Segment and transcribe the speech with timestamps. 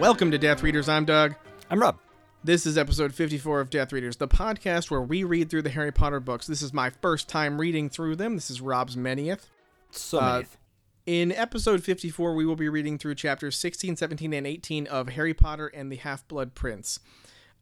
[0.00, 0.88] Welcome to Death Readers.
[0.88, 1.34] I'm Doug.
[1.68, 1.98] I'm Rob.
[2.42, 5.92] This is episode 54 of Death Readers, the podcast where we read through the Harry
[5.92, 6.46] Potter books.
[6.46, 8.34] This is my first time reading through them.
[8.34, 9.42] This is Rob's manyth.
[9.90, 10.42] So Uh.
[11.04, 15.34] In episode 54, we will be reading through chapters 16, 17, and 18 of Harry
[15.34, 17.00] Potter and the Half Blood Prince.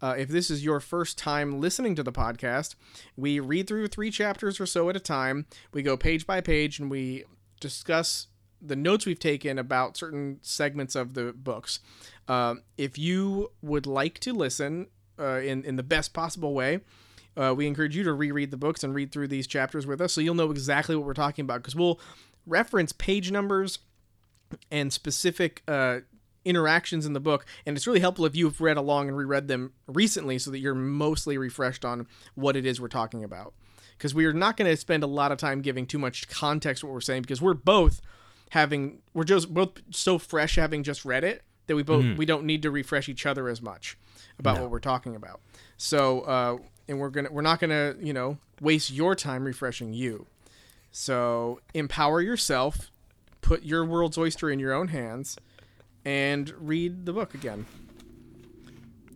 [0.01, 2.77] Uh, if this is your first time listening to the podcast,
[3.17, 5.47] we read through three chapters or so at a time.
[5.73, 7.25] We go page by page and we
[7.61, 8.29] discuss
[8.61, 11.81] the notes we've taken about certain segments of the books.
[12.29, 14.89] Um, if you would like to listen
[15.19, 16.81] uh, in, in the best possible way,
[17.37, 20.13] uh, we encourage you to reread the books and read through these chapters with us
[20.13, 22.01] so you'll know exactly what we're talking about because we'll
[22.47, 23.79] reference page numbers
[24.71, 25.99] and specific uh,
[26.45, 29.73] interactions in the book and it's really helpful if you've read along and reread them
[29.87, 33.55] recently so that you're mostly refreshed on what it is we're talking about.
[33.97, 36.81] Because we are not going to spend a lot of time giving too much context
[36.81, 38.01] to what we're saying because we're both
[38.51, 42.45] having we're just both so fresh having just read it that we both we don't
[42.45, 43.97] need to refresh each other as much
[44.39, 45.41] about what we're talking about.
[45.77, 50.27] So uh and we're gonna we're not gonna you know waste your time refreshing you.
[50.91, 52.91] So empower yourself
[53.41, 55.39] put your world's oyster in your own hands
[56.05, 57.65] and read the book again.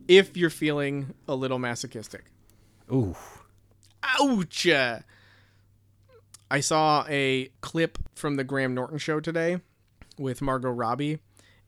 [0.09, 2.25] If you're feeling a little masochistic.
[2.91, 3.17] Ooh.
[4.03, 4.67] ouch!
[6.51, 9.61] I saw a clip from the graham norton show today
[10.19, 11.19] with margot robbie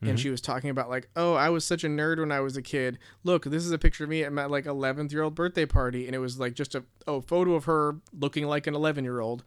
[0.09, 0.23] and mm-hmm.
[0.23, 2.63] she was talking about like oh i was such a nerd when i was a
[2.63, 2.99] kid.
[3.23, 6.07] Look this is a picture of me at my like 11th year old birthday party
[6.07, 9.21] and it was like just a, a photo of her looking like an 11 year
[9.21, 9.45] old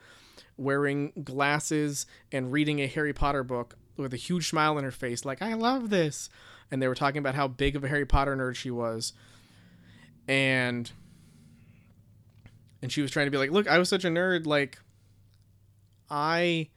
[0.58, 5.26] wearing glasses and reading a harry potter book with a huge smile on her face
[5.26, 6.30] like i love this.
[6.70, 9.14] And they were talking about how big of a harry potter nerd she was.
[10.28, 10.92] And
[12.82, 14.80] and she was trying to be like look i was such a nerd like
[16.10, 16.70] i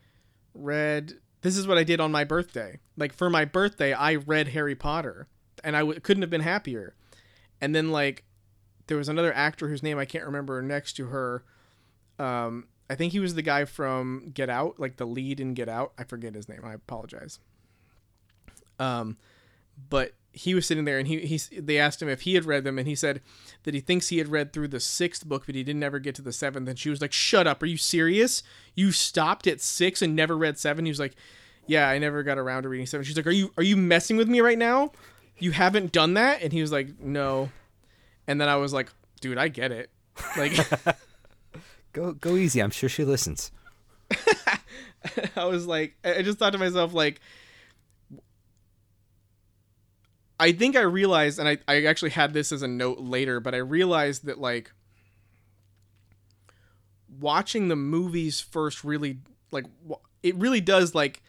[0.55, 2.79] read this is what i did on my birthday.
[2.97, 5.29] Like for my birthday i read harry potter
[5.63, 6.95] and I w- couldn't have been happier.
[7.61, 8.25] And then like
[8.87, 11.45] there was another actor whose name i can't remember next to her.
[12.19, 15.69] Um i think he was the guy from get out like the lead in get
[15.69, 15.93] out.
[15.99, 16.61] I forget his name.
[16.65, 17.39] I apologize.
[18.79, 19.17] Um
[19.89, 22.65] but he was sitting there and he, he they asked him if he had read
[22.65, 23.21] them and he said
[23.65, 26.15] that he thinks he had read through the sixth book but he didn't ever get
[26.15, 26.69] to the seventh.
[26.69, 27.63] And she was like shut up.
[27.63, 28.43] Are you serious?
[28.75, 30.85] You stopped at six and never read seven?
[30.85, 31.15] He was like
[31.67, 33.05] yeah i never got around to reading seven.
[33.05, 34.93] She's like are you are you messing with me right now?
[35.39, 36.43] You haven't done that?
[36.43, 37.51] And he was like no.
[38.27, 39.91] And then i was like dude i get it.
[40.37, 40.53] Like
[41.93, 42.61] Go go easy.
[42.61, 43.51] I'm sure she listens.
[45.37, 47.21] I was like, I I just thought to myself, like,
[50.41, 53.55] I think I realized, and I, I actually had this as a note later, but
[53.55, 54.73] I realized that, like,
[57.21, 59.19] watching the movies first really,
[59.53, 59.67] like,
[60.23, 61.23] it really does, like,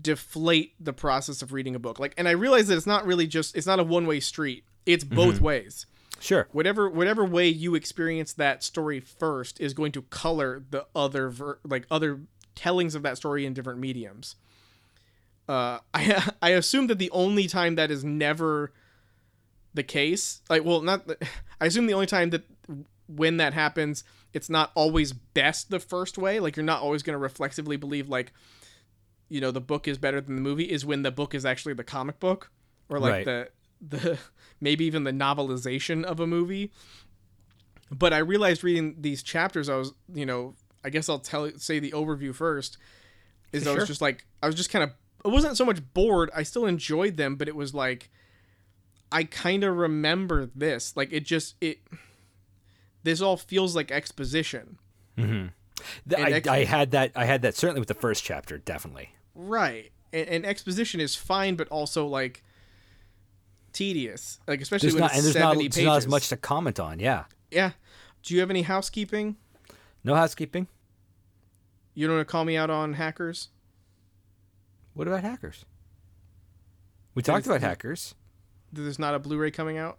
[0.00, 1.98] deflate the process of reading a book.
[1.98, 4.64] Like, and I realized that it's not really just, it's not a one way street,
[4.84, 5.16] it's mm-hmm.
[5.16, 5.86] both ways
[6.18, 6.48] Sure.
[6.52, 11.58] whatever whatever way you experience that story first is going to color the other ver-
[11.64, 12.20] like other
[12.54, 14.36] tellings of that story in different mediums
[15.48, 18.72] uh i i assume that the only time that is never
[19.74, 21.16] the case like well not the,
[21.60, 22.42] i assume the only time that
[23.08, 24.02] when that happens
[24.36, 26.40] it's not always best the first way.
[26.40, 28.32] Like you're not always going to reflexively believe like
[29.30, 31.72] you know the book is better than the movie is when the book is actually
[31.72, 32.50] the comic book
[32.90, 33.24] or like Right.
[33.24, 33.48] the
[33.80, 34.18] the
[34.60, 36.70] maybe even the novelization of a movie.
[37.90, 40.54] But i realized reading these chapters i was you know
[40.84, 42.76] i guess i'll tell say the overview first
[43.52, 44.90] is i was just like i was just kind of
[45.26, 48.08] i wasn't so much bored i still enjoyed them but it was like
[49.12, 51.78] i kind of remember this like it just it
[53.02, 54.78] this all feels like exposition
[55.18, 55.46] mm-hmm.
[56.16, 57.12] And I, ex- I had that.
[57.14, 58.56] I had that certainly with the first chapter.
[58.56, 59.10] Definitely.
[59.34, 62.42] right and, and exposition is fine but also like
[63.72, 66.08] tedious like especially There's when not it's and there's 70 not, pages there's not as
[66.08, 66.98] much to comment on.
[66.98, 67.24] Yeah.
[67.50, 67.72] yeah
[68.22, 69.36] do you have any housekeeping
[70.02, 70.66] No housekeeping.
[71.94, 73.48] you don't want to call me out on hackers
[74.96, 75.64] What about hackers?
[77.14, 78.14] We talked about hackers.
[78.72, 79.98] there's not a blu-ray coming out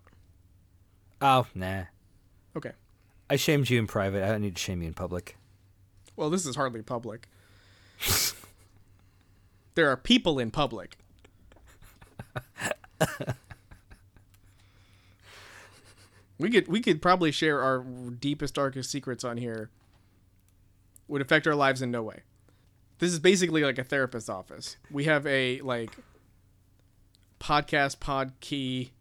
[1.21, 1.83] Oh nah.
[2.55, 2.71] okay
[3.29, 4.23] I shamed you in private.
[4.23, 5.37] I don't need to shame you in public.
[6.15, 7.27] well this is hardly public
[9.75, 10.97] there are people in public
[16.39, 17.79] we could we could probably share our
[18.19, 19.69] deepest darkest secrets on here
[21.07, 22.21] would affect our lives in no way
[22.99, 25.91] this is basically like a therapist's office we have a like
[27.39, 28.91] podcast pod key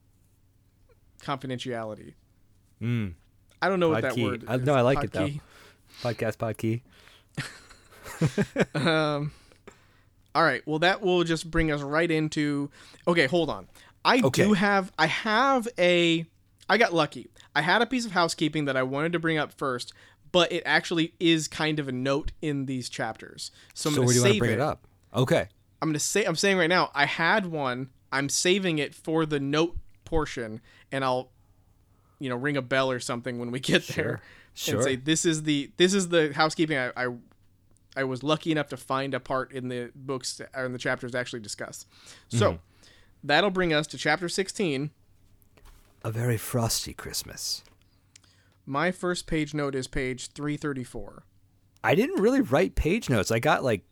[1.22, 2.14] confidentiality
[2.82, 3.14] Mm.
[3.62, 4.24] i don't know what that key.
[4.24, 5.26] word I- no, I like Pod it, though.
[5.28, 5.40] key.
[6.02, 6.82] Podcast pod key.
[8.74, 9.32] um
[10.34, 10.62] All right.
[10.66, 12.70] Well, that will just bring us right into.
[13.08, 13.66] Okay, hold on.
[14.04, 14.44] I Okay.
[14.44, 14.92] do have.
[14.98, 16.26] I have a.
[16.68, 17.30] I got lucky.
[17.54, 19.94] I had a piece of housekeeping that I wanted to bring up first,
[20.36, 23.50] but it actually is kind of a note in these chapters.
[23.72, 24.54] So I'm So going where to do you want to save bring it.
[24.54, 24.86] it up?
[25.14, 25.48] Okay.
[25.80, 26.24] I'm going to say.
[26.24, 26.90] I'm saying right now.
[26.94, 27.88] I had one.
[28.12, 30.60] I'm saving it for the note portion,
[30.92, 31.30] and I'll,
[32.18, 34.20] you know, ring a bell or something when we get there,
[34.52, 34.74] Sure.
[34.74, 36.90] and say this is the this is the housekeeping I.
[36.96, 37.06] I
[37.98, 41.12] I was lucky enough to find a part in the books or in the chapters
[41.12, 41.86] to actually discuss.
[42.28, 42.56] So Mm-hmm.
[43.24, 44.90] that'll bring us to chapter 16.
[46.04, 47.62] A very frosty Christmas.
[48.66, 51.22] My first page note is page 334.
[51.84, 53.30] I didn't really write page notes.
[53.30, 53.84] I got like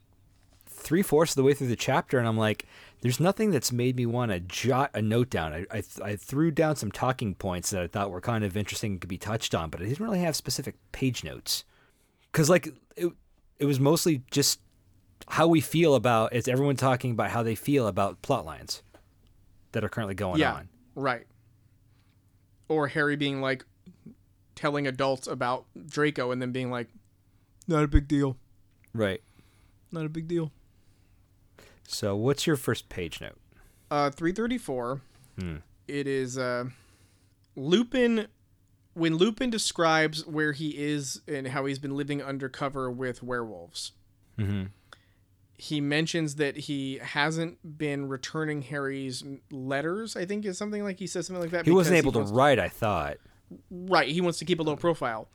[0.67, 2.67] three fourths of the way through the chapter, and I'm like,
[3.00, 5.53] there's nothing that's made me want to jot a note down.
[5.53, 8.93] I, I, I threw down some talking points that I thought were kind of interesting
[8.93, 11.65] and could be touched on, but I didn't really have specific page notes.
[12.32, 13.12] Because, like, it,
[13.61, 14.59] it was mostly just
[15.29, 18.82] how we feel about it's everyone talking about how they feel about plot lines
[19.73, 20.69] that are currently going yeah, on.
[20.94, 21.27] right.
[22.69, 23.65] Or Harry being like
[24.55, 26.89] telling adults about Draco and then being like,
[27.67, 28.37] not a big deal.
[28.93, 29.23] Right.
[29.91, 30.53] Not a big deal.
[31.87, 33.39] So, what's your first page note?
[33.91, 35.01] Uh, 334.
[35.39, 35.56] Hmm.
[35.89, 36.65] It is uh,
[37.56, 38.29] Lupin.
[38.95, 43.93] When Lupin describes where he is and how he's been living undercover with werewolves,
[44.39, 44.65] Mm-hmm.
[45.59, 50.17] he mentions that he hasn't been returning Harry's letters.
[50.17, 51.65] I think is something like he says something like that.
[51.65, 53.17] He wasn't because able to wants- write, I thought.
[53.71, 55.29] Right, he wants to keep a low profile.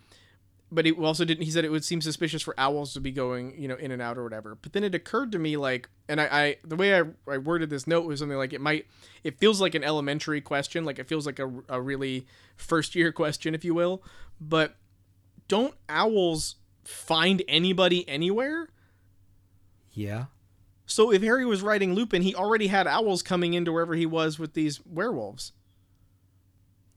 [0.72, 1.44] But he also didn't.
[1.44, 4.02] He said it would seem suspicious for owls to be going, you know, in and
[4.02, 4.54] out or whatever.
[4.54, 7.72] But then it occurred to me, like, and I, I the way I, I worded
[7.72, 8.86] this note was something like it might,
[9.24, 13.12] it feels like an elementary question, like it feels like a, a really first year
[13.14, 14.04] question, if you will.
[14.40, 14.76] But
[15.48, 18.70] don't owls find anybody anywhere?
[19.92, 20.26] Yeah.
[20.86, 24.40] So if Harry was writing Lupin, he already had owls coming into wherever he was
[24.40, 25.52] with these werewolves.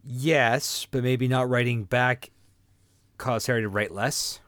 [0.05, 2.31] Yes, but maybe not writing back
[3.19, 4.41] caused Harry to write less.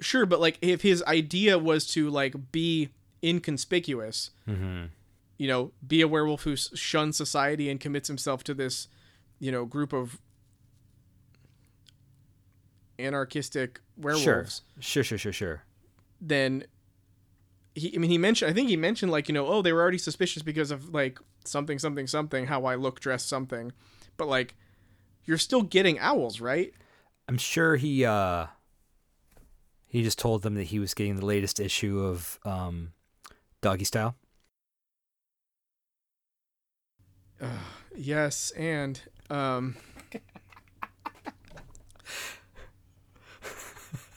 [0.00, 2.90] Sure, but like if his idea was to like be
[3.22, 4.84] inconspicuous, Mm-hmm.
[5.38, 8.88] you know, be a werewolf who shuns society and commits himself to this,
[9.40, 10.18] you know, group of
[12.98, 14.14] anarchistic Sure.
[14.16, 15.62] werewolves, Sure, sure, sure, sure.
[16.20, 16.64] then
[17.74, 19.80] he I mean he mentioned I think he mentioned like, you know, oh, they were
[19.80, 23.72] already suspicious because of like something something something how I look dress something.
[24.16, 24.54] But like
[25.24, 26.72] you're still getting owls, right?
[27.28, 28.46] I'm sure he uh
[29.88, 32.92] he just told them that he was getting the latest issue of um
[33.60, 34.16] Doggy Style.
[37.96, 39.00] Yes, and
[39.30, 39.76] um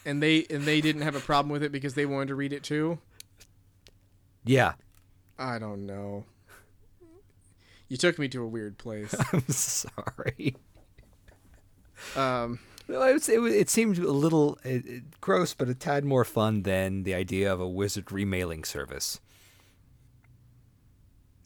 [0.06, 2.54] and they and they didn't have a problem with it because they wanted to read
[2.54, 3.00] it too.
[4.46, 4.74] Yeah.
[5.38, 6.26] I don't know.
[7.90, 9.14] You took me to a weird place.
[9.34, 10.56] I'm sorry.
[12.16, 16.04] Um No, it, was, it, it seemed a little it, it- gross, but a tad
[16.04, 19.20] more fun than the idea of a wizard remailing service.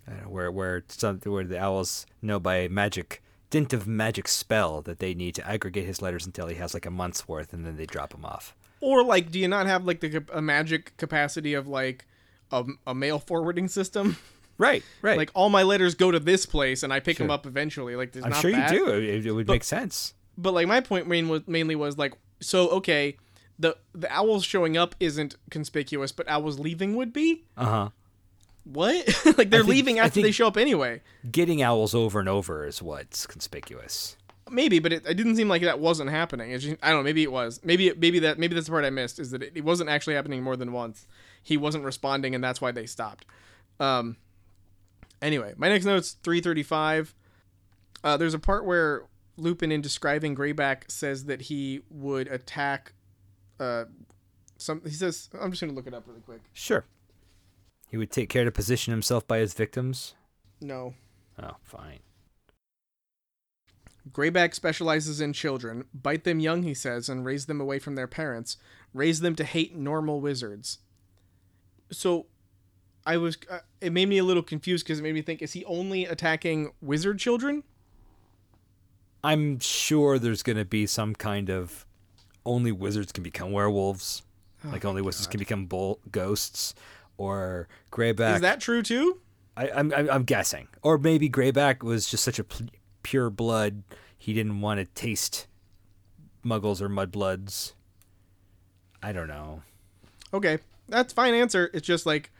[0.07, 4.27] I don't know, where where some, where the owls know by magic dint of magic
[4.27, 7.53] spell that they need to aggregate his letters until he has like a month's worth,
[7.53, 8.55] and then they drop him off.
[8.81, 12.05] or like do you not have like the a magic capacity of like
[12.51, 14.17] a, a mail forwarding system?
[14.59, 15.19] Right, right.
[15.19, 17.95] Like all my letters go to this place and I pick them up eventually.
[17.95, 18.71] Like there's I'm not sure that.
[18.73, 18.91] you do.
[18.91, 20.15] It, it would But- make sense.
[20.35, 23.17] but like my point main was, mainly was like so okay
[23.59, 27.89] the the owls showing up isn't conspicuous but owls leaving would be Uh huh.
[28.63, 29.05] what
[29.37, 31.01] like they're think- leaving after they show up anyway
[31.31, 34.17] Getting owls over and over is what's conspicuous.
[34.49, 36.57] Maybe but it, it didn't seem like that wasn't happening.
[36.57, 37.59] Just, i don't know maybe it was.
[37.63, 39.89] Maybe it, maybe that maybe that's the part i missed is that it, it wasn't
[39.89, 41.05] actually happening more than once.
[41.43, 43.25] He wasn't responding and that's why they stopped.
[43.79, 44.17] Um
[45.21, 47.15] anyway my next note's 335
[48.03, 52.93] uh, there's a part where lupin in describing greyback says that he would attack
[53.59, 53.85] uh
[54.57, 56.41] some he says i'm just gonna look it up really quick.
[56.53, 56.85] Sure.
[57.89, 60.13] He would take care to position himself by his victims.
[60.61, 60.93] no.
[61.41, 61.99] Oh, fine.
[64.11, 65.85] Greyback specializes in children.
[65.93, 68.57] Bite them young, he says, and raise them away from their parents.
[68.93, 70.79] Raise them to hate normal wizards.
[71.91, 72.27] So,
[73.05, 73.37] I was.
[73.49, 76.05] Uh, it made me a little confused because it made me think: Is he only
[76.05, 77.63] attacking wizard children?
[79.23, 81.85] I'm sure there's going to be some kind of
[82.45, 84.23] only wizards can become werewolves,
[84.63, 86.75] like only wizards can become bull- ghosts,
[87.17, 88.35] or Greyback.
[88.35, 89.19] Is that true too?
[89.55, 92.45] I, I'm, I'm I'm guessing, or maybe Greyback was just such a
[93.07, 93.83] pure blood
[94.17, 95.47] he didn't want to taste
[96.45, 97.71] Muggles or Mudbloods.
[99.01, 99.61] I don't know.
[100.33, 100.57] Okay.
[100.89, 101.69] that's fine answer.
[101.73, 102.31] It's just like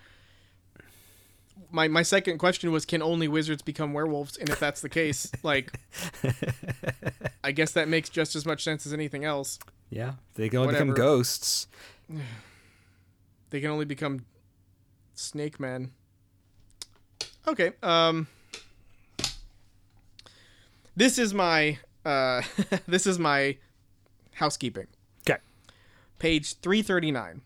[1.72, 5.30] my my second question was can only wizards become werewolves and if that's the case
[5.44, 5.72] like
[7.44, 9.60] i guess that makes just as much sense as anything else
[9.90, 11.68] Yeah, they can only become ghosts.
[13.50, 14.26] they can only become
[15.14, 15.92] snake men
[17.48, 18.28] okay um
[20.98, 22.42] this is my uh
[22.88, 23.58] this is my
[24.34, 24.88] housekeeping.
[25.27, 25.39] Okay.
[26.20, 27.42] page 339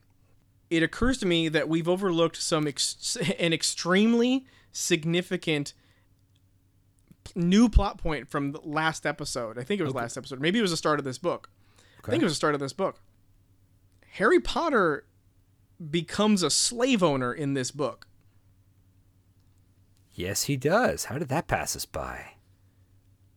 [0.72, 5.74] it occurs to me that we've overlooked some ex- an extremely significant
[7.36, 9.60] new plot point from the last episode.
[9.60, 10.40] I think it was last episode.
[10.40, 11.50] Maybe it was the start of this book.
[12.06, 13.02] I think it was the start of this book.
[14.14, 15.06] Harry potter
[15.90, 18.08] becomes a slave owner in this book.
[20.14, 21.06] Yes, he does.
[21.06, 22.34] How did that pass us by?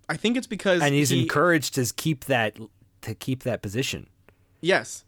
[0.08, 2.56] I think it's because And he's he- encouraged to keep that
[3.02, 4.08] to keep that position.
[4.62, 5.04] Yes.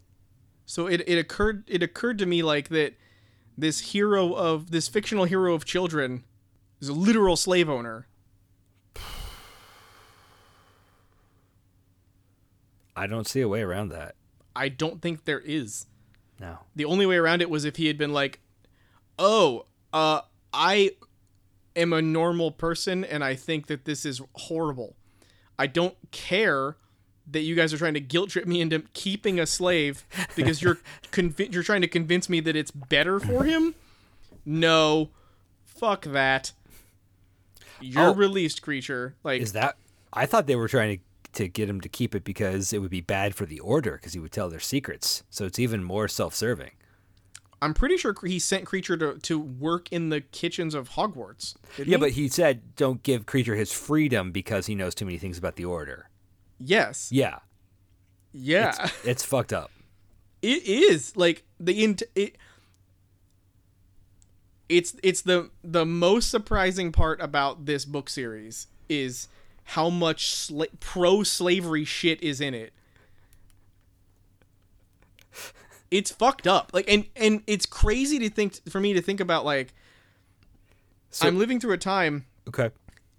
[0.67, 2.93] So it, it occurred it occurred to me like that
[3.57, 6.23] this hero of this fictional hero of children
[6.79, 8.07] is a literal slave owner.
[12.95, 14.15] I don't see a way around that.
[14.55, 15.85] I don't think there is.
[16.39, 16.59] No.
[16.75, 18.39] The only way around it was if he had been like,
[19.19, 20.21] "Oh, uh
[20.53, 20.91] I
[21.77, 24.95] am a normal person and I think that this is horrible.
[25.59, 26.75] I don't care
[27.29, 30.05] that you guys are trying to guilt trip me into keeping a slave
[30.35, 30.79] because you're
[31.11, 33.75] convi- you're trying to convince me that it's better for him.
[34.45, 35.09] No,
[35.65, 36.53] fuck that.
[37.81, 38.13] You're Oh.
[38.13, 39.13] released, Kreacher.
[39.23, 39.77] Like Is that?
[40.13, 41.03] I thought they were trying to
[41.33, 44.13] to get him to keep it because it would be bad for the order because
[44.13, 45.23] he would tell their secrets.
[45.29, 46.71] So it's even more self-serving.
[47.61, 51.55] I'm pretty sure he sent Kreacher to to work in the kitchens of Hogwarts.
[51.77, 51.95] Yeah, he?
[51.97, 55.55] but he said don't give Kreacher his freedom because he knows too many things about
[55.55, 56.09] the order.
[56.59, 57.39] yes, Yeah,
[58.31, 58.89] yeah.
[59.03, 59.71] it's fucked up.
[60.41, 62.37] It is like the int- it,
[64.69, 69.27] it's it's the the most surprising part about this book series is
[69.63, 72.73] how much sla- pro slavery shit is in it.
[75.89, 76.71] It's fucked up.
[76.73, 79.73] Like and and it's crazy to think for me to think about like
[81.11, 82.71] So- I'm living through a time Okay.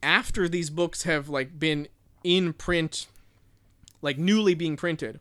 [0.02, 1.88] after these books have like been
[2.25, 3.06] in print
[4.02, 5.18] like newly being printed.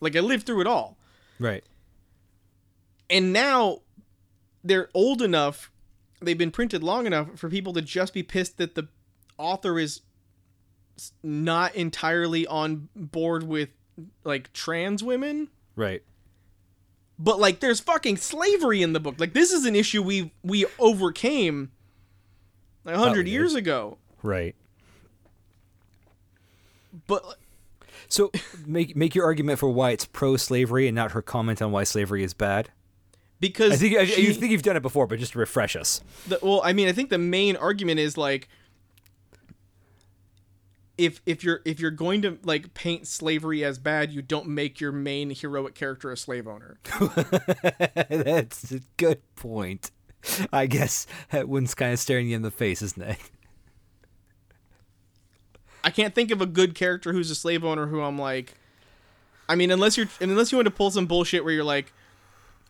[0.00, 0.96] Like I lived through it all.
[1.38, 1.64] Right.
[3.10, 3.80] and now
[4.62, 5.70] they're old enough
[6.20, 8.86] they've been printed long enough for people to just be pissed that the
[9.38, 10.02] author is
[11.24, 13.70] not entirely on board with
[14.22, 16.02] like trans women Right.
[17.18, 20.66] but like there's fucking slavery in the book like this is an issue we we
[20.78, 21.70] overcame
[22.84, 24.54] a hundred years ago Right.
[27.06, 27.24] but
[28.08, 28.30] So
[28.66, 32.22] make make your argument for why it's pro-slavery and not her comment on why slavery
[32.22, 32.68] is bad.
[33.40, 36.00] because I think I, you think you've done it before, but just to refresh us.
[36.28, 38.48] the, well i mean i think the main argument is like
[40.98, 44.80] if if you're if you're going to like paint slavery as bad you don't make
[44.80, 46.78] your main heroic character a slave owner
[48.08, 49.90] That's a good point.
[50.52, 53.18] I guess that one's kind of staring you in the face, isn't it?
[55.84, 58.54] i can't think of a good character who's a slave owner who i'm like
[59.48, 61.92] i mean unless you're unless you want to pull some bullshit where you're like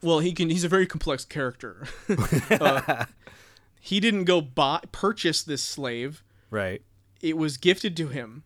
[0.02, 1.86] well he can he's a very complex character
[2.50, 3.04] Uh,
[3.80, 6.80] he didn't go buy purchase this slave Right.
[7.22, 8.42] It was gifted to him.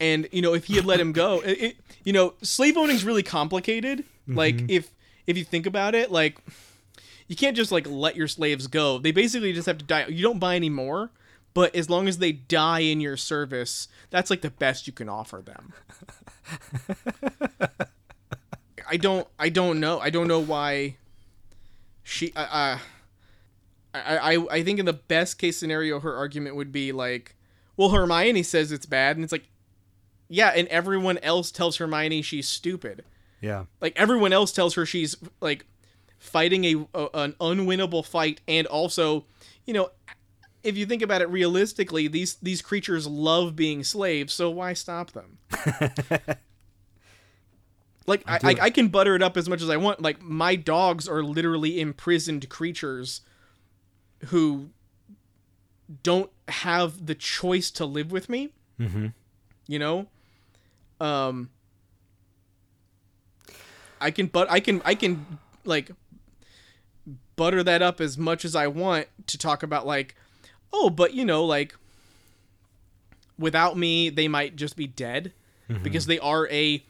[0.00, 3.04] And you know if he had let him go it, you know slave owning is
[3.04, 4.04] really complicated.
[4.28, 4.94] Like if
[5.26, 6.38] if you think about it like
[7.26, 8.98] you can't just like let your slaves go.
[8.98, 10.06] They basically just have to die.
[10.06, 11.10] You don't buy any more
[11.54, 15.08] but as long as they die in your service that's like the best you can
[15.08, 15.72] offer them.
[18.90, 19.98] I don't i don't know.
[19.98, 20.96] I don't know why
[22.02, 22.78] she uh, uh
[24.06, 27.36] I, I I think in the best case scenario, her argument would be like,
[27.76, 29.48] well, Hermione says it's bad, and it's like,
[30.28, 33.04] yeah, and everyone else tells Hermione she's stupid.
[33.40, 33.64] Yeah.
[33.80, 35.64] Like everyone else tells her she's like
[36.18, 39.24] fighting a, a an unwinnable fight, and also,
[39.64, 39.90] you know,
[40.62, 45.12] if you think about it realistically, these these creatures love being slaves, so why stop
[45.12, 45.38] them?
[48.06, 50.02] like I, I, I can butter it up as much as I want.
[50.02, 53.20] Like my dogs are literally imprisoned creatures
[54.26, 54.70] who
[56.02, 58.50] don't have the choice to live with me.
[58.80, 59.08] Mm-hmm.
[59.66, 60.06] You know,
[61.00, 61.50] um,
[64.00, 65.90] I can but I can I can like
[67.36, 70.14] butter that up as much as I want to talk about like,
[70.72, 71.74] oh, but you know, like
[73.38, 75.32] without me, they might just be dead
[75.82, 76.82] because they are a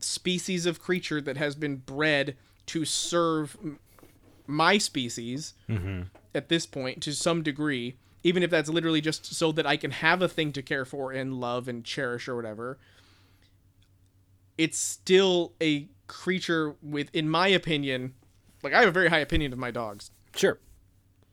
[0.00, 2.36] species of creature that has been bred
[2.66, 3.56] to serve
[4.50, 6.02] my species mm-hmm.
[6.34, 9.90] at this point to some degree, even if that's literally just so that I can
[9.90, 12.78] have a thing to care for and love and cherish or whatever.
[14.58, 18.14] It's still a creature with, in my opinion,
[18.62, 20.10] like I have a very high opinion of my dogs.
[20.36, 20.58] Sure.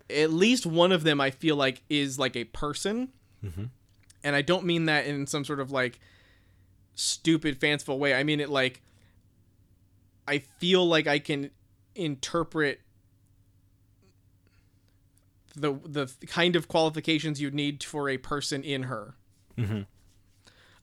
[0.09, 3.09] At least one of them I feel like is like a person,
[3.43, 3.65] mm-hmm.
[4.23, 5.99] and I don't mean that in some sort of like
[6.95, 8.13] stupid fanciful way.
[8.13, 8.81] I mean it like
[10.27, 11.51] I feel like I can
[11.95, 12.81] interpret
[15.59, 19.15] the the kind of qualifications you'd need for a person in her.
[19.57, 19.81] Mm-hmm.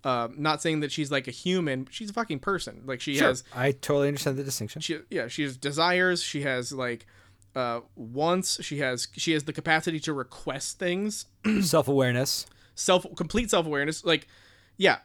[0.02, 2.82] Uh, not saying that she's like a human, but she's a fucking person.
[2.84, 3.28] Like she Sure.
[3.28, 4.82] has I totally understand the distinction.
[4.82, 7.06] she yeah she has desires she has like
[7.56, 11.26] uh wants she has she has the capacity to request things
[11.62, 12.46] Self awareness.
[12.74, 14.26] self complete self-awareness like
[14.76, 14.98] yeah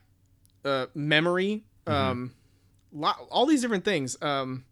[0.65, 2.33] uh memory um
[2.91, 4.65] lo- all these different things um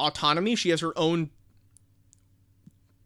[0.00, 1.28] autonomy she has her own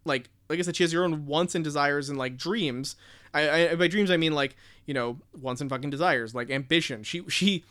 [0.05, 2.95] like like i said she has her own wants and desires and like dreams.
[3.35, 4.55] I, I by dreams i mean like
[4.85, 7.03] you know wants and fucking desires like ambition.
[7.03, 7.65] She she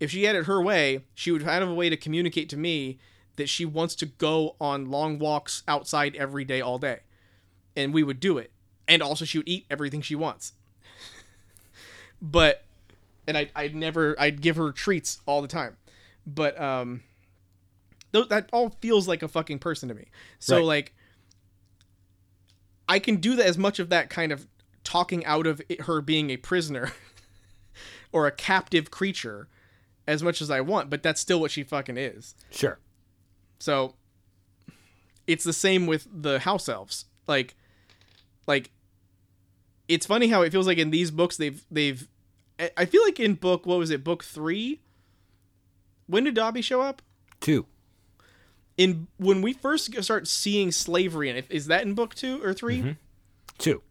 [0.00, 2.98] if she had it her way she would have a way to communicate to me
[3.36, 7.00] that she wants to go on long walks outside every day all day.
[7.76, 8.50] And we would do it.
[8.88, 10.52] And also she would eat everything she wants.
[12.22, 12.64] But
[13.26, 15.76] and I I'd never I'd give her treats all the time,
[16.26, 17.02] but um,
[18.12, 20.06] th- that all feels like a fucking person to me.
[20.38, 20.64] So Right.
[20.64, 20.94] like,
[22.88, 24.46] I can do that as much of that kind of
[24.82, 26.92] talking out of it, her being a prisoner
[28.12, 29.48] or a captive creature
[30.06, 32.34] as much as I want, but that's still what she fucking is.
[32.50, 32.78] Sure.
[33.58, 33.94] So
[35.26, 37.06] it's the same with the house elves.
[37.26, 37.54] Like
[38.46, 38.70] like
[39.88, 42.06] it's funny how it feels like in these books they've they've
[42.76, 44.80] I- feel like in book what was it book 3
[46.06, 47.00] when did Dobby show up?
[47.40, 47.64] Two.
[48.76, 52.96] In when we first start seeing slavery it is that in book 2 or 3?
[53.58, 53.82] Two.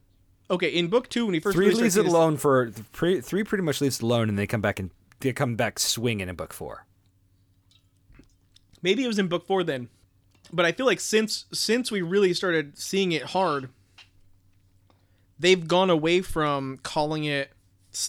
[0.52, 3.22] Okay, in book 2 when he first Three really leaves it alone for three.
[3.22, 4.89] Three pretty much leaves it alone, and they come back and
[5.22, 6.86] they come back swinging in book four.
[8.82, 9.88] maybe it was in book 4 then.
[10.52, 13.69] But I feel like since since we really started seeing it hard
[15.39, 17.52] they've gone away from calling it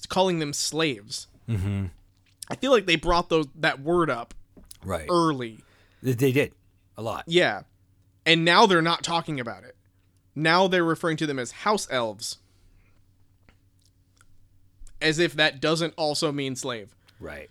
[0.08, 1.28] calling them slaves.
[1.48, 1.86] Mm-hmm.
[2.50, 4.34] I feel like they brought those that word up
[4.82, 5.06] Right.
[5.10, 5.60] early.
[6.02, 6.52] They did
[6.96, 7.24] a lot.
[7.26, 7.62] Yeah.
[8.26, 9.76] And now they're not talking about it.
[10.34, 12.38] Now they're referring to them as house elves.
[15.00, 16.94] As if that doesn't also mean slave.
[17.20, 17.50] Right.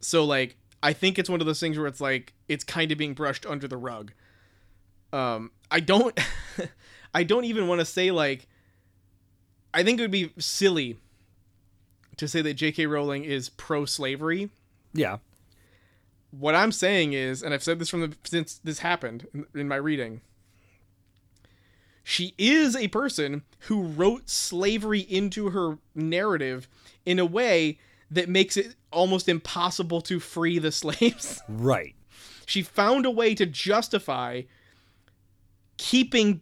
[0.00, 2.98] So like I think it's one of those things where it's like it's kind of
[2.98, 4.12] being brushed under the rug.
[5.12, 6.18] Um I don't
[7.14, 8.46] I don't even want to say like
[9.74, 10.98] I think it would be silly
[12.18, 12.86] to say that J.K.
[12.86, 14.50] Rowling is pro slavery.
[14.92, 15.18] Yeah.
[16.32, 19.68] What I'm saying is, and I've said this from the since this happened in, in
[19.68, 20.22] my reading,
[22.02, 26.66] she is a person who wrote slavery into her narrative
[27.06, 27.78] in a way
[28.10, 31.40] that makes it almost impossible to free the slaves.
[31.48, 31.94] Right.
[32.46, 34.42] she found a way to justify
[35.76, 36.40] keeping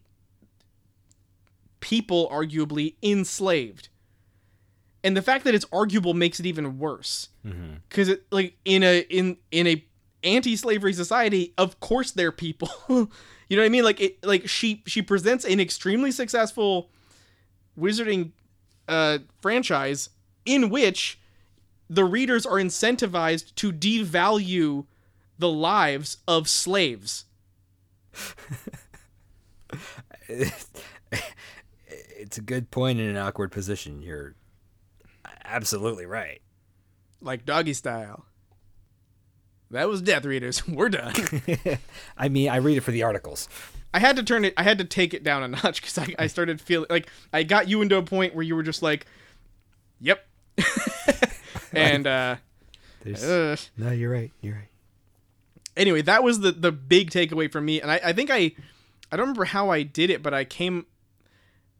[1.80, 3.89] people arguably enslaved.
[5.02, 7.76] And the fact that it's arguable makes it even worse Mm-hmm.
[7.88, 9.82] because like in a in in a
[10.22, 13.08] anti-slavery society of course they're people you
[13.56, 16.90] know what i mean like it like she she presents an extremely successful
[17.78, 18.32] wizarding
[18.88, 20.10] uh franchise
[20.44, 21.18] in which
[21.88, 24.84] the readers are incentivized to devalue
[25.38, 27.24] the lives of slaves
[31.88, 34.02] It's a good point in an awkward position.
[34.02, 34.34] You're
[35.50, 36.40] absolutely right.
[37.20, 38.24] like doggy style
[39.70, 41.14] that was death readers we're done
[42.18, 43.48] I mean, I read it for the articles.
[43.92, 44.54] I had to turn it.
[44.56, 47.42] I had to take it down a notch because I, I started feeling like I
[47.42, 49.06] got you into a point where you were just like,
[50.00, 50.24] "Yep,"
[51.72, 52.36] and uh,
[53.04, 53.58] ugh.
[53.76, 54.30] No, you're right.
[54.40, 54.68] You're right.
[55.76, 57.80] anyway, that was the the big takeaway for me.
[57.80, 58.52] And I, I think I
[59.10, 60.86] I don't remember how I did it, but I came.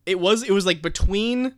[0.05, 1.55] It was it was like between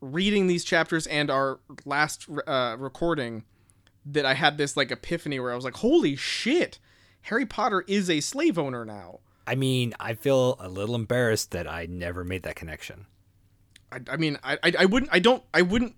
[0.00, 3.44] reading these chapters and our last uh, recording
[4.06, 6.78] that I had this like epiphany where I was like, "Holy shit!"
[7.22, 9.20] Harry Potter is a slave owner now.
[9.46, 13.06] I mean, I feel a little embarrassed that I never made that connection.
[13.90, 15.94] I, I mean, I, I, I wouldn't, I don't, I wouldn't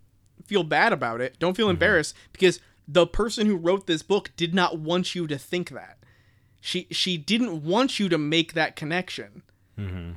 [0.47, 1.39] feel bad about it.
[1.39, 5.37] Don't feel embarrassed because the person who wrote this book did not want you to
[5.37, 5.99] think that.
[6.61, 9.43] She, she didn't want you to make that connection.
[9.79, 10.13] Mm-hmm.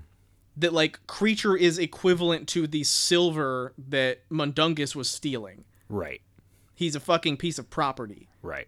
[0.58, 5.64] That like Kreacher is equivalent to the silver that Mundungus was stealing.
[5.90, 6.22] Right.
[6.76, 8.30] He's a fucking piece of property.
[8.42, 8.68] Right.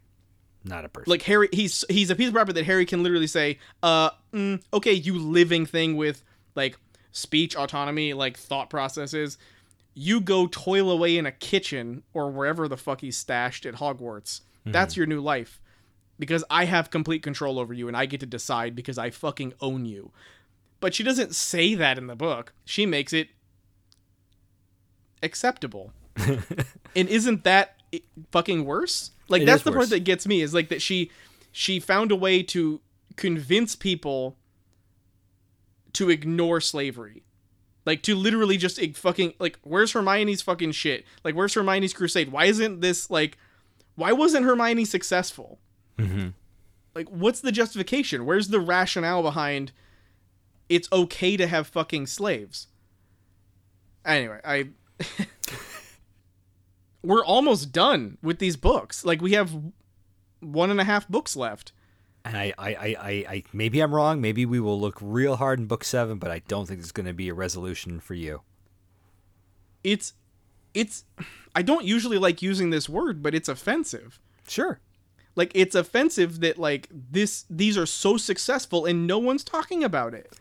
[0.63, 1.11] Not a person.
[1.11, 4.61] Like Harry, he's he's a piece of property that Harry can literally say, "Uh, mm,
[4.73, 6.23] okay, you living thing with
[6.55, 6.77] like
[7.11, 9.37] speech autonomy, like thought processes,
[9.93, 14.41] you go toil away in a kitchen or wherever the fuck he's stashed at Hogwarts.
[14.65, 15.61] That's your new life."
[16.17, 19.53] Because I have complete control over you and I get to decide because I fucking
[19.59, 20.11] own you.
[20.85, 22.53] But she doesn't say that in the book.
[22.63, 23.29] She makes it
[25.23, 25.93] acceptable.
[26.95, 27.81] and isn't that
[28.31, 29.09] fucking worse?
[29.27, 31.09] Like It that's the part that gets me is like that she
[31.51, 32.81] she found a way to
[33.15, 34.37] convince people
[35.93, 37.23] to ignore slavery.
[37.87, 41.03] Like to literally just ig- fucking like where's Hermione's fucking shit?
[41.23, 42.31] Like where's Hermione's crusade?
[42.31, 43.39] Why isn't this like
[43.95, 45.57] why wasn't Hermione successful?
[45.97, 46.33] Mhm.
[46.93, 48.27] Like what's the justification?
[48.27, 49.71] Where's the rationale behind
[50.69, 52.67] it's okay to have fucking slaves?
[54.05, 54.69] Anyway, I
[57.03, 59.05] we're almost done with these books.
[59.05, 59.51] Like we have
[60.39, 61.71] one and a half books left.
[62.23, 64.19] And I, I, I, I, I, maybe I'm wrong.
[64.19, 67.05] Maybe we will look real hard in book seven, but I don't think there's going
[67.05, 68.41] to be a resolution for you.
[69.83, 70.13] It's
[70.73, 71.05] it's
[71.53, 74.19] I don't usually like using this word, but it's offensive.
[74.47, 74.79] Sure.
[75.35, 80.15] Like it's offensive that like this these are so successful and no one's talking about
[80.15, 80.33] it.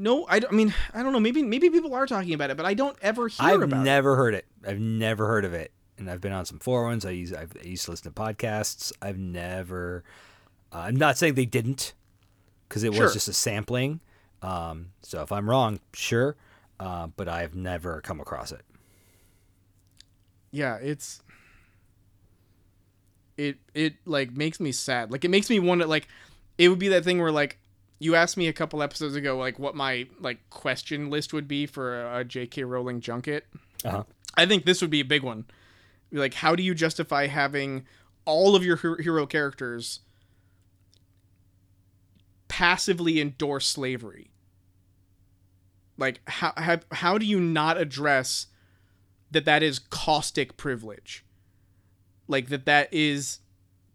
[0.00, 1.20] No, I, I mean I don't know.
[1.20, 3.84] Maybe maybe people are talking about it, but I don't ever hear I've about it.
[3.84, 4.46] never heard it.
[4.66, 7.04] I've never heard of it, and I've been on some forums.
[7.04, 8.92] I use I've, I used to listen to podcasts.
[9.02, 10.02] I've never.
[10.72, 11.92] Uh, I'm not saying they didn't,
[12.68, 13.04] because it Sure.
[13.04, 14.00] was just a sampling.
[14.42, 16.36] Um, so if I'm wrong, sure,
[16.78, 18.62] uh, but I've never come across it.
[20.52, 21.22] yeah it's
[23.36, 26.08] it it like makes me sad like it makes me to like
[26.58, 27.58] it would be that thing where like
[28.00, 31.66] you asked me a couple episodes ago like what my like question list would be
[31.66, 33.46] for a, a jk rowling junket.
[33.84, 34.02] Uh-huh.
[34.34, 35.44] i think this would be a big one.
[36.10, 37.86] Like how do you justify having
[38.24, 40.00] all of your hero characters
[42.48, 44.30] passively endorse slavery?
[45.96, 48.46] Like how, how how do you not address
[49.30, 51.24] that that is caustic privilege?
[52.26, 53.40] Like that that is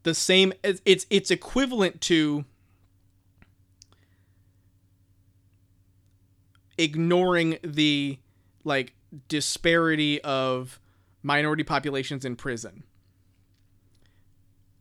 [0.04, 2.46] the same it's it's, it's equivalent to
[6.78, 8.18] ignoring the
[8.64, 8.94] like
[9.28, 10.80] disparity of
[11.24, 12.84] minority populations in prison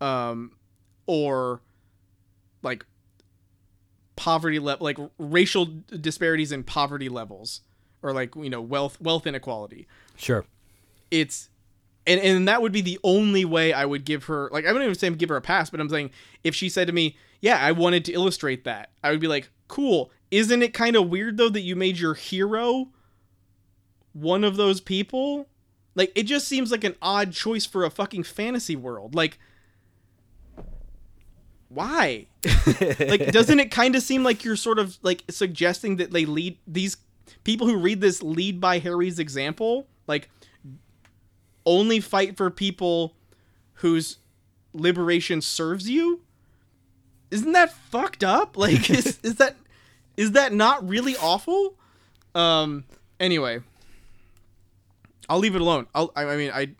[0.01, 0.53] um
[1.07, 1.61] or
[2.63, 2.85] like
[4.17, 5.67] poverty level like racial
[6.01, 7.61] disparities in poverty levels
[8.03, 10.45] or like you know wealth wealth inequality Sure.
[11.11, 11.49] it's
[12.07, 14.85] and and that would be the only way I would give her like I wouldn't
[14.89, 16.11] even say give her a pass, but I'm saying
[16.45, 19.49] if she said to me, "Yeah, I wanted to illustrate that," I would be like,
[19.69, 22.89] "Cool." Isn't it kind of weird though that you made your hero
[24.15, 25.47] one of those people?
[25.95, 29.15] Like it just seems like an odd choice for a fucking fantasy world.
[29.15, 29.39] Like
[31.69, 32.27] why?
[32.99, 36.59] like doesn't it kind of seem like you're sort of like suggesting that they lead
[36.67, 36.97] these
[37.45, 39.87] people who read this lead by Harry's example?
[40.09, 40.31] Like
[41.65, 43.15] only fight for people
[43.75, 44.19] whose
[44.73, 46.23] liberation serves you?
[47.31, 48.57] Isn't that fucked up?
[48.57, 49.55] Like is, is that
[50.17, 51.75] is that not really awful?
[52.35, 52.85] Um
[53.21, 53.61] anyway,
[55.29, 55.87] I'll leave it alone.
[55.95, 56.71] I'll I, I mean I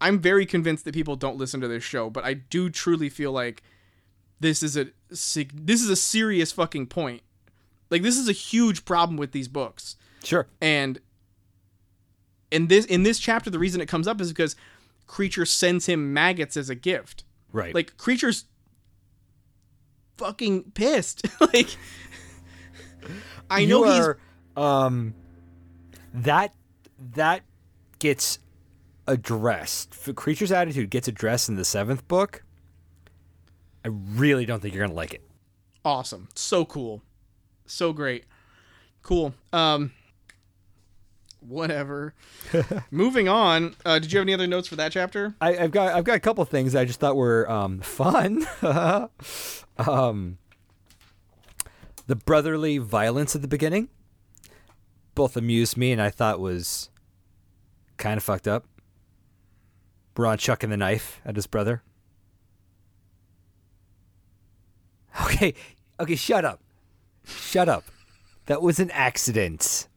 [0.00, 3.32] I'm very convinced that people don't listen to this show, but I do truly feel
[3.32, 3.62] like
[4.40, 7.22] this is a this is a serious fucking point.
[7.90, 10.46] Like this is a huge problem with these books Sure.
[10.60, 11.00] and
[12.50, 14.56] in this in this chapter the reason it comes up is because
[15.06, 17.74] Kreacher sends him maggots as a gift Right.
[17.74, 18.44] like Kreacher's
[20.18, 21.76] fucking pissed like
[23.50, 24.08] i know you he's
[24.56, 25.14] um
[26.12, 26.52] that
[27.14, 27.42] that
[27.98, 28.38] gets
[29.06, 29.90] addressed.
[29.92, 32.42] F- Kreacher's attitude gets addressed in the seventh book.
[33.84, 35.22] I really don't think you're gonna like it.
[35.84, 37.02] awesome so cool
[37.66, 38.24] so great
[39.02, 39.92] cool um
[41.40, 42.14] whatever
[42.90, 45.94] moving on uh did you have any other notes for that chapter I, I've got
[45.94, 48.46] I've got a couple things I just thought were um, fun.
[49.78, 50.38] um,
[52.06, 53.88] the brotherly violence at the beginning
[55.14, 56.90] both amused me and I thought was
[57.96, 58.66] kind of fucked up.
[60.16, 61.82] Ron chucking the knife at his brother.
[65.24, 65.54] Okay,
[65.98, 66.60] okay, shut up,
[67.24, 67.82] shut up.
[68.46, 69.88] That was an accident.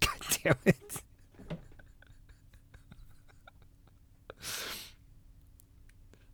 [0.00, 1.02] God damn it.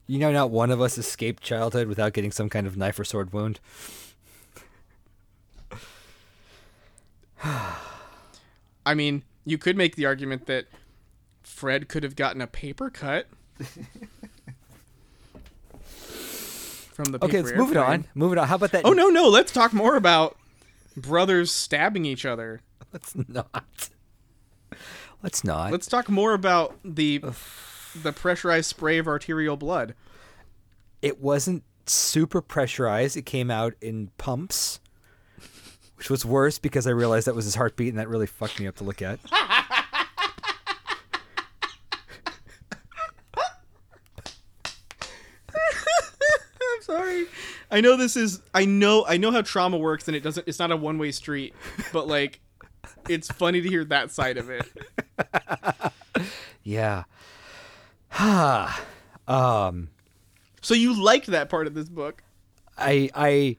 [0.07, 3.05] You know, not one of us escaped childhood without getting some kind of knife or
[3.05, 3.59] sword wound.
[8.87, 10.67] I mean, you could make the argument that
[11.43, 13.29] Fred could have gotten a paper cut
[15.89, 17.25] from the paper.
[17.25, 18.05] Okay, let's move it on.
[18.15, 18.47] Move it on.
[18.47, 18.85] How about that?
[18.85, 20.37] Oh no, no, let's talk more about
[20.97, 22.61] brothers stabbing each other.
[22.93, 23.91] Let's not.
[25.23, 25.73] Let's not.
[25.73, 27.23] Let's talk more about the
[28.03, 29.95] the pressurized spray of arterial blood.
[31.03, 33.17] it wasn't super pressurized.
[33.17, 34.81] It came out in pumps,
[35.97, 38.67] which was worse because I realized that was his heartbeat, and that really fucked me
[38.67, 39.19] up to look at.
[45.55, 47.27] I'm sorry.
[47.71, 50.59] I know this is I know I know how trauma works and it doesn't it's
[50.59, 51.55] not a one-way street,
[51.93, 52.41] but like
[53.09, 54.67] it's funny to hear that side of it.
[56.63, 57.05] Yeah.
[59.27, 59.89] Um.
[60.61, 62.23] So you liked that part of this book.
[62.77, 63.57] I I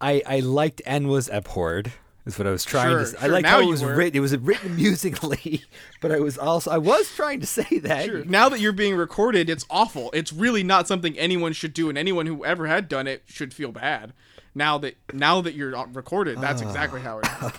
[0.00, 1.92] I I liked and was abhorred.
[2.24, 3.06] Is what I was trying Sure, to.
[3.06, 3.16] say.
[3.18, 4.16] I sure, like now how it was written.
[4.16, 5.64] It was written amusingly,
[6.00, 8.06] but I was also I was trying to say that.
[8.06, 8.24] Sure.
[8.24, 10.10] Now that you're being recorded, it's awful.
[10.12, 13.52] It's really not something anyone should do and anyone who ever had done it should
[13.52, 14.12] feel bad.
[14.54, 17.52] Now that now that you're recorded, that's exactly how it is.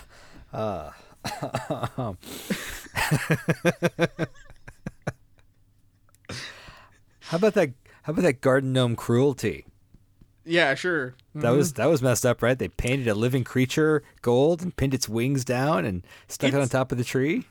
[7.20, 7.72] How about that?
[8.04, 9.66] How about that garden gnome cruelty?
[10.46, 11.16] Yeah, sure.
[11.36, 12.58] That was that was messed up, right?
[12.60, 16.68] They painted a living creature gold and pinned its wings down and stuck it on
[16.70, 17.46] top of the tree.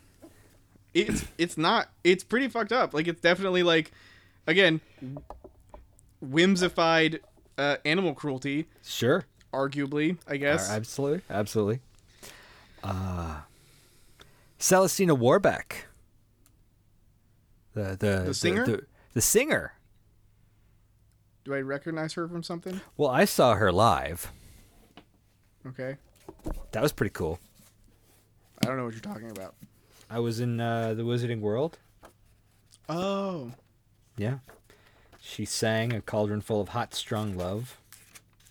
[0.95, 3.91] it's it's not it's pretty fucked up like it's definitely like
[4.47, 4.79] again
[6.23, 7.21] whimsified
[7.57, 11.81] uh, animal cruelty Sure, arguably i guess absolutely, absolutely.
[12.85, 13.37] Uh,
[14.63, 15.87] Celestina Warbeck,
[17.75, 18.65] the the The singer?
[18.65, 19.73] the, the singer.
[21.45, 24.31] do i recognize her from something Well, I saw her live.
[25.67, 25.97] okay
[26.71, 27.41] That was pretty cool.
[28.63, 29.55] i don't know what you're talking about
[30.09, 31.79] I was in uh, the Wizarding World.
[32.89, 33.51] oh
[34.17, 34.39] Yeah,
[35.21, 37.79] she sang a cauldron full of hot, strong love.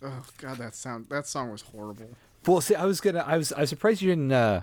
[0.04, 2.10] oh god that sound that song was horrible
[2.45, 3.19] Well, see, I was gonna.
[3.26, 3.54] I was.
[3.54, 4.62] I was surprised you didn't uh,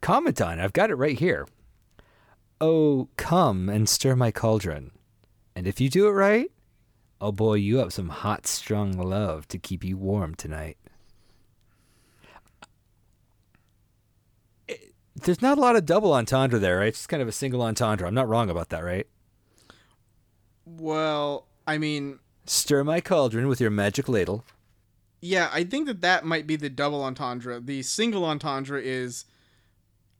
[0.00, 0.64] comment on it.
[0.64, 1.46] I've got it right here.
[2.60, 4.90] Oh, come and stir my cauldron,
[5.56, 6.50] and if you do it right,
[7.20, 10.76] I'll boil you up some hot, strong love to keep you warm tonight.
[14.68, 16.88] It- there's not a lot of double entendre there, right?
[16.88, 18.06] It's just kind of a single entendre.
[18.06, 19.06] I'm not wrong about that, right?
[20.66, 24.44] well i mean Stir my cauldron with your magic ladle.
[25.20, 29.24] yeah i think that that might be the double entendre the single entendre is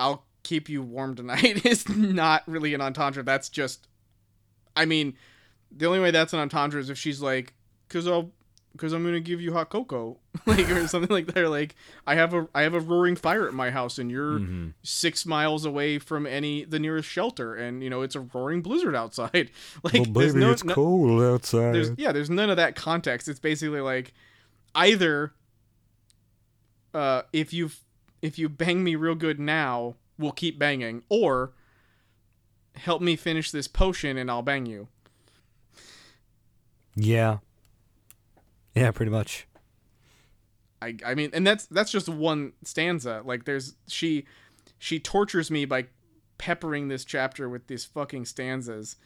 [0.00, 3.86] i'll keep you warm tonight is not really an entendre that's just
[4.74, 5.14] i mean
[5.70, 7.52] the only way that's an entendre is if she's like
[7.86, 8.32] because i'll
[8.72, 11.74] because i'm gonna give you hot cocoa like or something like that or like
[12.06, 14.68] i have a i have a roaring fire at my house and you're Mm-hmm.
[14.82, 18.94] six miles away from any the nearest shelter and you know it's a roaring blizzard
[18.96, 19.50] outside
[19.82, 21.74] like there's no, no- cold outside.
[21.74, 24.14] there's yeah there's none of that context it's basically like
[24.74, 25.32] either
[26.94, 27.70] uh if you
[28.22, 31.52] if you bang me real good now we'll keep banging or
[32.76, 34.88] help me finish this potion and i'll bang you
[36.96, 37.38] yeah.
[38.74, 39.46] Yeah, pretty much.
[40.83, 44.24] i i mean and that's that's just one stanza like there's she
[44.78, 45.87] she tortures me by
[46.38, 48.96] peppering this chapter with these fucking stanzas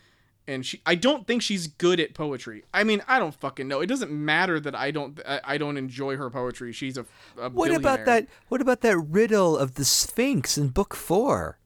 [0.46, 3.80] and she i don't think she's good at poetry i mean i don't fucking know
[3.80, 7.06] it doesn't matter that i don't i, I don't enjoy her poetry she's a,
[7.38, 8.26] a What about that?
[8.48, 11.58] What about that riddle of the Sphinx in Book Four?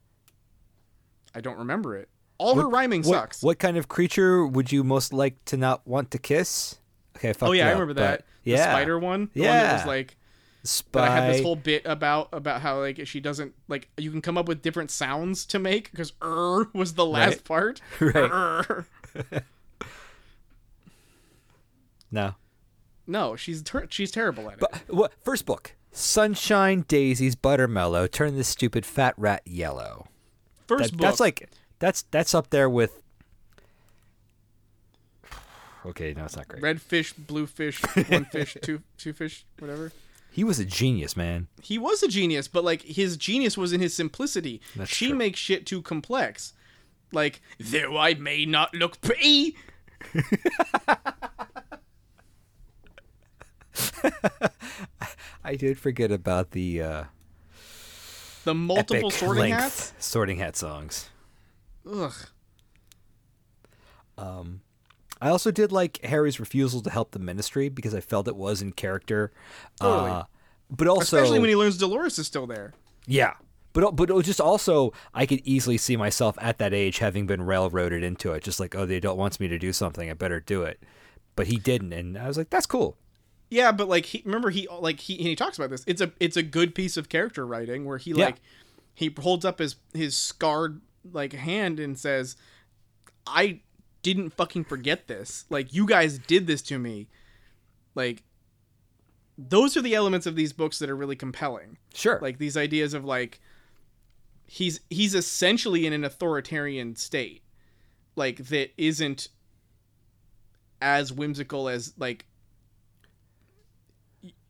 [1.35, 2.09] I don't remember it.
[2.39, 3.43] All her rhyming what, sucks.
[3.43, 6.79] What kind of creature would you most like to not want to kiss?
[7.17, 8.25] Okay, I fucked oh yeah, I remember that.
[8.45, 9.31] The yeah, spider one.
[9.35, 9.89] The one that was Yeah.
[9.89, 10.17] like
[10.65, 11.01] spy.
[11.03, 14.21] that I had this whole bit about about how like she doesn't like you can
[14.23, 17.45] come up with different sounds to make because er was the last Right.
[17.45, 17.81] part.
[18.01, 18.17] Right.
[18.17, 18.87] Er.
[22.11, 22.35] no,
[23.07, 24.61] No, she's ter- she's terrible at it.
[24.61, 25.13] but what?
[25.23, 28.11] First book, Sunshine Daisies Buttermellow.
[28.11, 30.09] Turn this stupid fat rat yellow.
[30.67, 31.01] First That- book.
[31.03, 33.01] That's like that's that's up there with.
[35.87, 36.61] Okay, no, it's not great.
[36.63, 39.93] red fish, blue fish, one fish, two two fish, whatever.
[40.39, 41.49] He was a genius, man.
[41.61, 44.61] He was a genius, but like his genius was in his simplicity.
[44.77, 45.17] That's she true.
[45.17, 46.53] makes shit too complex.
[47.11, 49.57] Like, though I may not look pretty,
[55.43, 57.05] I did forget about the uh,
[58.45, 59.93] the multiple sorting hats.
[59.99, 61.09] sorting hat songs.
[61.85, 62.15] Ugh.
[65.21, 68.63] I also did like Harry's refusal to help the Ministry because I felt it was
[68.63, 69.33] in character.
[69.81, 70.11] Totally.
[70.11, 70.23] Uh,
[70.71, 72.75] but also, Especially when he learns Dolores is still there.
[73.07, 73.35] yeah,
[73.73, 77.27] But but it was just also I could easily see myself at that age having
[77.27, 80.15] been railroaded into it, just like oh they don't want me to do something, I
[80.15, 80.83] better do it.
[81.37, 82.97] But he didn't, and I was like that's cool.
[83.51, 85.85] Yeah, but like he remember he like he he talks about this.
[85.87, 88.27] It's a it's a good piece of character writing where he Yeah.
[88.27, 88.37] like
[88.95, 92.37] he holds up his his scarred like hand and says,
[93.27, 93.61] "I
[94.15, 95.45] didn't fucking forget this.
[95.51, 97.09] Like you guys did this to me."
[97.95, 98.23] Like
[99.37, 101.79] those are the elements of these books that are really compelling.
[101.95, 102.19] Sure.
[102.21, 103.41] Like these ideas of like
[104.47, 107.43] he's he's essentially in an authoritarian state
[108.17, 109.29] like that isn't
[110.81, 112.25] as whimsical as like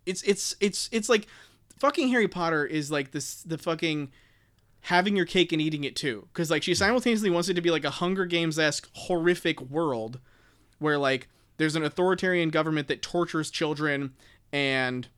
[0.06, 1.26] it's it's it's it's like
[1.78, 4.10] fucking Harry Potter is like this the fucking
[4.82, 6.28] having your cake and eating it too.
[6.32, 10.20] Because like she simultaneously wants it to be like a Hunger Games esque horrific world
[10.78, 14.14] where like there's an authoritarian government that tortures children
[14.52, 15.08] and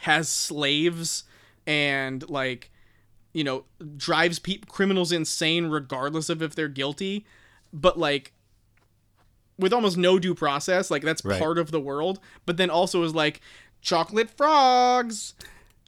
[0.00, 1.24] has slaves
[1.66, 2.70] and like
[3.32, 3.64] you know
[3.96, 7.24] drives pe- criminals insane regardless of if they're guilty.
[7.72, 8.32] But like
[9.58, 11.38] with almost no due process like that's Right.
[11.38, 12.18] part of the world.
[12.46, 13.40] But then also is like
[13.80, 15.34] chocolate frogs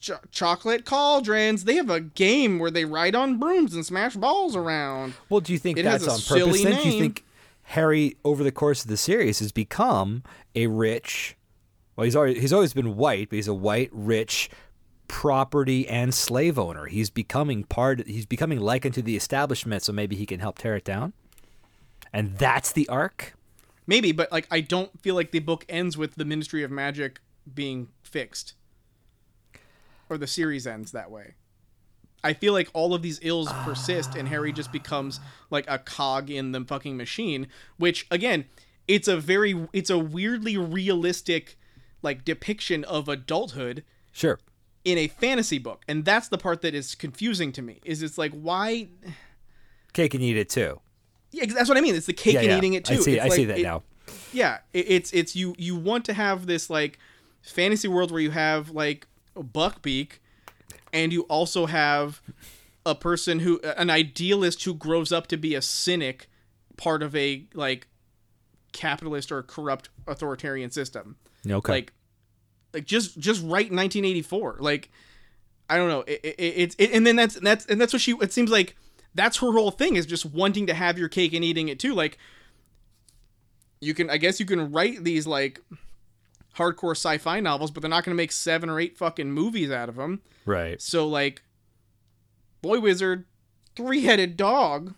[0.02, 4.54] cho- chocolate cauldrons they have a game where they ride on brooms and smash balls
[4.54, 6.62] around Well, do you think It that's on purpose?
[6.62, 7.24] Then do you think
[7.62, 10.22] Harry, over the course of the series, has become
[10.54, 11.36] a rich?
[11.96, 14.50] Well, he's already he's always been white, but he's a white, rich
[15.08, 16.86] property and slave owner.
[16.86, 18.06] He's becoming part.
[18.06, 21.12] He's becoming like unto the establishment, so maybe he can help tear it down.
[22.12, 23.34] And that's the arc.
[23.86, 27.20] maybe but like i don't feel like the book ends with the ministry of magic
[27.54, 28.54] being fixed
[30.12, 31.34] or the series ends that way
[32.22, 34.72] i feel like all of these ills persist and harry just ah.
[34.72, 35.18] becomes
[35.50, 37.46] like a cog in the fucking machine
[37.78, 38.44] which again
[38.86, 41.56] it's a very it's a weirdly realistic
[42.02, 44.38] like depiction of adulthood Sure.
[44.84, 48.18] in a fantasy book and that's the part that is confusing to me is it's
[48.18, 48.88] like why
[49.94, 50.80] Cake and eat it too.
[51.30, 52.58] Yeah, that's what i mean it's the cake Yeah, and yeah.
[52.58, 53.16] eating it too I see.
[53.16, 53.82] It's I see that it- now.
[54.32, 56.98] yeah it, it's it's you you want to have this like
[57.40, 60.18] fantasy world where you have like buckbeak
[60.92, 62.20] and you also have
[62.84, 66.28] a person who an idealist who grows up to be a cynic
[66.76, 67.86] part of a like
[68.72, 71.16] capitalist or corrupt authoritarian system.
[71.48, 71.72] Okay.
[71.72, 71.92] like
[72.72, 74.90] like just just right in 1984 like
[75.68, 76.00] i don't know.
[76.00, 78.76] It, it, it's it, and then that's that's and that's what she it seems like
[79.14, 81.94] that's her whole thing is just wanting to have your cake and eating it too.
[81.94, 82.18] Like
[83.82, 85.60] you can i guess you can write these like
[86.56, 89.88] hardcore sci-fi novels but they're not going to make seven or eight fucking movies out
[89.88, 90.80] of them right.
[90.80, 91.42] so like
[92.60, 93.24] boy wizard
[93.74, 94.94] three-headed dog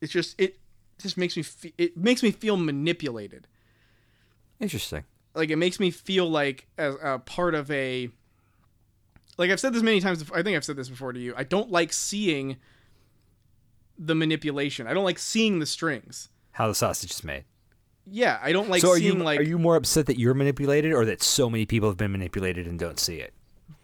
[0.00, 0.58] it's just it
[0.98, 3.46] just makes me fe- it makes me feel manipulated
[4.60, 5.04] Interesting.
[5.34, 8.10] like it makes me feel like as a part of a
[9.38, 11.32] like I've said this many times before, I think I've said this before to you.
[11.36, 12.56] I don't like seeing
[13.96, 14.88] the manipulation.
[14.88, 16.28] I don't like seeing the strings.
[16.50, 17.44] How the sausage is made.
[18.10, 20.34] Yeah, I don't like so are seeing you like are you more upset that you're
[20.34, 23.34] manipulated, or that so many people have been manipulated and don't see it?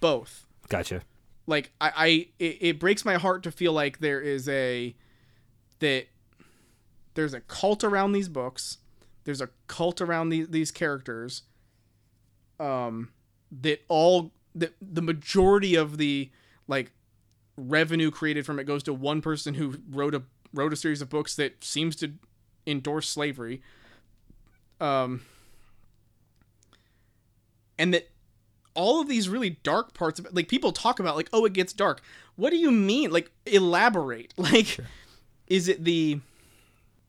[0.05, 0.47] both.
[0.69, 1.01] Gotcha.
[1.47, 2.07] Like I, I
[2.39, 4.95] it, it breaks my heart to feel like there is a
[5.79, 6.09] that
[7.15, 8.79] there's a cult around these books.
[9.25, 11.43] There's a cult around these these characters.
[12.61, 13.13] Um,
[13.63, 16.31] that all that the majority of the
[16.69, 16.93] like
[17.57, 21.09] revenue created from it goes to one person who wrote a wrote a series of
[21.09, 22.13] books that seems to
[22.67, 23.63] endorse slavery.
[24.81, 25.23] Um,
[27.79, 28.09] and that
[28.75, 31.53] all of these really dark parts of it, like people talk about, like, oh, it
[31.53, 32.03] gets dark.
[32.37, 33.11] What do you mean?
[33.11, 34.33] Like, elaborate.
[34.39, 34.79] Like,
[35.47, 36.21] is it the,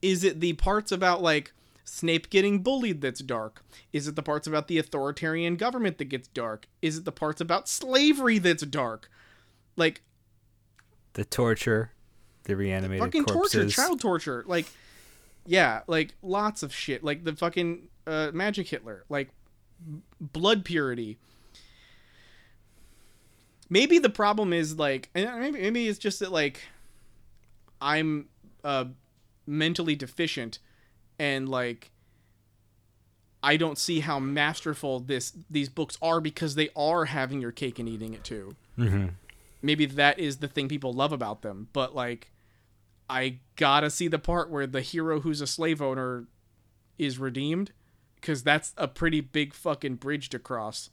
[0.01, 1.54] is it the parts about like
[1.86, 3.63] Snape getting bullied that's dark?
[3.93, 6.67] Is it the parts about the authoritarian government that gets dark?
[6.82, 9.10] Is it the parts about slavery that's dark?
[9.75, 10.01] Like,
[11.13, 11.91] The torture,
[12.43, 13.73] the reanimated fucking corpses.
[13.73, 14.43] torture, child torture.
[14.47, 14.65] Like,
[15.45, 17.03] yeah, like lots of shit.
[17.03, 19.04] Like the fucking uh, Magic Hitler.
[19.10, 19.29] Like
[19.85, 21.17] b- blood purity.
[23.69, 26.62] Maybe the problem is like, maybe maybe it's just that like,
[27.81, 28.27] I'm
[28.63, 28.85] uh,
[29.46, 30.60] mentally deficient,
[31.19, 31.91] and like.
[33.43, 37.77] I don't see how masterful this these books are because they are having your cake
[37.77, 39.10] and eating it too hmm
[39.62, 42.31] maybe that is the thing people love about them but like
[43.10, 46.25] i gotta see the part where the hero who's a slave owner
[46.97, 47.71] is redeemed
[48.15, 50.89] because that's a pretty big fucking bridge to cross.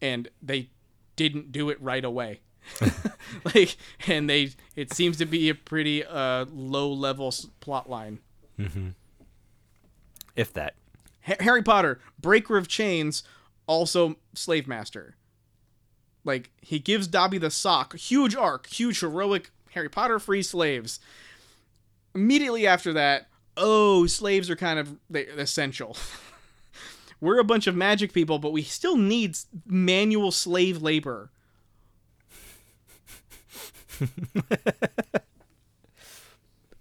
[0.00, 0.70] And they
[1.14, 2.40] didn't do it right away.
[3.44, 3.76] Like
[4.06, 8.18] and they it seems to be a pretty uh low level s- plot line.
[10.34, 10.74] If that.
[11.26, 13.22] Ha- harry potter breaker of chains
[13.66, 15.14] also slave master.
[16.24, 20.98] Like he gives Dobby the sock, huge arc, huge heroic Harry Potter free slaves.
[22.18, 25.96] Immediately after that, oh, slaves are kind of essential.
[27.20, 31.30] We're a bunch of magic people, but we still need manual slave labor.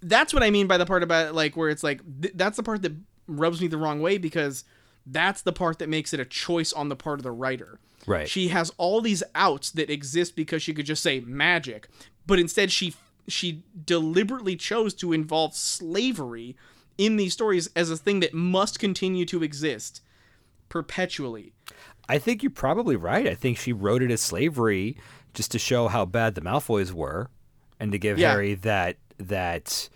[0.01, 2.63] that's what I mean by the part about like where it's like th- that's the
[2.63, 2.93] part that
[3.27, 4.63] rubs me the wrong way because
[5.07, 7.79] that's the part that makes it a choice on the part of the writer.
[8.05, 8.29] Right.
[8.29, 11.87] She has all these outs that exist because she could just say magic,
[12.25, 12.93] but instead she
[13.27, 16.55] she deliberately chose to involve slavery
[16.97, 20.01] in these stories as a thing that must continue to exist
[20.69, 21.53] perpetually.
[22.09, 23.27] I think you're probably right.
[23.27, 24.97] I think she wrote it as slavery
[25.33, 27.29] just to show how bad the Malfoys were
[27.79, 28.31] and to give Yeah.
[28.31, 29.89] Harry that that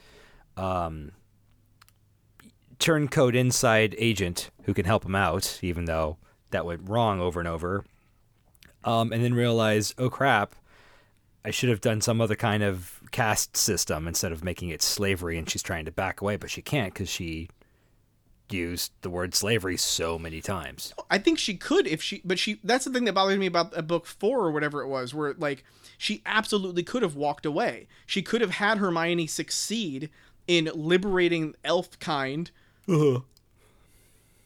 [0.57, 1.11] um
[2.79, 6.17] turncoat inside agent who can help him out even though
[6.49, 7.85] that went wrong over and over.
[8.83, 10.55] Um and then realize, "Oh crap,
[11.43, 15.37] I should have done some other kind of caste system instead of making it slavery
[15.37, 17.49] and she's trying to back away, but she can't cuz she
[18.51, 20.93] used the word slavery so many times.
[21.09, 22.59] I think she could if she, but she.
[22.63, 25.33] That's the thing that bothers me about a book four or whatever it was, where
[25.33, 25.63] like
[25.97, 27.87] she absolutely could have walked away.
[28.05, 30.09] She could have had Hermione succeed
[30.47, 32.51] in liberating elf kind,
[32.87, 33.21] uh-huh.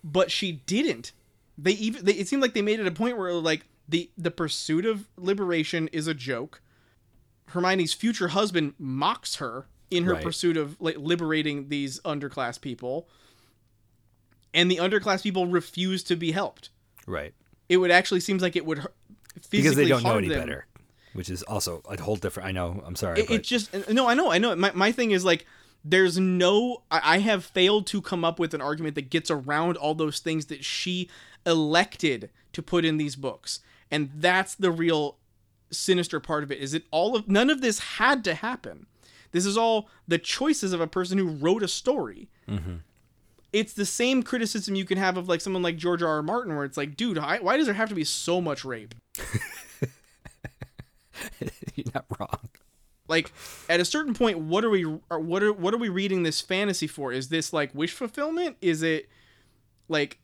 [0.04, 1.12] but she didn't.
[1.58, 2.06] They even.
[2.06, 5.08] They, it seemed like they made it a point where like the the pursuit of
[5.18, 6.62] liberation is a joke.
[7.48, 10.24] Hermione's future husband mocks her in her Right.
[10.24, 13.08] pursuit of like liberating these underclass people.
[14.54, 16.70] And the underclass people refuse to be helped.
[17.06, 17.34] Right.
[17.70, 18.80] It would actually seems like it would
[19.36, 20.40] physically because they don't know any them.
[20.40, 20.66] better,
[21.14, 22.48] which is also a whole different.
[22.50, 22.82] I know.
[22.86, 24.56] I'm sorry, It, it just no, I know, I know.
[24.56, 25.46] My my thing is like
[25.84, 29.78] there's no I, I have failed to come up with an argument that gets around
[29.78, 31.10] all those things that she
[31.46, 33.60] elected to put in these books.
[33.92, 35.18] And that's the real
[35.72, 38.86] sinister part of it is it all of none of this had to happen.
[39.32, 42.30] This is all the choices of a person who wrote a story.
[42.48, 42.76] Mm-hmm.
[43.52, 46.10] It's the same criticism you can have of like someone like George R.
[46.10, 46.22] R.
[46.22, 48.96] Martin, where it's like, dude, why, why does there have to be so much rape?
[51.76, 52.50] you're not wrong.
[53.08, 53.32] like
[53.70, 56.88] at a certain point what are we what are what are we reading this fantasy
[56.88, 59.08] for is this like wish fulfillment is it
[59.88, 60.20] like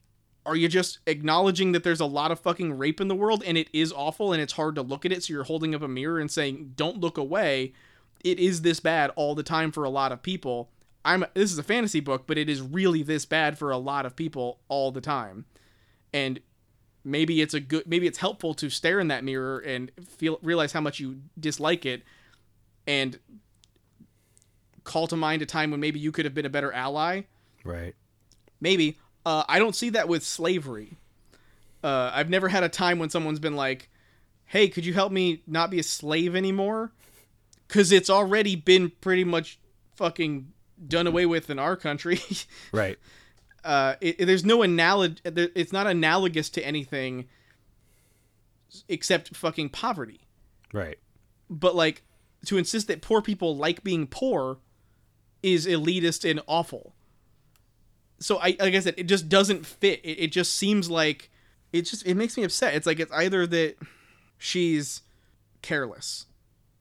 [0.45, 3.57] are you just acknowledging that there's a lot of fucking rape in the world and
[3.57, 5.87] it is awful and it's hard to look at it so you're holding up a
[5.87, 7.73] mirror and saying don't look away.
[8.23, 10.69] It is this bad all the time for a lot of people.
[11.03, 14.05] I'm this is a fantasy book but it is really this bad for a lot
[14.05, 15.45] of people all the time.
[16.13, 16.39] And
[17.03, 20.71] maybe it's a good maybe it's helpful to stare in that mirror and feel realize
[20.71, 22.03] how much you dislike it
[22.87, 23.19] and
[24.83, 27.21] call to mind a time when maybe you could have been a better ally.
[27.63, 27.93] Right.
[28.59, 30.97] maybe uh, i don't see that with slavery
[31.84, 33.89] uh, i've never had a time when someone's been like
[34.45, 36.91] hey could you help me not be a slave anymore
[37.67, 39.59] because it's already been pretty much
[39.95, 40.51] fucking
[40.88, 42.19] done away with in our country
[42.72, 42.97] Right.
[43.63, 45.17] uh, it, it- there's no analog.
[45.24, 47.28] It's not analogous to anything
[48.89, 50.22] except fucking poverty.
[50.74, 50.97] Right.
[51.49, 52.03] But like
[52.45, 54.57] to insist that poor people like being poor
[55.43, 56.93] is elitist and awful.
[58.22, 59.99] So I like I said, it just doesn't fit.
[60.03, 61.30] It, it just seems like
[61.74, 62.74] it just it makes me upset.
[62.76, 63.76] It's like it's either that
[64.38, 65.01] she's
[65.61, 66.26] careless.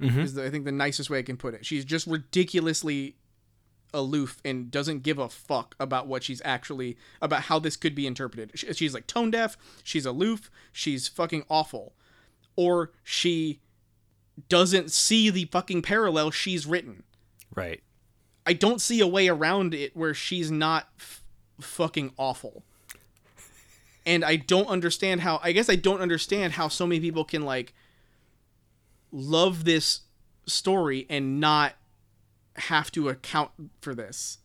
[0.00, 0.18] Mhm.
[0.22, 1.66] Is the, I think the nicest way I can put it.
[1.66, 3.16] She's just ridiculously
[3.92, 8.06] aloof and doesn't give a fuck about what she's actually about how this could be
[8.06, 8.52] interpreted.
[8.58, 11.92] She- She's like tone deaf, she's aloof, she's fucking awful.
[12.56, 13.60] Or she
[14.48, 17.02] doesn't see the fucking parallel she's written.
[17.54, 17.82] Right.
[18.46, 21.22] I don't see a way around it where she's not f-
[21.60, 22.62] fucking awful.
[24.06, 27.42] And I don't understand how I guess I don't understand how so many people can
[27.42, 27.74] like
[29.12, 30.00] love this
[30.46, 31.74] story and not
[32.56, 33.50] have to account
[33.80, 34.38] for this.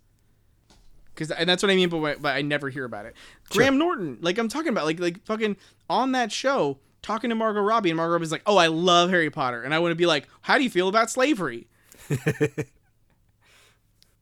[1.15, 3.15] Cuz and that's what I mean by, by I never hear about it.
[3.49, 5.55] Graham Norton, like I'm talking about like like fucking
[5.89, 9.29] on that show talking to Margot Robbie and Margot Robbie's like, "Oh, I love Harry
[9.29, 11.67] Potter." And I want to be like, "How do you feel about slavery?"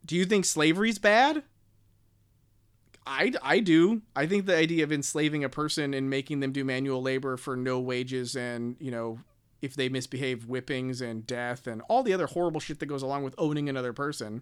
[0.05, 1.43] do you think slavery's bad?
[3.05, 4.01] I, I do.
[4.15, 7.55] I think the idea of enslaving a person and making them do manual labor for
[7.55, 9.19] no wages and, you know,
[9.61, 13.23] if they misbehave, whippings and death and all the other horrible shit that goes along
[13.23, 14.41] with owning another person.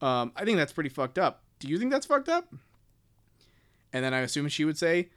[0.00, 1.42] Um, I think that's pretty fucked up.
[1.58, 2.52] Do you think that's fucked up?
[3.92, 5.10] And then I assume she would say,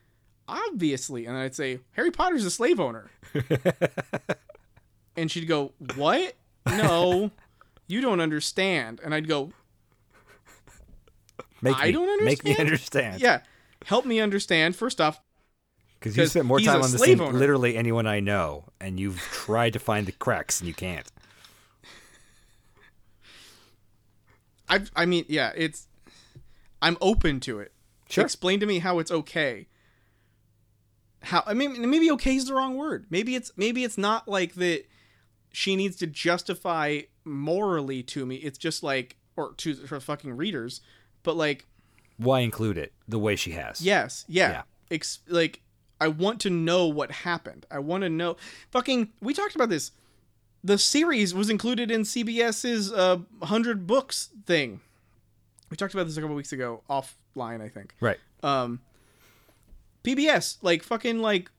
[0.48, 1.26] obviously.
[1.26, 3.10] And then I'd say, Harry Potter's a slave owner.
[5.16, 6.36] and she'd go, What?
[6.66, 7.32] No,
[7.88, 9.00] you don't understand.
[9.04, 9.52] And I'd go,
[11.62, 12.26] Make I me, don't understand.
[12.26, 13.22] Make me understand.
[13.22, 13.42] Yeah,
[13.86, 14.76] help me understand.
[14.76, 15.22] First off,
[16.00, 19.74] Because you spent more time on this than literally anyone I know, and you've tried
[19.74, 21.10] to find the cracks and you can't.
[24.70, 25.88] I I mean, yeah, it's
[26.82, 27.74] I'm open to it.
[28.10, 28.24] Sure.
[28.24, 29.68] Explain to me how it's okay.
[31.24, 33.06] How I mean maybe okay is the wrong word.
[33.10, 34.86] Maybe it's maybe it's not like that
[35.52, 38.38] she needs to justify morally to me.
[38.38, 40.82] It's just like or to her fucking readers,
[41.30, 41.68] but like
[42.18, 43.82] Why include it the way she has?
[43.82, 44.50] yes, yeah.
[44.52, 44.62] Yeah.
[44.90, 45.62] Ex- like
[46.02, 47.68] I want to know what happened.
[47.70, 48.36] I want to know
[48.72, 49.92] fucking we talked about this.
[50.64, 54.80] The series was included in CBS's uh 100 books thing.
[55.70, 57.94] We talked about this a couple weeks ago offline, I think.
[58.02, 58.18] Right.
[58.42, 58.80] Um
[60.04, 61.52] PBS like fucking like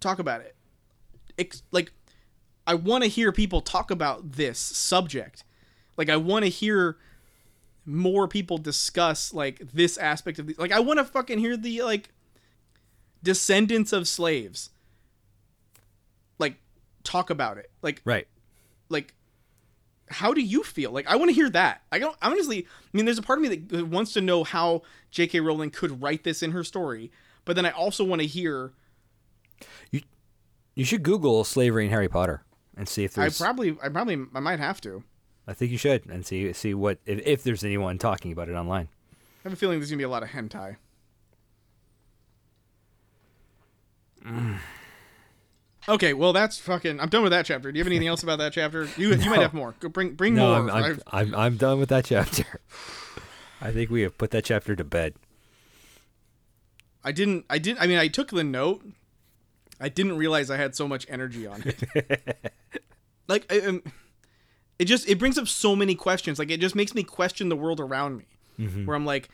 [0.00, 0.54] talk about it.
[1.72, 1.90] Like
[2.68, 5.42] I want to hear people talk about this subject.
[5.96, 6.98] Like I want to hear
[7.86, 11.82] more people discuss like this aspect of the like I want to fucking hear the
[11.82, 12.08] like
[13.22, 14.70] descendants of slaves
[16.38, 16.56] like
[17.02, 17.70] talk about it.
[17.82, 18.26] Like Right.
[18.88, 19.14] like
[20.10, 23.06] how do you feel like i want to hear that i don't honestly i mean
[23.06, 26.24] there's a part of me that- that wants to know how jk rowling could write
[26.24, 27.10] this in her story
[27.46, 28.74] but then i also want to hear
[29.90, 30.02] You
[30.74, 32.44] you should Google slavery in Harry Potter
[32.76, 35.02] and see if there's i probably i probably i might have to
[35.46, 38.54] I think you should and see see what if, if there's anyone talking about it
[38.54, 38.88] online.
[39.12, 40.76] i have a feeling there's gonna be a lot of hentai
[45.88, 48.38] okay well that's fucking i'm done with that chapter do you have anything else about
[48.38, 51.34] that chapter you, you might have more Go bring bring No, more I'm, I'm, I'm
[51.34, 52.44] I'm done with that chapter.
[53.60, 55.14] I think we have put that chapter to bed.
[57.02, 57.46] I didn't.
[57.48, 57.80] I didn't.
[57.80, 58.84] I mean, I took the note.
[59.80, 62.52] I didn't realize I had so much energy on it.
[63.28, 63.82] like, I, um,
[64.78, 66.38] it just it brings up so many questions.
[66.38, 68.24] Like, it just makes me question the world around me.
[68.58, 68.86] Mm-hmm.
[68.86, 69.28] Where I'm like,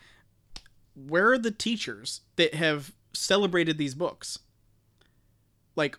[0.94, 4.38] where are the teachers that have celebrated these books?
[5.76, 5.98] Like,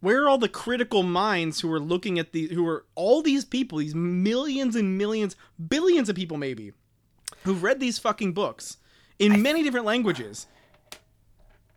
[0.00, 3.44] where are all the critical minds who are looking at the who are all these
[3.44, 5.34] people, these millions and millions,
[5.68, 6.72] billions of people maybe,
[7.44, 8.76] who've read these fucking books
[9.18, 10.46] in many different languages.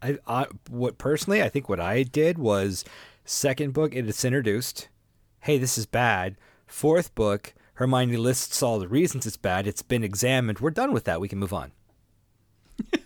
[0.02, 2.84] I, I what personally I think what I did was
[3.26, 4.90] second book it is introduced.
[5.48, 6.36] Hey, this is bad.
[6.66, 9.66] Fourth book, Hermione lists all the reasons it's bad.
[9.66, 10.60] It's been examined.
[10.60, 11.22] We're done with that.
[11.22, 11.72] We can move on.
[12.94, 13.06] it's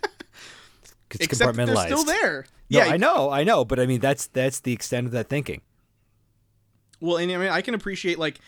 [1.20, 1.84] Except that they're compartmentalized.
[1.86, 2.46] still there.
[2.68, 5.28] No, yeah, I know, I know, but I mean that's that's the extent of that
[5.28, 5.60] thinking.
[7.00, 8.40] well, and I mean, I can appreciate like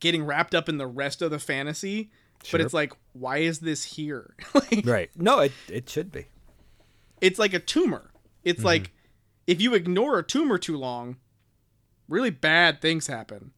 [0.00, 2.10] getting wrapped up in the rest of the fantasy,
[2.44, 2.58] Sure.
[2.58, 4.34] but it's like, why is this here?
[4.54, 5.10] like, Right.
[5.16, 6.26] No, it it should be.
[7.22, 8.10] it's like a tumor.
[8.44, 8.66] It's Mm-hmm.
[8.66, 8.92] like
[9.46, 11.16] if you ignore a tumor too long,
[12.08, 13.52] really bad things happen.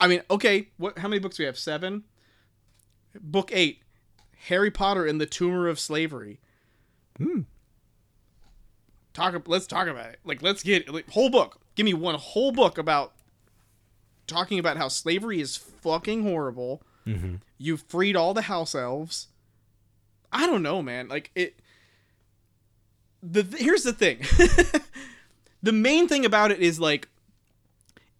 [0.00, 0.98] I mean, okay, what?
[0.98, 1.58] How many books do we have?
[1.58, 2.04] Seven.
[3.18, 3.82] Book eight,
[4.48, 6.40] Harry Potter and the Tumor of Slavery.
[7.16, 7.42] Hmm.
[9.14, 9.48] Talk.
[9.48, 10.20] Let's talk about it.
[10.24, 11.60] Like, let's get like, whole book.
[11.74, 13.14] Give me one whole book about
[14.26, 16.82] talking about how slavery is fucking horrible.
[17.06, 17.36] Mm-hmm.
[17.58, 19.28] You freed all the house elves.
[20.32, 21.08] I don't know, man.
[21.08, 21.58] Like it.
[23.22, 24.18] The here's the thing.
[25.62, 27.08] the main thing about it is like,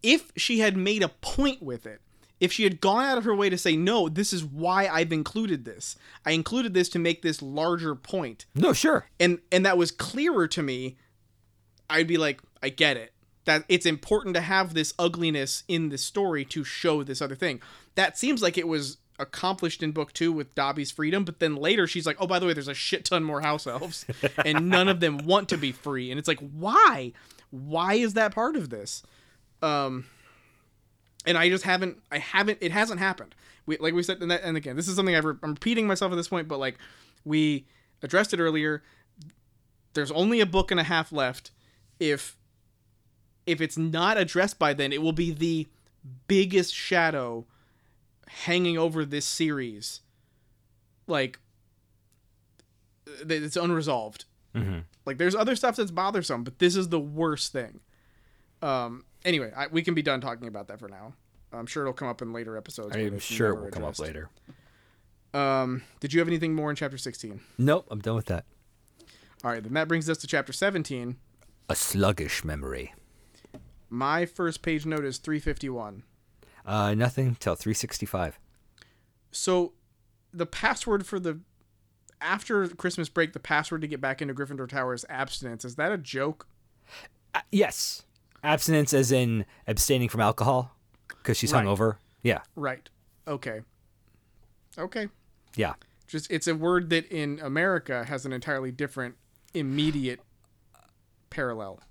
[0.03, 2.01] if she had made a point with it,
[2.39, 5.11] if she had gone out of her way to say, no, this is why I've
[5.11, 5.95] included this.
[6.25, 8.45] I included this to make this larger point.
[8.53, 9.07] No, sure.
[9.19, 10.97] and and that was clearer to me
[11.89, 13.13] i'd be like i get it.
[13.45, 17.61] That it's important to have this ugliness in the story to show this other thing.
[17.95, 21.87] That seems like it was accomplished in book two with dobby's freedom but then later
[21.87, 24.05] she's like oh by the way there's a shit ton more house elves
[24.45, 26.11] and none of them want to be free.
[26.11, 27.13] And it's like why?
[27.49, 29.01] Why is that part of this
[29.61, 30.05] um
[31.25, 33.35] and i just haven't i haven't it hasn't happened.
[33.65, 35.87] We like we said and, that, and again this is something I've re- i'm repeating
[35.87, 36.77] myself at this point but like
[37.25, 37.65] we
[38.01, 38.83] addressed it earlier.
[39.93, 41.51] There's only a book and a half left.
[41.99, 42.37] If
[43.45, 45.67] if it's not addressed by then it will be the
[46.27, 47.45] biggest shadow
[48.27, 50.01] hanging over this series.
[51.07, 51.39] Like
[53.27, 54.25] it's unresolved.
[54.55, 54.79] Mm-hmm.
[55.05, 57.79] like there's other stuff that's bothersome but this is the worst thing.
[58.61, 61.13] Um anyway I, we can be done talking about that for now
[61.53, 64.29] i'm sure it'll come up in later episodes I'm sure it will come up later.
[65.33, 68.45] um did you have anything more in chapter 16 Nope, I'm done with that.
[69.43, 71.17] all right then that brings us to chapter 17
[71.69, 72.93] A sluggish memory.
[73.89, 76.03] My first page note is 351.
[76.65, 78.37] Uh, nothing till 365.
[79.31, 79.73] So
[80.33, 81.39] the password for the
[82.19, 85.63] after Christmas break, the password to get back into Gryffindor Tower is abstinence.
[85.63, 86.47] Is that a joke?
[87.33, 88.03] Uh, yes,
[88.47, 90.71] abstinence as in abstaining from alcohol
[91.07, 91.65] because she's Right.
[91.65, 91.97] hungover.
[92.23, 92.89] Yeah, Right.
[93.27, 93.61] Okay.
[94.77, 95.07] Okay.
[95.55, 95.73] yeah.
[96.07, 99.15] Just it's a word that in America has an entirely different
[99.53, 100.21] immediate
[101.29, 101.81] parallel.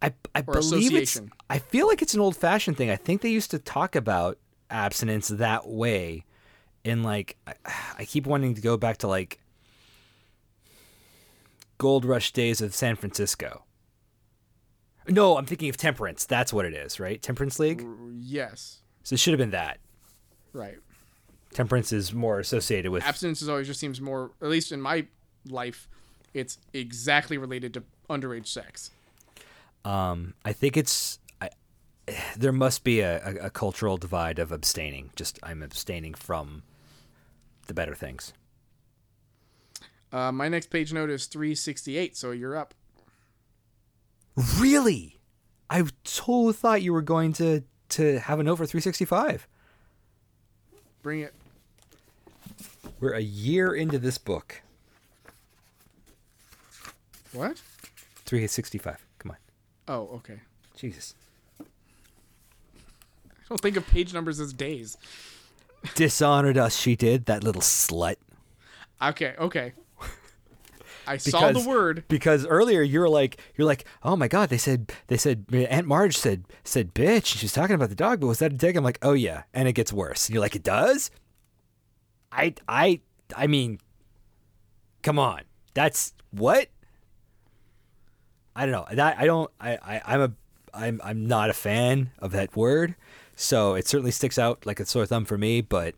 [0.00, 1.20] I, I believe it's.
[1.48, 2.90] I feel like it's an old fashioned thing.
[2.90, 4.38] I think they used to talk about
[4.68, 6.24] abstinence that way.
[6.82, 7.54] In like, I,
[8.00, 9.38] I keep wanting to go back to like
[11.78, 13.62] gold rush days of San Francisco.
[15.08, 16.24] No, I'm thinking of temperance.
[16.24, 17.20] That's what it is, right?
[17.20, 17.84] Temperance League.
[18.18, 18.80] Yes.
[19.02, 19.78] So it should have been that.
[20.52, 20.78] Right.
[21.52, 23.02] Temperance is more associated with.
[23.04, 25.06] Abstinence is always just seems more at least in my
[25.48, 25.88] life,
[26.34, 28.90] it's exactly related to underage sex.
[29.84, 31.18] Um, I think it's.
[31.40, 31.50] I,
[32.36, 35.10] there must be a, a, a cultural divide of abstaining.
[35.16, 36.62] Just I'm abstaining from
[37.66, 38.32] the better things.
[40.12, 42.74] Uh, my next page note is 368, so you're up.
[44.58, 45.20] Really?
[45.68, 49.46] I totally thought you were going to to have a note for 365.
[51.02, 51.34] Bring it.
[53.00, 54.62] We're a year into this book.
[57.32, 57.58] What?
[58.24, 59.04] 365.
[59.18, 59.36] Come on.
[59.88, 60.40] Oh, okay.
[60.76, 61.14] Jesus.
[61.60, 61.64] I
[63.48, 64.96] don't think of page numbers as days.
[65.94, 68.16] Dishonored us, she did, that little slut.
[69.02, 69.72] Okay, okay.
[71.06, 72.04] I saw the word.
[72.08, 75.86] because earlier you were like you're like oh my god they said they said Aunt
[75.86, 78.76] Marge said said bitch and she's talking about the dog but was that a dig
[78.76, 80.26] I'm like oh yeah and it gets worse.
[80.26, 81.10] And you're like it does?
[82.30, 83.00] I I
[83.36, 83.78] I mean
[85.02, 85.42] come on.
[85.74, 86.68] That's what?
[88.54, 88.86] I don't know.
[88.94, 90.32] That I don't I, I I'm a
[90.74, 92.94] I'm I'm not a fan of that word
[93.34, 95.94] so it certainly sticks out like a sore thumb for me but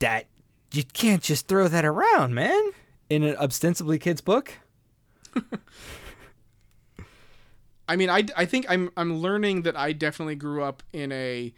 [0.00, 0.26] that
[0.72, 2.70] you can't just throw that around man
[3.10, 4.54] in an ostensibly kids book
[7.90, 11.54] I mean, I, I think I'm I'm learning that I definitely grew up in a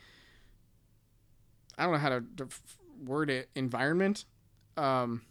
[1.77, 2.25] I don't know how to
[3.05, 4.25] word it environment
[4.77, 5.23] um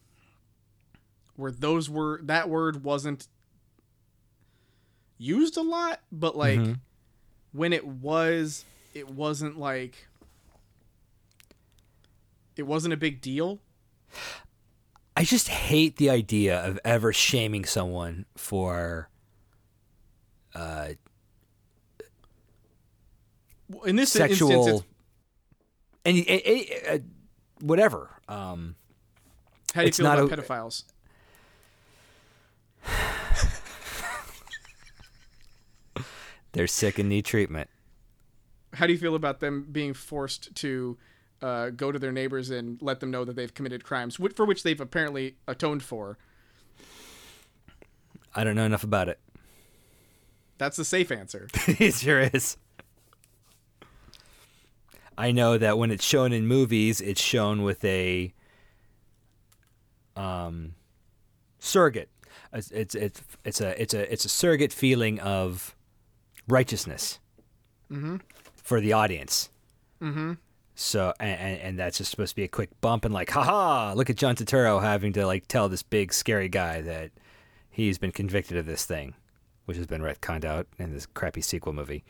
[1.35, 3.27] where those were that word wasn't
[5.17, 6.79] used a lot, but like Mhm.
[7.53, 10.07] when it was it wasn't like
[12.57, 13.59] it wasn't a big deal.
[15.19, 19.09] I just hate the idea of ever shaming someone for
[20.55, 20.91] uh,
[23.85, 24.83] In this sexual instance,
[26.05, 26.99] and y- a- a- uh,
[27.59, 28.09] whatever.
[28.29, 28.75] Um,
[29.75, 30.83] how do you feel about a- pedophiles?
[36.53, 37.69] they're sick and need treatment.
[38.73, 40.97] How do you feel about them being forced to
[41.41, 44.63] uh, go to their neighbors and let them know that they've committed crimes, for which
[44.63, 46.17] they've apparently atoned for?
[48.35, 49.19] I don't know enough about it.
[50.57, 51.47] That's the safe answer.
[51.67, 52.57] it sure is.
[55.17, 58.33] I know that when it's shown in movies, it's shown with a
[60.15, 60.75] um,
[61.59, 62.09] surrogate.
[62.53, 65.75] It's it's it's it's a it's a it's a surrogate feeling of
[66.47, 67.19] righteousness
[68.55, 69.49] for the audience.
[70.01, 70.33] Mm-hmm.
[70.81, 73.93] So and, and that's just supposed to be a quick bump and like, haha!
[73.95, 77.11] Look at John Turturro having to like tell this big scary guy that
[77.69, 79.13] he's been convicted of this thing,
[79.65, 82.05] which has been retconned out in this crappy sequel movie.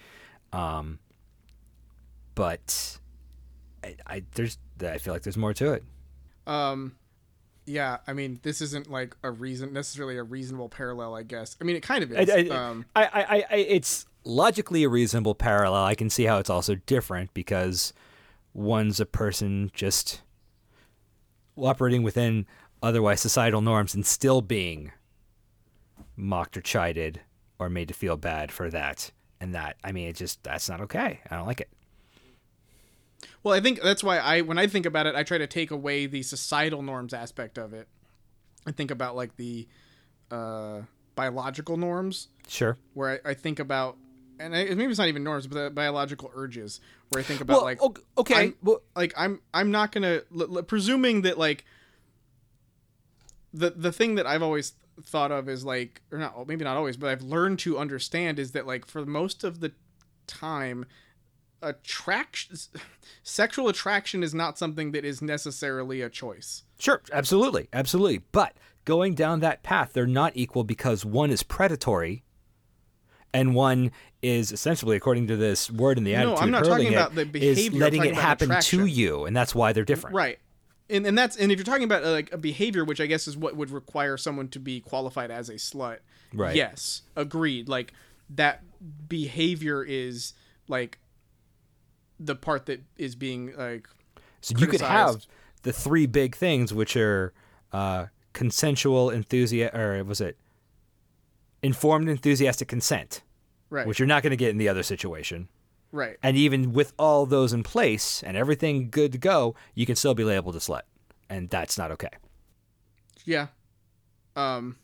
[0.54, 1.00] Um,
[2.36, 3.00] but
[3.84, 5.84] I, I there's I feel like there's more to it.
[6.46, 6.96] Um,
[7.66, 11.16] yeah, I mean, this isn't like a reason necessarily a reasonable parallel.
[11.16, 11.58] I guess.
[11.60, 12.52] I mean, it kind of I, is.
[12.52, 15.86] I, um, I, I, I, it's logically a reasonable parallel.
[15.86, 17.94] I can see how it's also different because
[18.60, 20.22] one's a person just
[21.56, 22.46] operating within
[22.84, 24.92] otherwise societal norms and still being
[26.16, 27.22] mocked or chided
[27.58, 29.12] or made to feel bad for that.
[29.42, 31.22] And that, I mean, it just, that's not okay.
[31.30, 31.70] I don't like it.
[33.44, 35.72] well, I think that's why I, when I think about it, I try to take
[35.72, 37.88] away the societal norms aspect of it.
[38.68, 39.68] I think about like the
[40.32, 40.82] uh,
[41.16, 42.78] biological norms, Sure.
[42.94, 43.98] where I, I think about,
[44.40, 46.80] and I, maybe it's not even norms, but the biological urges,
[47.10, 47.82] where I think about like,
[48.18, 48.36] okay.
[48.36, 51.66] I'm- well, like I'm I'm not gonna l- l- presuming that like
[53.54, 54.74] the the thing that I've always
[55.04, 58.38] thought of is like or not oh, maybe not always but I've learned to understand
[58.38, 59.72] is that like for most of the
[60.28, 60.86] time
[61.62, 62.56] attraction
[63.24, 68.20] sexual attraction is not something that is necessarily a choice Sure, absolutely, absolutely.
[68.32, 72.24] But going down that path, they're not equal because one is predatory,
[73.34, 76.88] and one is essentially, according to this word in the No, attitude, I'm not talking
[76.88, 80.16] it, about the behavior, I'm letting it happen to you, and that's why they're different.
[80.16, 80.40] right
[80.90, 83.28] and and that's and if you're talking about uh, like a behavior which I guess
[83.28, 86.00] is what would require someone to be qualified as a slut
[86.34, 86.56] Right.
[86.56, 87.94] yes agreed like
[88.32, 88.64] that
[89.08, 90.34] behavior is
[90.68, 90.98] like
[92.20, 93.88] the part that is being like
[94.42, 95.26] So you could have
[95.64, 97.34] the three big things, which are
[97.72, 100.38] uh, consensual enthusiast, or was it
[101.62, 103.22] informed enthusiastic consent,
[103.70, 103.86] Right.
[103.88, 105.50] which you're not going to get in the other situation.
[105.92, 106.18] right.
[106.24, 110.14] And even with all those in place and everything good to go, you can still
[110.14, 110.84] be labeled a slut,
[111.30, 112.10] and that's not okay.
[113.26, 113.48] Yeah.
[114.36, 114.78] Um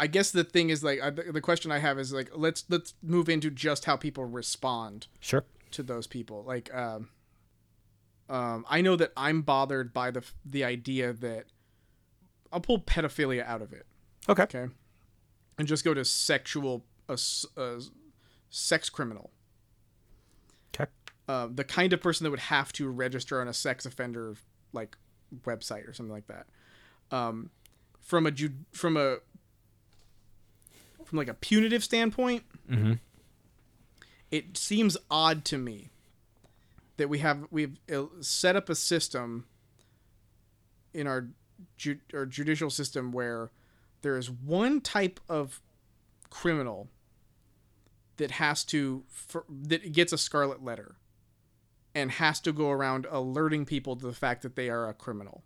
[0.00, 2.64] I guess the thing is like I, the the question I have is like let's
[2.68, 5.44] let's move into just how people respond Sure.
[5.72, 6.44] to those people.
[6.44, 7.08] Like um
[8.28, 11.46] um I know that I'm bothered by the the idea that
[12.52, 13.86] I'll pull pedophilia out of it,
[14.28, 14.44] Okay.
[14.44, 14.66] okay?
[15.58, 17.16] And just go to sexual uh,
[17.56, 17.80] uh,
[18.50, 19.30] sex criminal.
[20.74, 20.90] Okay.
[21.28, 24.34] uh, the kind of person that would have to register on a sex offender
[24.72, 24.96] like
[25.44, 26.46] website or something like that.
[27.10, 27.50] Um,
[28.00, 29.16] from a ju- from a
[31.04, 32.92] from like a punitive standpoint, Mm-hmm.
[34.30, 35.88] it seems odd to me
[36.98, 39.46] that we have we've uh, set up a system
[40.94, 41.28] in our
[41.76, 43.50] ju- our judicial system where
[44.02, 45.60] there is one type of
[46.30, 46.88] criminal
[48.16, 50.96] that has to for, that gets a scarlet letter
[51.94, 55.42] and has to go around alerting people to the fact that they are a criminal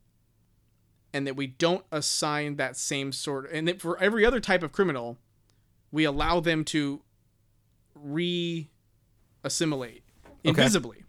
[1.12, 4.72] and that we don't assign that same sort and that for every other type of
[4.72, 5.18] criminal
[5.90, 7.02] we allow them to
[7.94, 8.68] re
[9.44, 10.02] assimilate
[10.42, 11.06] invisibly okay.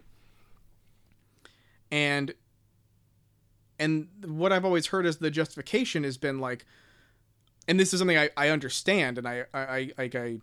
[1.90, 2.34] and
[3.78, 6.64] and what i've always heard as the justification has been like
[7.68, 10.40] and this is something i, I understand and i i i, I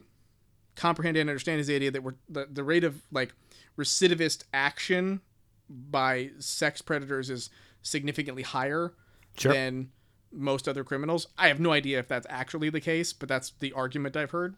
[0.76, 3.34] comprehend and understand is the idea that we're the, the rate of like
[3.78, 5.22] recidivist action
[5.70, 7.50] by sex predators is
[7.82, 8.94] significantly higher
[9.38, 9.54] Sure.
[9.54, 9.92] than
[10.34, 11.28] most other criminals.
[11.38, 14.56] I have no idea if that's actually the case, but that's the argument I've heard.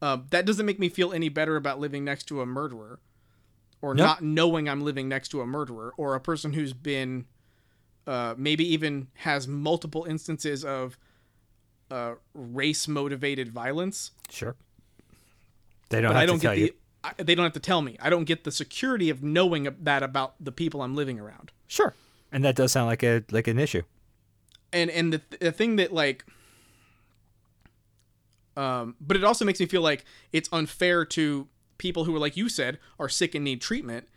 [0.00, 3.00] Um, that doesn't make me feel any better about living next to a murderer
[3.80, 4.04] or Nope.
[4.06, 7.26] not knowing I'm living next to a murderer or a person who's been
[8.06, 10.98] uh, maybe even has multiple instances of
[11.92, 14.12] uh, race motivated violence.
[14.30, 14.56] Sure.
[15.90, 16.66] They don't I don't to tell get you.
[16.68, 16.74] the.
[17.04, 17.96] I, they don't have to tell me.
[18.00, 21.52] I don't get the security of knowing that about the people I'm living around.
[21.66, 21.94] Sure.
[22.30, 23.82] And that does sound like a like an issue.
[24.72, 26.24] and and the, the thing that like
[28.56, 32.36] um but it also makes me feel like it's unfair to people who are like
[32.36, 34.08] you said are sick and need treatment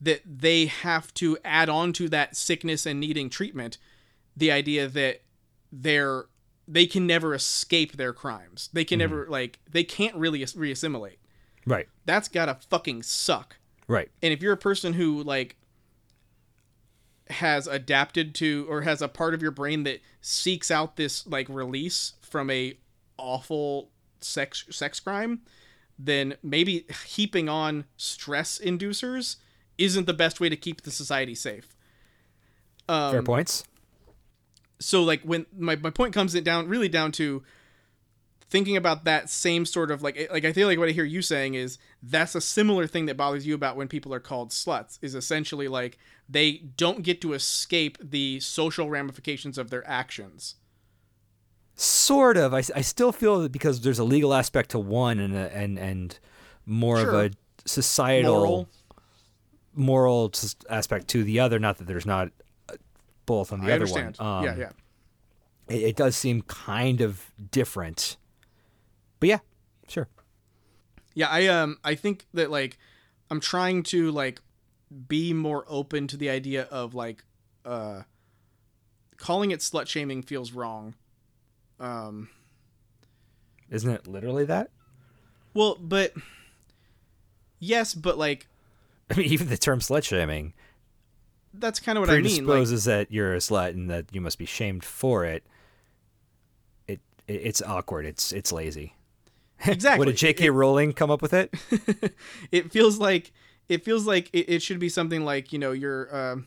[0.00, 3.78] that they have to add on to that sickness and needing treatment
[4.36, 5.22] the idea that
[5.72, 6.26] they're
[6.68, 11.16] they can never escape their crimes they can never like they can't really as- reassimilate
[11.66, 11.88] Right.
[12.04, 13.56] that's gotta fucking suck
[13.88, 14.10] Right.
[14.22, 15.56] and if you're a person who like
[17.28, 21.48] has adapted to or has a part of your brain that seeks out this like
[21.48, 22.78] release from a
[23.18, 23.90] awful
[24.20, 25.40] sex sex crime
[25.98, 29.36] then maybe heaping on stress inducers
[29.78, 31.74] isn't the best way to keep the society safe
[32.88, 33.64] um, Fair points.
[34.78, 37.42] So like when my, my point comes it down really down to
[38.48, 41.20] thinking about that same sort of like like I feel like what I hear you
[41.22, 44.98] saying is that's a similar thing that bothers you about when people are called sluts
[45.02, 45.98] is essentially like
[46.28, 50.56] they don't get to escape the social ramifications of their actions.
[51.74, 52.54] Sort of.
[52.54, 55.78] I, I still feel that because there's a legal aspect to one and a, and
[55.78, 56.18] and
[56.64, 57.10] more Sure.
[57.10, 58.68] of a societal Moral.
[59.74, 60.32] moral
[60.70, 61.58] aspect to the other.
[61.58, 62.30] Not that there's not
[63.26, 64.16] both on the I other understand.
[64.18, 64.28] one.
[64.28, 64.70] Um, yeah, yeah.
[65.68, 68.16] It, it does seem kind of different.
[69.20, 69.38] But yeah,
[69.88, 70.08] sure.
[71.14, 72.78] Yeah, I um I think that like
[73.30, 74.40] I'm trying to like
[75.08, 77.24] be more open to the idea of like
[77.64, 78.02] uh
[79.16, 80.94] calling it slut shaming feels wrong.
[81.80, 82.28] Um
[83.70, 84.70] Isn't it literally that?
[85.54, 86.12] well, but
[87.58, 88.46] yes, but like
[89.10, 90.52] I mean, even the term slut shaming
[91.58, 92.46] that's kind of what I mean.
[92.46, 95.44] Like, that you're a slut and that you must be shamed for it.
[96.86, 98.06] It, it it's awkward.
[98.06, 98.94] It's it's lazy.
[99.66, 99.98] exactly.
[99.98, 100.50] What did J.K.
[100.50, 101.54] Rowling come up with it?
[102.52, 103.32] it feels like
[103.68, 106.46] it feels like it, it should be something like you know you're um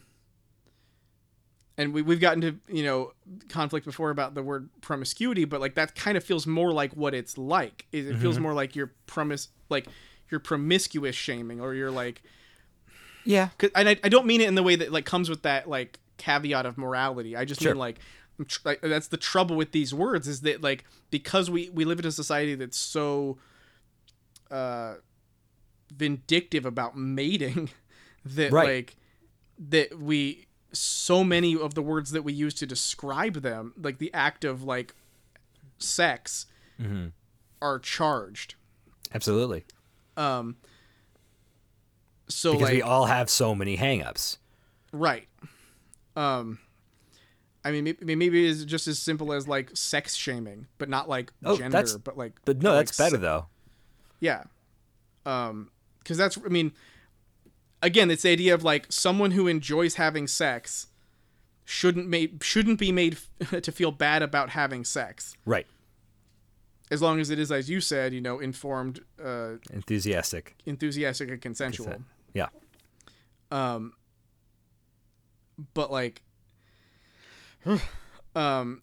[1.77, 3.13] and we, we've gotten to you know
[3.47, 7.13] conflict before about the word promiscuity but like that kind of feels more like what
[7.15, 9.87] it's like it, it feels more like you're promise like
[10.29, 12.21] you're promiscuous shaming or you're like
[13.29, 13.49] yeah.
[13.75, 15.99] and I, I don't mean it in the way that like comes with that like
[16.17, 17.71] caveat of morality i just Sure.
[17.73, 17.99] mean like
[18.47, 21.99] tr- like, that's the trouble with these words is that like because we we live
[21.99, 23.37] in a society that's so
[24.51, 24.95] uh
[25.93, 27.69] vindictive about mating
[28.25, 28.67] that Right.
[28.67, 28.95] like
[29.69, 34.13] that we so many of the words that we use to describe them like the
[34.13, 34.93] act of like
[35.77, 36.45] sex
[36.81, 37.07] Mm-hmm.
[37.61, 38.55] are charged
[39.13, 39.65] Absolutely.
[40.15, 40.55] um
[42.29, 44.37] so Because like we all have so many hangups.
[44.91, 45.27] Right.
[46.15, 46.59] Um,
[47.63, 51.31] I mean, maybe, maybe it's just as simple as like sex shaming, but not like
[51.43, 52.33] Oh, gender, but like.
[52.45, 53.47] But no, that's better se- though.
[54.19, 54.43] Yeah.
[55.25, 55.69] Um,
[55.99, 56.71] because that's I mean,
[57.83, 60.87] again, it's the idea of like someone who enjoys having sex
[61.65, 63.17] shouldn't made shouldn't be made
[63.61, 65.67] to feel bad about having sex Right.
[66.89, 70.55] as long as it is, as you said, you know, informed, uh, Enthusiastic.
[70.65, 72.01] enthusiastic, and consensual.
[72.33, 72.47] Yeah.
[73.51, 73.93] Um,
[75.73, 76.21] but like,
[78.35, 78.81] um,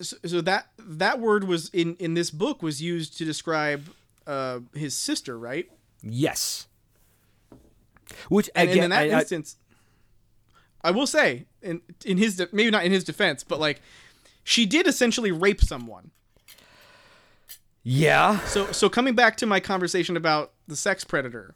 [0.00, 3.84] so, so that that word was in in this book was used to describe
[4.26, 5.68] uh his sister, right?
[6.02, 6.66] Yes.
[8.28, 9.56] Which And, again, and in that I- I- instance,
[10.82, 13.82] I will say, in in his de- maybe not in his defense, but like,
[14.44, 16.10] she did essentially rape someone.
[17.82, 21.54] yeah, So so coming back to my conversation about the sex predator,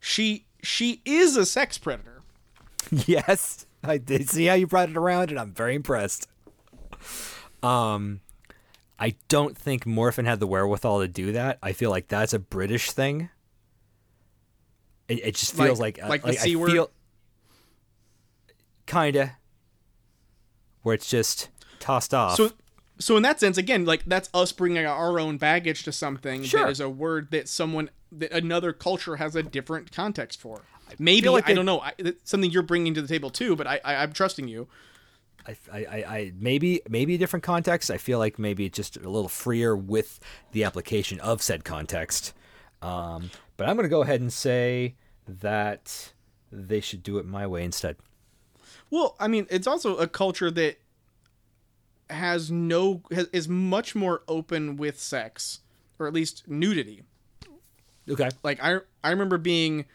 [0.00, 2.22] she she is a sex predator.
[2.90, 6.26] yes, I did see how you brought it around, and I'm very impressed.
[7.62, 8.20] Um,
[8.98, 11.58] I don't think Morfin had the wherewithal to do that.
[11.62, 13.28] I feel like that's a British thing.
[15.08, 16.70] It, it just feels Like- like like the I C word?
[16.70, 16.90] feel
[18.86, 19.36] kinda
[20.82, 21.48] where it's just
[21.78, 22.36] tossed off.
[22.36, 22.52] So
[22.98, 26.64] so in that sense, again, like that's us bringing our own baggage to something Sure.
[26.64, 30.62] that is a word that someone that another culture has a different context for.
[30.98, 31.80] Maybe like I don't know.
[31.80, 31.92] I,
[32.24, 34.68] something you're bringing to the table too, but I, I I'm trusting you.
[35.46, 37.90] I, I, I, I maybe maybe a different context.
[37.90, 40.20] I feel like maybe it's just a little freer with
[40.52, 42.34] the application of said context.
[42.82, 44.96] Um, but I'm going to go ahead and say
[45.26, 46.12] that
[46.50, 47.96] they should do it my way instead.
[48.90, 50.78] Well, I mean, it's also a culture that
[52.08, 55.60] has no has, is much more open with sex,
[55.98, 57.02] or at least nudity.
[58.10, 58.30] Okay.
[58.42, 59.86] Like I I remember being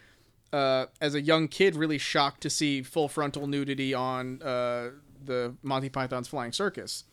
[0.54, 4.92] uh, as a young kid really shocked to see full frontal nudity on uh,
[5.24, 7.04] the Monty Python's Flying Circus.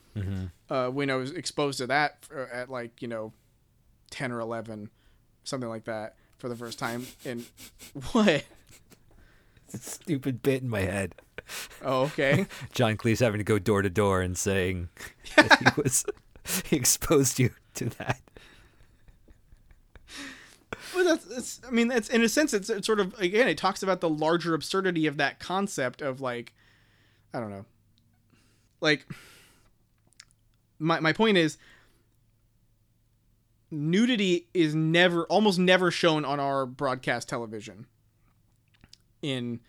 [0.68, 3.32] Uh, when I was exposed to that at like you know
[4.10, 4.90] ten or eleven,
[5.44, 7.06] something like that for the first time.
[7.24, 7.46] And
[8.12, 8.44] what?
[9.64, 11.14] It's a stupid bit in my head.
[11.82, 12.46] Oh, okay.
[12.72, 14.90] John Cleese having to go door to door and saying
[15.24, 16.04] he was
[16.66, 18.20] he exposed you to that.
[20.94, 23.56] Well, that's, it's, I mean, that's in a sense, it's, it's sort of again, it
[23.58, 26.52] talks about the larger absurdity of that concept of like,
[27.34, 27.64] I don't know,
[28.80, 29.06] like.
[30.78, 31.58] My my point is,
[33.70, 37.86] nudity is never, almost never shown on our broadcast television.
[39.22, 39.60] In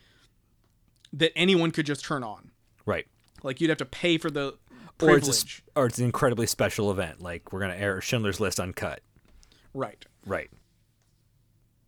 [1.13, 2.49] that anyone could just turn on,
[2.87, 3.05] Right.
[3.43, 4.57] like you'd have to pay for the
[4.99, 8.39] Or it's, a, privilege, or it's an incredibly special event, like we're gonna air Schindler's
[8.39, 9.01] List uncut.
[9.75, 10.03] right?
[10.25, 10.49] Right.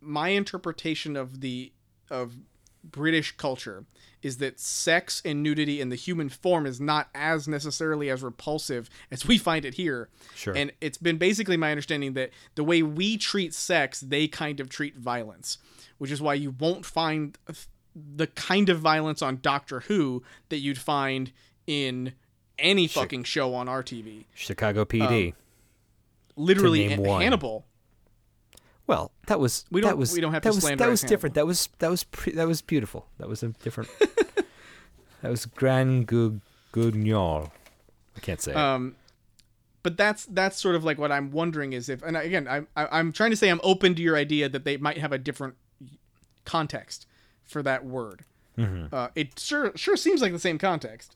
[0.06, 1.72] My interpretation of the
[2.10, 2.34] of
[2.84, 3.84] British culture
[4.22, 8.88] is that sex and nudity in the human form is not as necessarily as repulsive
[9.10, 10.08] as we find it here.
[10.34, 10.56] Sure.
[10.56, 14.68] And it's been basically my understanding that the way we treat sex, they kind of
[14.68, 15.58] treat violence,
[15.98, 17.36] which is why you won't find
[17.94, 21.32] the kind of violence on Doctor Who that you'd find
[21.66, 22.12] in
[22.58, 24.24] any fucking show on our TV.
[24.34, 25.28] Chicago PD.
[25.28, 25.36] Um,
[26.36, 27.22] literally, Han- one.
[27.22, 27.66] Hannibal.
[28.86, 30.90] Well, that was We that don't- was we don't have that to was, slander That
[30.90, 31.12] was Hannibal.
[31.12, 31.34] different.
[31.34, 33.06] That was that was pre- that was beautiful.
[33.18, 33.90] That was a different.
[35.22, 36.40] that was Grand Gu-
[36.72, 37.50] Guignol.
[38.16, 38.52] I can't say.
[38.54, 38.96] um
[39.82, 42.88] but that's that's sort of like what i'm wondering is if and again i'm I-
[42.98, 45.54] i'm trying to say i'm open to your idea that they might have a different
[46.44, 47.06] context
[47.44, 48.24] for that word
[48.58, 51.14] uh, it sure sure seems like the same context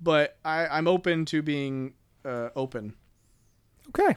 [0.00, 2.94] but i i'm open to being uh, open
[3.88, 4.16] okay.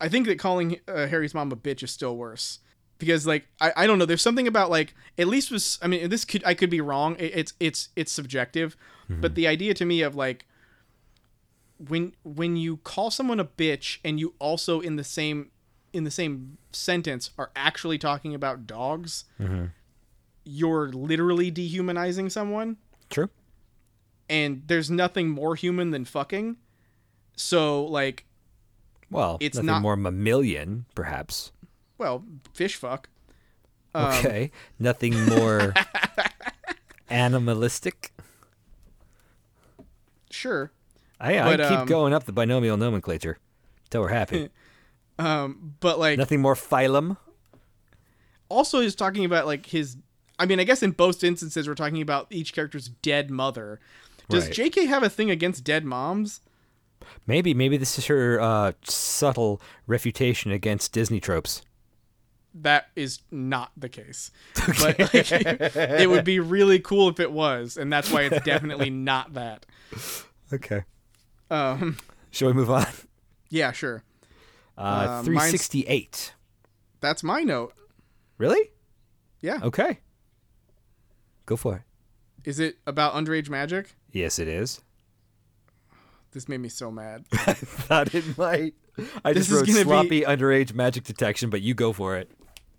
[0.00, 2.60] I think that calling uh, Harry's mom a bitch is still worse.
[2.98, 6.08] Because like I, I don't know there's something about like at least was I mean
[6.08, 8.76] this could I could be wrong it, it's it's it's subjective
[9.08, 10.46] but the idea to me of like
[11.88, 15.50] when when you call someone a bitch and you also in the same
[15.92, 19.24] in the same sentence are actually talking about dogs
[20.44, 22.76] you're literally dehumanizing someone.
[23.10, 23.28] True.
[24.30, 26.56] and there's nothing more human than fucking.
[27.36, 28.24] So like
[29.14, 31.52] Well, It's nothing not- more mammalian, perhaps.
[31.98, 33.08] well fish fuck
[33.94, 34.50] Um, Okay.
[34.78, 35.72] nothing more
[37.08, 38.12] animalistic.
[40.30, 40.72] sure
[41.20, 43.38] I, But, I keep um, going up the binomial nomenclature
[43.90, 44.50] till we're happy.
[45.16, 47.18] Um, but like nothing more phylum.
[48.48, 49.96] also he's talking about like his
[50.40, 53.78] I mean, I guess in both instances we're talking about each character's dead mother.
[54.28, 54.72] Does Right.
[54.72, 56.40] JK have a thing against dead moms?
[57.26, 61.62] Maybe maybe this is her uh, subtle refutation against Disney tropes.
[62.56, 64.30] that is not the case.
[64.80, 68.90] But like, it would be really cool if it was, and that's why it's definitely
[69.10, 69.66] not that.
[70.52, 70.84] Okay.
[71.50, 71.96] Um,
[72.30, 72.86] Shall we move on?
[73.50, 74.02] yeah, sure.
[74.78, 76.34] Uh, Uh, 368.
[77.00, 77.74] That's my note.
[78.38, 78.70] Really?
[79.40, 79.58] Yeah.
[79.62, 79.98] Okay.
[81.46, 81.82] Go for it.
[82.48, 83.94] Is it about underage magic?
[84.12, 84.80] Yes, it is.
[86.34, 87.24] This made me so mad.
[87.32, 88.74] I thought it might.
[89.24, 92.30] I This just wrote gonna be- sloppy underage magic detection, but you go for it.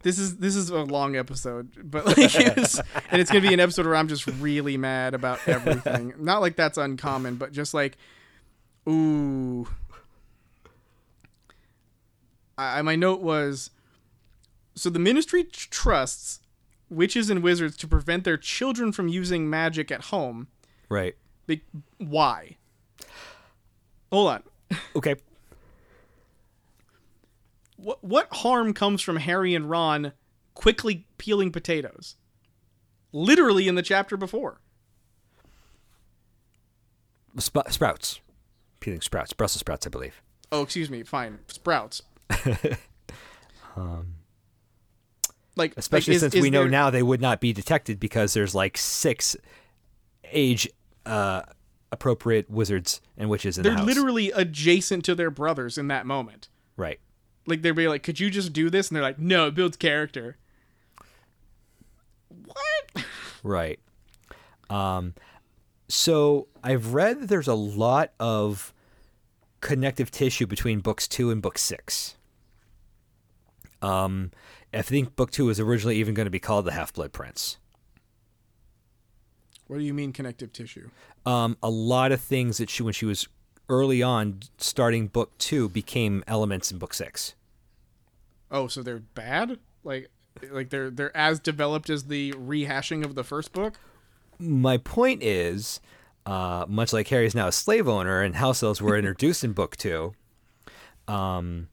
[0.03, 2.79] This is this is a long episode, but like it's,
[3.09, 6.13] and it's gonna be an episode where I'm just really mad about everything.
[6.19, 7.97] Not like that's uncommon, but just like,
[8.87, 9.67] ooh.
[12.57, 13.71] I my note was,
[14.75, 16.39] so the ministry tr- trusts
[16.89, 20.47] witches and wizards to prevent their children from using magic at home.
[20.87, 21.15] Right.
[21.47, 21.63] Be-
[21.97, 22.57] why?
[24.11, 24.43] Hold on.
[24.95, 25.15] Okay.
[27.77, 30.13] What what harm comes from Harry and Ron
[30.53, 32.15] quickly peeling potatoes?
[33.11, 34.61] Literally in the chapter before.
[37.39, 38.19] Sp- sprouts.
[38.79, 39.33] Peeling sprouts.
[39.33, 40.21] Brussels sprouts, I believe.
[40.51, 41.03] Oh, excuse me.
[41.03, 42.01] Fine, sprouts.
[45.55, 48.33] like Especially like, is- since is we know now they would not be detected because
[48.33, 49.35] there's like six
[50.31, 50.67] age
[51.05, 51.41] uh,
[51.91, 56.49] appropriate wizards and witches in they're the literally adjacent to their brothers in that moment.
[56.77, 56.99] right.
[57.47, 59.77] Like they'd be like, "Could you just do this?" And they're like, "No, it builds
[59.77, 60.37] character."
[62.45, 63.05] What?
[63.43, 63.79] Right.
[64.71, 65.13] Um,
[65.87, 68.73] so I've read that there's a lot of
[69.61, 72.15] connective tissue between books two and book six.
[73.83, 74.31] Um,
[74.73, 77.57] I think book two was originally even going to be called the Half Blood Prince.
[79.67, 80.89] What do you mean connective tissue?
[81.25, 83.27] Um, a lot of things that she, when she was
[83.67, 87.35] early on starting book two, became elements in book six.
[88.51, 89.59] Oh, so they're bad?
[89.83, 90.09] Like
[90.51, 93.75] like they're they're as developed as the rehashing of the first book?
[94.39, 95.79] my point is,
[96.25, 99.75] uh, much like Harry's now a slave owner and house elves were introduced in book
[99.75, 100.13] two,
[101.07, 101.69] um,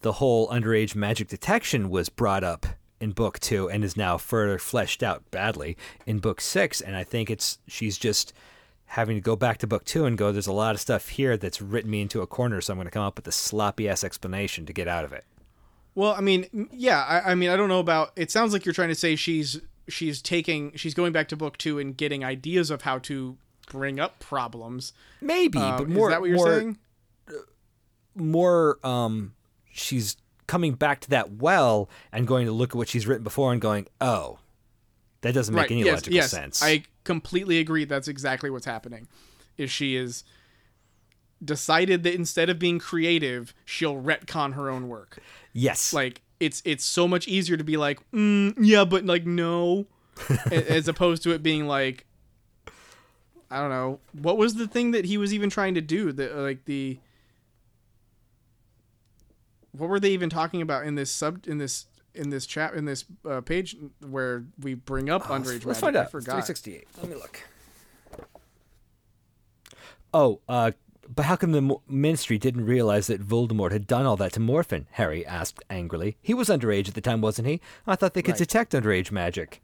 [0.00, 2.66] the whole underage magic detection was brought up
[3.02, 5.76] in book two and is now further fleshed out badly
[6.06, 6.80] in book six.
[6.80, 8.32] And I think it's she's just
[8.86, 11.36] having to go back to book two and go, there's a lot of stuff here
[11.36, 13.88] that's written me into a corner, so I'm going to come up with a sloppy
[13.88, 15.24] ass explanation to get out of it.
[15.94, 18.12] Well, I mean, yeah, I, I mean, I don't know about.
[18.16, 21.58] It sounds like you're trying to say she's she's taking she's going back to book
[21.58, 23.36] two and getting ideas of how to
[23.70, 24.92] bring up problems.
[25.20, 26.78] Maybe, Uh, but more is that what you're more, saying?
[28.14, 29.34] more um
[29.72, 30.16] she's
[30.46, 33.60] coming back to that well and going to look at what she's written before and
[33.60, 34.38] going oh
[35.22, 35.70] that doesn't make right?
[35.70, 36.30] any yes, logical yes.
[36.30, 37.84] sense I completely agree.
[37.84, 39.08] That's exactly what's happening.
[39.56, 40.24] Is she is
[41.44, 45.18] decided that instead of being creative, she'll retcon her own work.
[45.52, 49.86] yes like it's it's so much easier to be like mm, yeah but like no
[50.50, 52.04] as opposed to it being like
[53.50, 56.36] i don't know what was the thing that he was even trying to do that
[56.36, 56.98] like the
[59.72, 62.84] what were they even talking about in this sub in this in this chat in
[62.84, 66.86] this uh, page where we bring up underage let's magic find i out forgot 368
[67.00, 67.40] let me look
[70.14, 70.70] oh uh
[71.14, 74.86] but how come the ministry didn't realize that Voldemort had done all that to Morfin?
[74.92, 76.16] Harry asked angrily.
[76.22, 77.60] He was underage at the time, wasn't he?
[77.86, 78.38] I thought they could Right.
[78.38, 79.60] detect underage magic.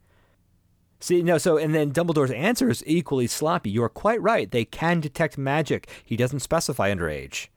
[0.99, 3.69] See, no, so, and then Dumbledore's answer is equally sloppy.
[3.71, 4.51] You're quite right.
[4.51, 5.89] They can detect magic.
[6.03, 7.47] He doesn't specify underage.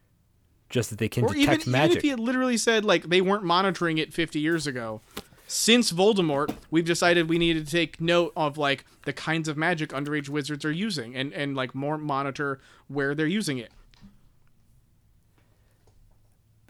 [0.72, 1.96] Just that they can or even, detect even magic.
[1.98, 5.00] if he had literally said like they weren't monitoring it 50 years ago
[5.46, 9.90] since voldemort we've decided we needed to take note of like the kinds of magic
[9.90, 12.58] underage wizards are using and and like more monitor
[12.88, 13.70] where they're using it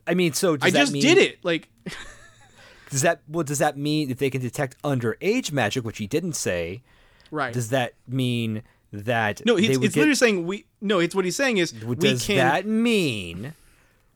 [0.04, 1.68] I mean, so does i just mean, did it like
[2.92, 3.42] Does that well?
[3.42, 6.82] Does that mean if they can detect underage magic, which he didn't say?
[7.30, 11.14] right Does that mean that no they it's, it's get, literally saying we no it's
[11.14, 13.54] what he's saying is we Does can that mean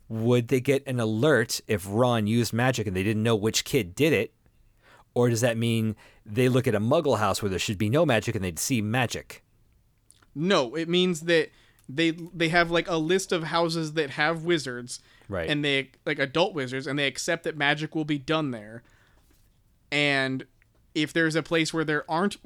[0.09, 3.95] would they get an alert if Ron used magic and they didn't know which kid
[3.95, 4.33] did it?
[5.15, 8.05] Or does that mean they look at a muggle house where there should be no
[8.07, 9.43] magic and they'd see magic?
[10.39, 11.49] no it means that
[11.89, 15.01] they they have like a list of houses that have wizards
[15.31, 15.49] Right.
[15.49, 18.83] and they like adult wizards and they accept that magic will be done there
[19.91, 20.45] and
[20.95, 22.37] if there's a place where there aren't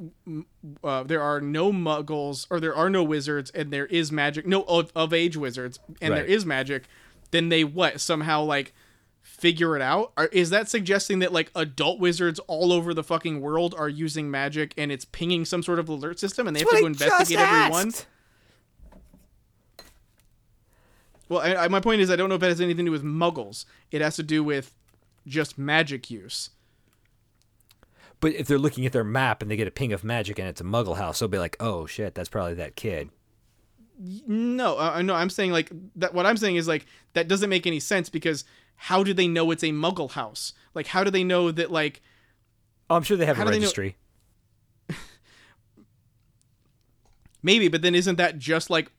[0.84, 4.62] uh, there are no muggles or there are no wizards and there is magic no
[4.62, 6.30] of, of age wizards and there Right.
[6.30, 6.84] is magic
[7.30, 8.72] then they what somehow like
[9.20, 13.40] figure it out or is that suggesting that like adult wizards all over the fucking
[13.40, 16.68] world are using magic and it's pinging some sort of alert system and they have
[16.70, 17.92] to go investigate everyone
[21.30, 22.92] Well, I, I, my point is, I don't know if it has anything to do
[22.92, 23.64] with muggles.
[23.92, 24.74] It has to do with
[25.26, 26.50] just magic use.
[28.18, 30.48] But if they're looking at their map and they get a ping of magic and
[30.48, 33.10] it's a Muggle house, they'll be like, "Oh shit, that's probably that kid."
[34.02, 36.14] No, uh, no, I'm saying like that.
[36.14, 38.44] What I'm saying is like that doesn't make any sense because
[38.76, 40.54] how do they know it's a Muggle house?
[40.72, 42.00] Like, how do they know that like?
[42.88, 43.96] Oh, I'm sure they have a they know- registry.
[47.42, 48.90] Maybe, but then isn't that just like?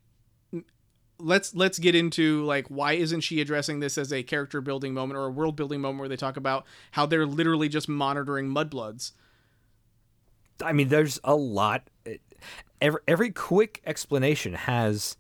[1.17, 5.17] Let's let's get into like why isn't she addressing this as a character building moment
[5.17, 9.11] or a world building moment where they talk about how they're literally just monitoring mudbloods.
[10.63, 11.87] I mean, there's a lot.
[12.81, 15.15] Every every quick explanation has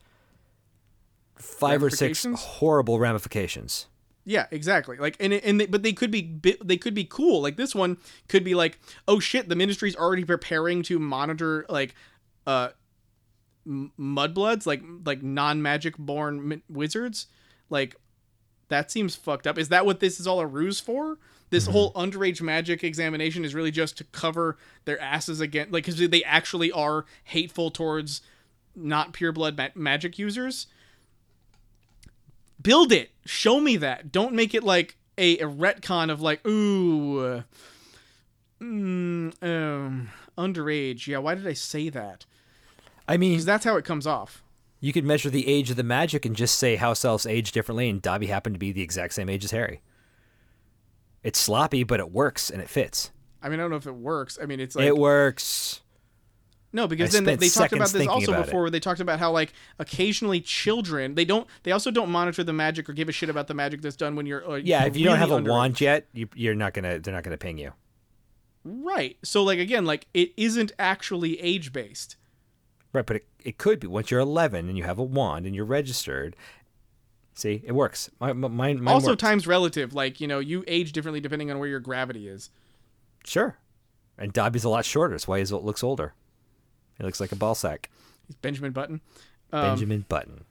[1.37, 3.87] five or six horrible ramifications.
[4.23, 4.97] Yeah, exactly.
[4.97, 7.41] Like, and and they, but they could be they could be cool.
[7.41, 7.97] Like this one
[8.27, 11.95] could be like, oh shit, the ministry's already preparing to monitor like,
[12.45, 12.69] uh,
[13.65, 17.27] m- mudbloods, like like non magic born wizards.
[17.69, 17.95] Like,
[18.67, 19.57] that seems fucked up.
[19.57, 21.17] Is that what this is all a ruse for?
[21.51, 26.09] This whole underage magic examination is really just to cover their asses again, like because
[26.09, 28.21] they actually are hateful towards
[28.75, 30.65] not pure blood ma- magic users.
[32.61, 33.11] Build it.
[33.25, 34.11] Show me that.
[34.11, 37.43] Don't make it like a, a retcon of like ooh
[38.61, 41.07] mm, um underage.
[41.07, 42.25] Yeah why did i say that?
[43.07, 44.41] I mean, that's how it comes off.
[44.79, 47.89] you could measure the age of the magic and just say house elves age differently,
[47.89, 49.81] and Dobby happened to be the exact same age as Harry.
[51.23, 53.11] It's sloppy, but it works and it fits.
[53.41, 55.81] i mean i don't know if it works i mean it's like it works.
[56.73, 58.45] no because I then they, they talked about this also about it.
[58.45, 62.43] before where they talked about how like occasionally children they don't they also don't monitor
[62.43, 64.85] the magic or give a shit about the magic that's done when you're uh, Yeah,
[64.85, 66.99] if you don't have a wand yet, you, you're not gonna.
[66.99, 67.73] They're not gonna ping you.
[68.63, 72.15] right so like again like it isn't actually age based
[72.93, 75.55] Right, but it, it could be once you're 11 and you have a wand and
[75.55, 76.35] you're registered.
[77.33, 78.09] See, it works.
[78.19, 81.59] My, my, mine, mine also time's relative like you know you age differently depending on
[81.59, 82.49] where your gravity is
[83.25, 83.57] Sure.
[84.17, 85.13] And Dobby's a lot shorter.
[85.13, 86.13] That's why he looks older.
[86.97, 87.89] He looks like a ball sack.
[88.27, 89.01] He's Benjamin Button.
[89.51, 90.45] Um, Benjamin Button.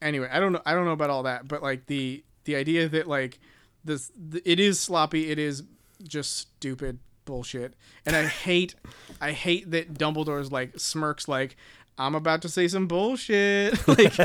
[0.00, 0.62] Anyway, I don't know.
[0.64, 3.38] I don't know about all that, but like the the idea that like
[3.84, 5.30] this, th- it is sloppy.
[5.30, 5.62] It is
[6.02, 8.74] just stupid bullshit, and I hate,
[9.20, 11.56] I hate that Dumbledore's like smirks like.
[11.96, 13.86] I'm about to say some bullshit.
[13.88, 14.18] like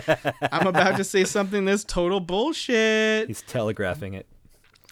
[0.51, 3.27] I'm about to say something that's total bullshit.
[3.27, 4.27] He's telegraphing it.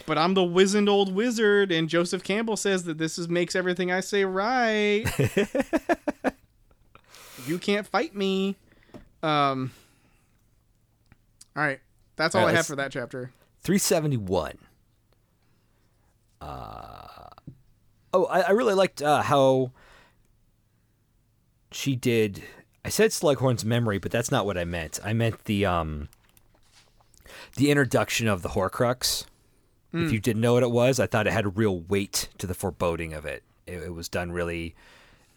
[0.05, 3.91] But I'm the wizened old wizard, and Joseph Campbell says that this is makes everything
[3.91, 5.05] I say right.
[7.47, 8.55] you can't fight me.
[9.23, 9.71] Um.
[11.55, 11.79] All right,
[12.15, 13.31] that's all All right, I have for that chapter.
[13.63, 14.59] 371.
[16.39, 17.07] Uh,
[18.13, 19.71] oh, I, I really liked uh, how
[21.71, 22.43] she did.
[22.87, 24.97] I said Slughorn's memory, but that's not what I meant.
[25.03, 26.07] I meant the um
[27.57, 29.25] the introduction of the Horcrux.
[29.91, 32.47] If you didn't know what it was, I thought it had a real weight to
[32.47, 33.43] the foreboding of it.
[33.65, 34.73] It, it was done really.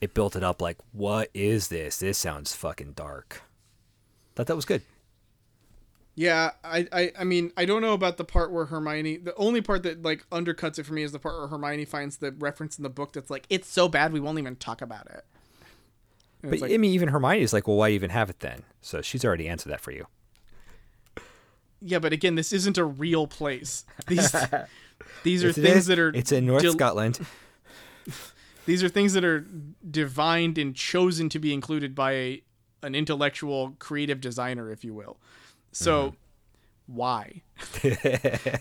[0.01, 1.99] It built it up like, what is this?
[1.99, 3.43] This sounds fucking dark.
[4.37, 4.83] Thought that was good.
[6.15, 9.17] Yeah, I, I, I mean, I don't know about the part where Hermione.
[9.17, 12.19] The only part that like undercuts it for me is the part where Hermione finds
[12.19, 15.07] the reference in the book that's like, "It's so bad we won't even talk about
[15.07, 15.25] it."
[16.43, 18.63] And But like, I mean, even Hermione's like, well, why even have it then?
[18.81, 20.07] So she's already answered that for you.
[21.81, 23.85] yeah, but again, this isn't a real place.
[24.07, 24.35] These,
[25.23, 26.11] these are things that are.
[26.15, 27.21] It's in North del- Scotland.
[28.67, 29.47] These are things that are
[29.91, 32.43] divined and chosen to be included by a,
[32.83, 35.17] an intellectual, creative designer, if you will.
[35.73, 36.15] So,
[36.87, 36.95] mm-hmm.
[36.95, 37.43] why?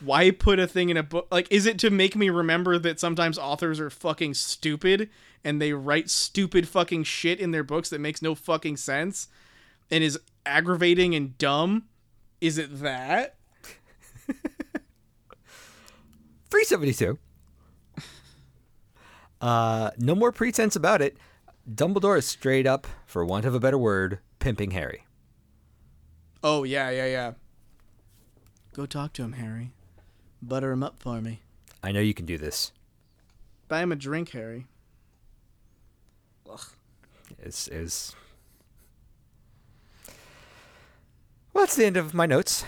[0.00, 1.28] why put a thing in a book?
[1.30, 5.10] Like, is it to make me remember that sometimes authors are fucking stupid
[5.44, 9.28] and they write stupid fucking shit in their books that makes no fucking sense
[9.90, 11.84] and is aggravating and dumb?
[12.40, 13.36] Is it that?
[16.50, 17.18] 372.
[19.40, 21.16] Uh, no more pretense about it.
[21.72, 25.04] Dumbledore is straight up, for want of a better word, pimping Harry.
[26.42, 27.32] Oh, yeah, yeah, yeah.
[28.72, 29.72] Go talk to him, Harry.
[30.40, 31.40] Butter him up for me.
[31.82, 32.72] I know you can do this.
[33.68, 34.66] Buy him a drink, Harry.
[36.50, 36.60] Ugh.
[37.42, 38.14] Is is
[41.58, 42.64] well, that's the end of my notes.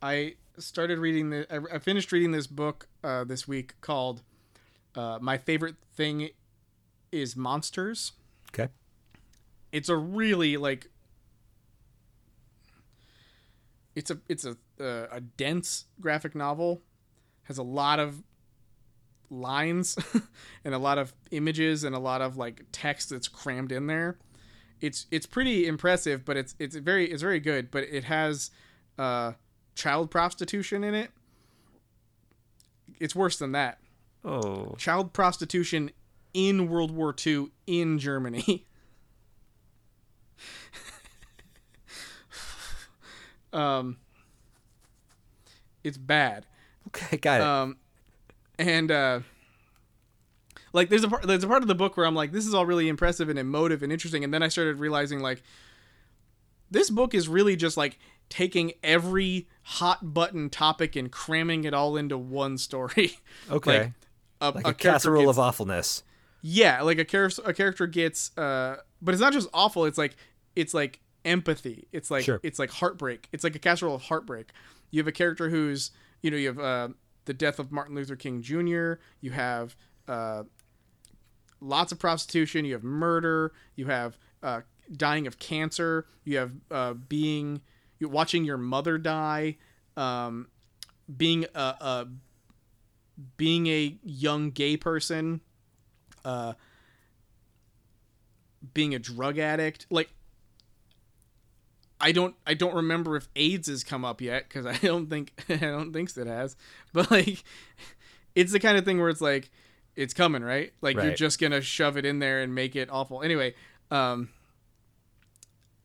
[0.00, 1.46] I started reading the.
[1.52, 4.22] I, I finished reading this book uh, this week called
[4.94, 6.30] uh, "My Favorite Thing
[7.10, 8.12] Is Monsters."
[8.54, 8.70] Okay.
[9.72, 10.88] It's a really like.
[14.00, 16.80] It's a it's a uh, a dense graphic novel,
[17.42, 18.22] has a lot of
[19.28, 19.98] lines
[20.64, 24.16] and a lot of images and a lot of like text that's crammed in there.
[24.80, 27.70] It's it's pretty impressive, but it's it's very it's very good.
[27.70, 28.50] But it has
[28.98, 29.32] uh,
[29.74, 31.10] child prostitution in it.
[32.98, 33.80] It's worse than that.
[34.24, 34.76] Oh.
[34.78, 35.90] child prostitution
[36.32, 38.64] in World War II in Germany.
[43.52, 43.96] um,
[45.84, 46.46] it's bad.
[46.88, 47.46] Okay, got it.
[47.46, 47.76] Um,
[48.58, 49.20] and uh,
[50.72, 52.54] like there's a part there's a part of the book where I'm like, this is
[52.54, 55.42] all really impressive and emotive and interesting, and then I started realizing like,
[56.70, 57.98] this book is really just like
[58.28, 63.18] taking every hot button topic and cramming it all into one story.
[63.50, 63.78] okay.
[63.78, 63.92] like,
[64.40, 66.02] a, like a, a casserole gets- of awfulness.
[66.42, 70.16] yeah, like a character a character gets uh but it's not just awful, it's like
[70.54, 71.86] it's like empathy.
[71.92, 72.40] It's like Sure.
[72.42, 73.28] it's like heartbreak.
[73.32, 74.50] It's like a casserole of heartbreak.
[74.90, 75.90] You have a character who's,
[76.22, 76.88] you know, you have uh
[77.26, 79.76] the death of Martin Luther King Jr., you have
[80.08, 80.44] uh
[81.60, 84.62] lots of prostitution, you have murder, you have uh
[84.96, 87.60] dying of cancer, you have uh being
[87.98, 89.56] you watching your mother die,
[89.96, 90.48] um
[91.16, 92.08] being a, a
[93.36, 95.40] being a young gay person
[96.24, 96.54] uh
[98.74, 100.10] being a drug addict like
[102.00, 105.32] i don't i don't remember if aids has come up yet because i don't think
[105.48, 106.56] i don't think it has.
[106.92, 107.44] But like
[108.34, 109.50] it's the kind of thing where it's like
[109.96, 110.72] it's coming right?
[110.80, 113.22] Like you're just gonna shove it in there and make it awful.
[113.22, 113.54] Anyway
[113.90, 114.28] um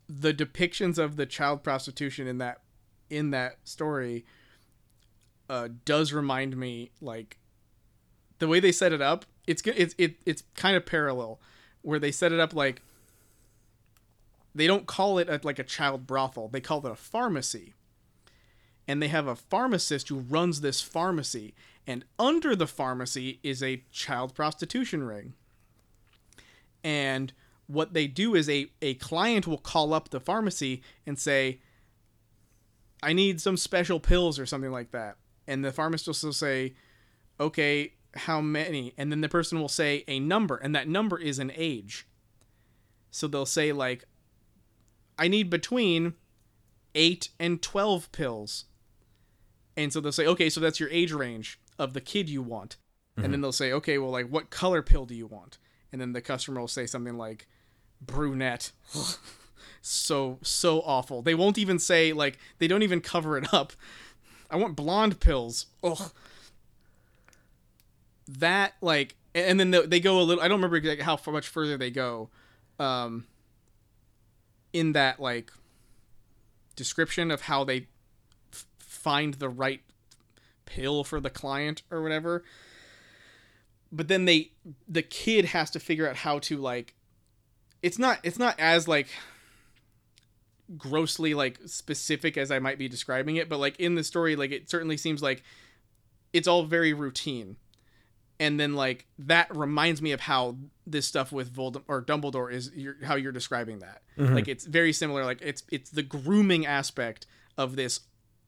[0.08, 2.62] the depictions of the child prostitution in that
[3.10, 4.26] in that story
[5.50, 7.38] uh does remind me like
[8.40, 11.40] the way they set it up it's it's it, it's kind of parallel
[11.82, 12.82] where they set it up like
[14.56, 16.48] they don't call it a, like a child brothel.
[16.48, 17.74] They call it a pharmacy.
[18.88, 21.54] And they have a pharmacist who runs this pharmacy.
[21.86, 25.34] And under the pharmacy is a child prostitution ring.
[26.84, 27.34] And
[27.68, 31.60] what they do is a, a client will call up the pharmacy and say
[33.02, 35.18] i need some special pills or something like that.
[35.48, 36.76] And the pharmacist will say
[37.40, 38.94] okay how many?
[38.98, 42.08] And then the person will say a number and that number is an age.
[43.12, 44.06] So they'll say like
[45.18, 46.14] i need between
[46.94, 48.66] 8 and 12 pills.
[49.78, 52.78] And so they'll say okay so that's your age range of the kid you want.
[53.18, 55.58] And then they'll say okay well like what color pill do you want?
[55.92, 57.48] And then the customer will say something like
[58.02, 58.72] brunette.
[59.88, 61.22] So so awful.
[61.22, 63.72] They won't even say like they don't even cover it up.
[64.50, 65.68] I want blonde pills.
[65.84, 66.12] Ugh.
[68.28, 71.48] That like and then they- they go a little i don't remember exactly how much
[71.48, 72.30] further they go.
[72.80, 73.26] Um
[74.76, 75.52] in that like
[76.76, 77.88] description of how they
[78.52, 79.82] f- find the right
[80.66, 82.44] pill for the client or whatever.
[83.92, 84.52] But then they
[84.88, 86.96] the kid has to figure out how to like
[87.82, 89.08] it's not it's not as like
[90.78, 94.52] grossly like specific as i might be describing it but like in the story like
[94.52, 95.44] it certainly seems like
[96.36, 97.56] it's all very routine.
[98.42, 100.58] And then like that reminds me of how
[100.88, 104.02] this stuff with Voldemort or Dumbledore is you're, how you're describing that.
[104.18, 105.26] Like it's very similar.
[105.26, 107.26] Like it's it's the grooming aspect
[107.58, 108.02] of this,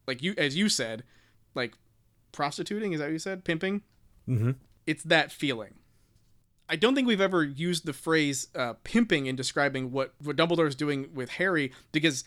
[0.08, 1.04] like you as you said,
[1.56, 1.74] like
[2.32, 3.44] prostituting is that what you said?
[3.44, 3.82] Pimping.
[4.30, 4.52] Mm-hmm.
[4.86, 5.76] It's that feeling.
[6.70, 10.68] I don't think we've ever used the phrase uh, pimping in describing what what Dumbledore
[10.68, 12.24] is doing with Harry because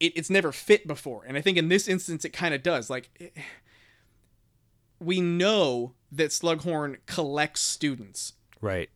[0.00, 2.90] it, it's never fit before, and I think in this instance it kind of does.
[2.90, 3.36] Like it-
[5.00, 8.88] we know that Slughorn collects students, Right.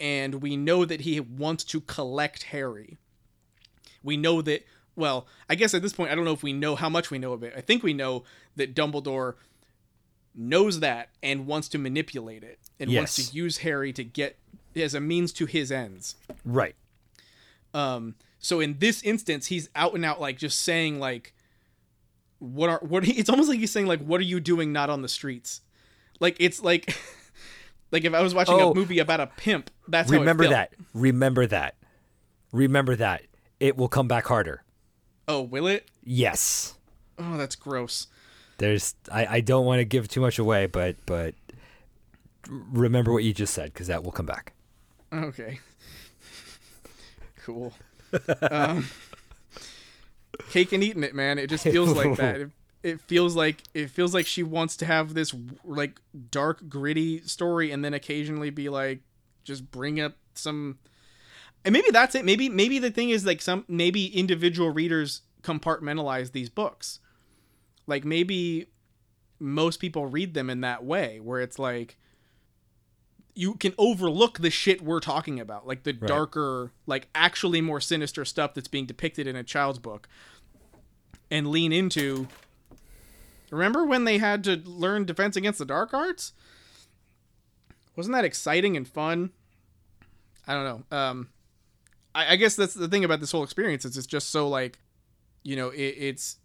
[0.00, 2.98] And we know that he wants to collect Harry.
[4.02, 4.66] We know that.
[4.96, 7.18] Well, I guess at this point, I don't know if we know how much we
[7.18, 7.54] know of it.
[7.56, 8.24] I think we know
[8.56, 9.34] that Dumbledore
[10.34, 14.36] knows that and wants to manipulate it and wants to use Harry to get
[14.76, 16.16] as a means to his ends.
[16.44, 16.74] Right.
[17.74, 21.34] Um, so in this instance, he's out and out like just saying like,
[22.38, 25.02] "What are what?" It's almost like he's saying like, "What are you doing not on
[25.02, 25.60] the streets?"
[26.20, 26.96] Like it's like,
[27.90, 28.72] like if I was watching Oh.
[28.72, 30.72] a movie about a pimp, that's how it Remember that.
[30.94, 31.74] Remember that.
[32.52, 33.22] Remember that.
[33.60, 34.62] It will come back harder.
[35.26, 35.88] Oh, will it?
[36.02, 36.74] Yes.
[37.18, 38.06] Oh, that's gross.
[38.58, 38.94] There's.
[39.10, 39.26] I.
[39.26, 41.34] I don't want to give too much away, but but
[42.48, 44.52] remember what you just said because that will come back.
[45.12, 45.60] Okay.
[47.44, 47.72] cool.
[48.50, 48.86] um,
[50.50, 51.38] cake and eating it, man.
[51.38, 52.40] It just feels like that.
[52.40, 52.50] It,
[52.82, 55.34] it feels like it feels like she wants to have this
[55.64, 56.00] like
[56.30, 59.00] dark, gritty story, and then occasionally be like,
[59.44, 60.78] just bring up some.
[61.64, 62.24] And maybe that's it.
[62.24, 67.00] Maybe maybe the thing is like some maybe individual readers compartmentalize these books.
[67.86, 68.66] Like maybe
[69.40, 71.96] most people read them in that way, where it's like
[73.34, 78.24] you can overlook the shit we're talking about, like the darker, like actually more sinister
[78.24, 80.08] stuff that's being depicted in a child's book,
[81.28, 82.28] and lean into.
[83.50, 86.32] Remember when they had to learn Defense Against the Dark Arts?
[87.96, 89.30] wasn't that exciting and fun?
[90.46, 90.96] I don't know.
[90.96, 91.28] Um,
[92.14, 94.78] I, I guess that's the thing about this whole experience is it's just so like,
[95.42, 96.36] you know, it, it's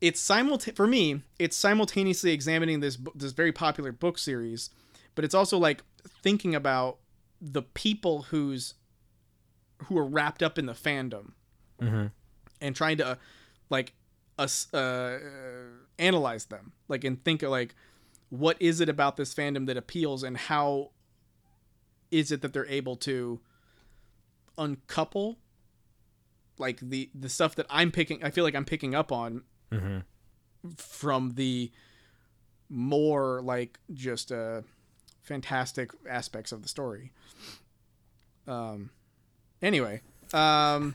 [0.00, 4.70] it's simulta- for me it's simultaneously examining this this very popular book series,
[5.16, 5.82] but it's also like
[6.22, 6.98] thinking about
[7.40, 8.74] the people who's
[9.86, 11.32] who are wrapped up in the fandom
[11.80, 12.12] Mhm.
[12.60, 13.18] and trying to
[13.70, 13.92] like
[14.38, 15.18] us uh,
[15.98, 17.74] analyze them like and think of like
[18.28, 20.90] what is it about this fandom that appeals and how
[22.10, 23.40] is it that they're able to
[24.58, 25.38] uncouple
[26.58, 30.04] like the the stuff that I'm picking I feel like I'm picking up on Mhm.
[30.76, 31.70] from the
[32.68, 34.62] more like just uh
[35.22, 37.12] fantastic aspects of the story.
[38.46, 38.90] Um
[39.60, 40.02] anyway,
[40.32, 40.94] um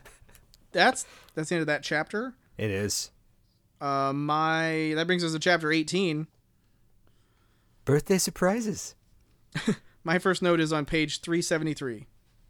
[0.72, 1.06] that's
[1.36, 2.34] that's the end of that chapter.
[2.58, 3.12] It is.
[3.82, 6.28] Uh my that brings us to chapter 18.
[7.84, 8.96] Birthday surprises.
[10.04, 12.08] My first note is on page 373.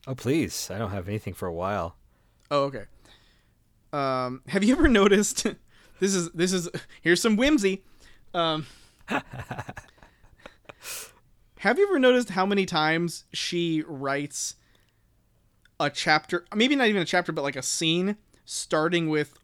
[0.07, 0.69] Oh, please.
[0.71, 1.95] I don't have anything for a while.
[2.49, 2.85] Oh, okay.
[3.93, 5.43] Um, have you ever noticed?
[5.99, 6.69] this is this is
[7.01, 7.83] here's some whimsy.
[8.33, 8.65] Um,
[11.59, 14.55] have you ever noticed how many times she writes
[15.79, 16.45] a chapter?
[16.55, 19.37] Maybe not even a chapter, but like a scene starting with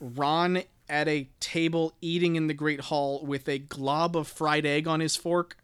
[0.00, 4.86] Ron at a table eating in the Great Hall with a glob of fried egg
[4.86, 5.56] on his fork.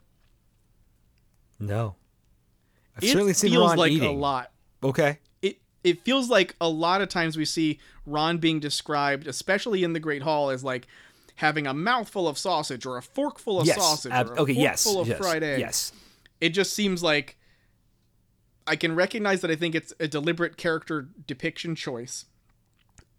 [1.59, 1.97] No.
[2.97, 4.09] I've It certainly seen feels Ron like eating.
[4.09, 4.51] a lot.
[4.83, 5.19] Okay.
[5.43, 9.93] it it feels like a lot of times we see Ron being described, especially in
[9.93, 10.87] the Great Hall, as like
[11.37, 13.77] having a mouthful of sausage or a forkful of yes.
[13.77, 14.53] sausage ab- or a okay.
[14.53, 14.85] Yes.
[14.85, 15.19] forkful of yes.
[15.19, 15.61] fried egg.
[15.61, 15.93] Yes.
[16.41, 17.37] It just seems like
[18.67, 22.25] I can recognize that I think it's a deliberate character depiction choice,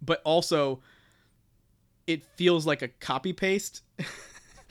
[0.01, 0.81] but also
[2.07, 3.81] it feels like a copy paste.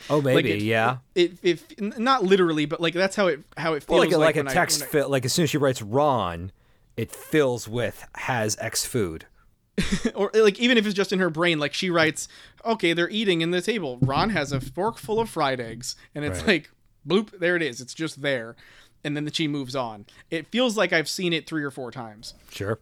[0.08, 0.52] Oh, maybe.
[0.52, 0.98] it- yeah.
[1.14, 4.46] It, not literally, but like that's how it how it feels Well, like, like, when
[4.48, 6.52] a text, I- fill, like as soon as she writes Ron,
[6.96, 9.26] it fills with has X food.
[10.14, 12.28] or like even if it's just in her brain like she writes
[12.66, 16.22] okay they're eating in the table ron has a fork full of fried eggs and
[16.22, 16.46] it's Right.
[16.48, 16.70] like
[17.08, 18.56] bloop there it is it's just there
[19.04, 21.90] and then the she moves on it feels like i've seen it three or four
[21.90, 22.78] times Sure.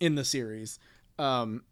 [0.00, 0.78] in the series
[1.18, 1.62] um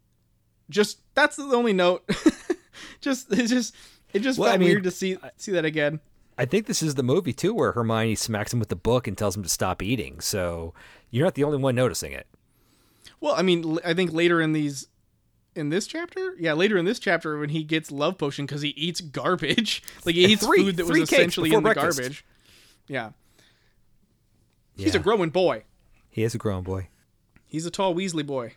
[0.69, 2.03] just that's the only note.
[3.01, 3.73] Just it just
[4.13, 6.01] it just Well, felt I mean, weird to see see that again.
[6.37, 9.17] I think this is the movie too, where Hermione smacks him with the book and
[9.17, 10.19] tells him to stop eating.
[10.19, 10.73] So
[11.09, 12.27] you're not the only one noticing it.
[13.21, 14.87] well i mean I think later in these
[15.55, 16.35] in this chapter?
[16.39, 19.81] Yeah later in this chapter when he gets love potion because he eats garbage.
[20.05, 22.25] Like he eats Three- food that was essentially in the garbage.
[22.87, 23.11] Yeah.
[24.75, 25.63] He's a growing boy.
[26.09, 26.87] He is a grown boy.
[27.45, 28.53] he's a tall weasley boy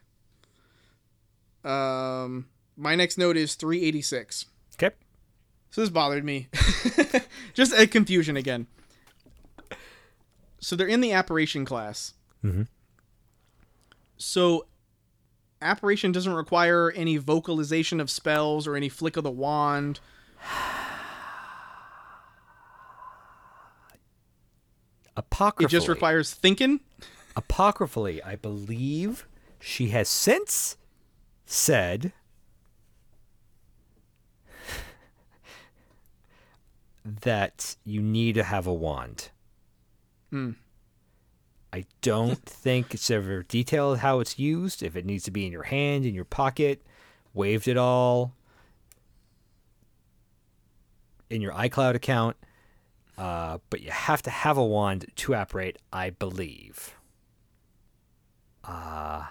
[1.65, 4.95] um my next note is 386 Okay.
[5.71, 6.49] so this bothered me.
[7.55, 8.67] Just a confusion again.
[10.61, 12.15] So they're in the apparition class.
[12.45, 12.67] Mhm.
[14.17, 14.67] so
[15.61, 20.01] apparition doesn't require any vocalization of spells or any flick of the wand.
[25.17, 26.81] Apocryphally, it just requires thinking.
[27.37, 29.27] Apocryphally, I believe
[29.61, 30.77] she has since
[31.53, 32.13] said
[37.05, 39.31] that you need to have a wand.
[40.31, 40.53] Hmm.
[41.73, 45.53] I don't think it's ever detailed how it's used, if it needs to be in
[45.53, 46.83] your hand, in your pocket,
[47.35, 48.35] waved at all,
[51.29, 52.37] in your iCloud account.
[53.19, 56.97] Uh, but you have to have a wand to operate, I believe.
[58.65, 59.25] Uh,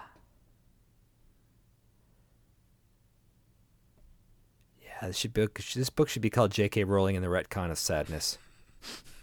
[5.02, 6.84] yeah, this should be this book should be called J.K.
[6.84, 8.38] Rowling and the Retcon of Sadness.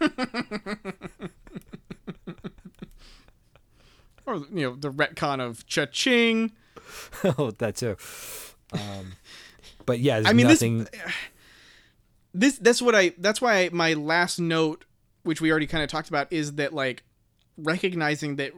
[4.26, 6.52] or you know the retcon of cha-ching
[7.38, 7.96] oh, that too.
[8.72, 9.12] Um,
[9.86, 10.86] but yeah, there's I mean, this- nothing.
[12.34, 14.84] this that's what I that's why my last note,
[15.22, 17.02] which we already kind of talked about, is that like
[17.56, 18.52] recognizing that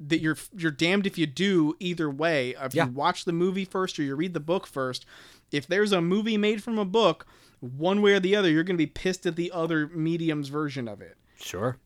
[0.00, 2.54] that you're you're damned if you do either way.
[2.60, 2.86] If Yeah.
[2.86, 5.06] you watch the movie first or you read the book first,
[5.52, 7.26] if there's a movie made from a book,
[7.60, 11.00] one way or the other, you're gonna be pissed at the other medium's version of
[11.00, 11.16] it.
[11.38, 11.78] Sure.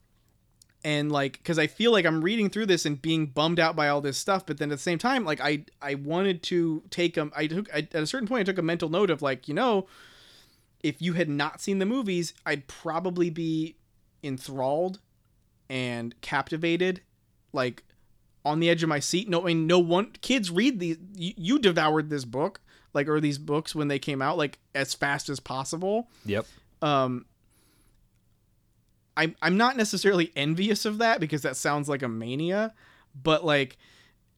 [0.84, 3.88] and like because i feel like i'm reading through this and being bummed out by
[3.88, 7.18] all this stuff but then at the same time like i i wanted to take
[7.18, 9.46] um i took I, at a certain point i took a mental note of like
[9.48, 9.86] you know
[10.82, 13.76] if you had not seen the movies i'd probably be
[14.22, 15.00] enthralled
[15.68, 17.02] and captivated
[17.52, 17.82] like
[18.44, 21.34] on the edge of my seat no I mean, no one kids read these you,
[21.36, 22.60] you devoured this book
[22.92, 26.46] like or these books when they came out like as fast as possible Yep.
[26.82, 27.24] um
[29.16, 32.72] I'm I'm not necessarily envious of that because that sounds like a mania,
[33.20, 33.76] but like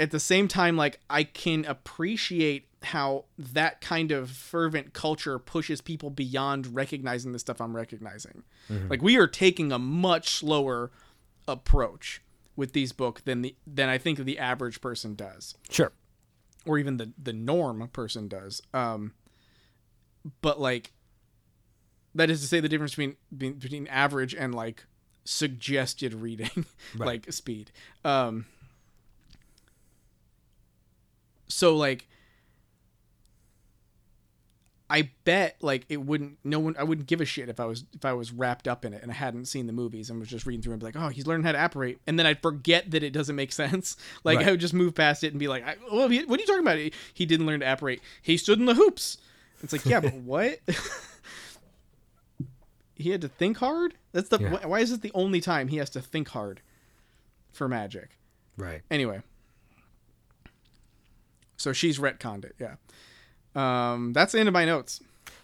[0.01, 5.81] at the same time like I can appreciate how that kind of fervent culture pushes
[5.81, 8.43] people beyond recognizing the stuff I'm recognizing.
[8.89, 10.91] Like we are taking a much slower
[11.47, 12.23] approach
[12.57, 15.93] with these book than the than I think the average person does Sure.
[16.67, 18.61] Or even the the norm person does.
[18.73, 19.13] Um,
[20.41, 20.93] but like
[22.15, 24.85] that is to say the difference between between, average and like
[25.25, 26.67] suggested reading,
[26.97, 27.07] Right.
[27.07, 27.71] like speed.
[28.05, 28.47] Um,
[31.49, 32.09] so like
[34.95, 37.85] I bet like it wouldn't no one I wouldn't give a shit if I was
[37.95, 40.29] if I was wrapped up in it and I hadn't seen the movies and was
[40.29, 42.43] just reading through and be like, oh, he's learning how to operate, and then I'd
[42.43, 43.97] forget that it doesn't make sense.
[44.23, 44.49] Like Right.
[44.49, 46.47] I would just move past it and be like, I, well, he- what are you
[46.47, 46.77] talking about?
[46.77, 48.03] He, he didn't learn to operate.
[48.21, 49.17] He stood in the hoops.
[49.63, 50.59] It's like, yeah, but what?
[52.95, 53.95] he had to think hard.
[54.13, 54.67] That's the Yeah.
[54.67, 56.61] why is it the only time he has to think hard
[57.51, 58.19] for magic?
[58.59, 58.83] Right.
[58.91, 59.23] Anyway,
[61.57, 62.55] so she's retconned it.
[62.59, 62.75] Yeah.
[63.55, 65.01] Um, that's the end of my notes.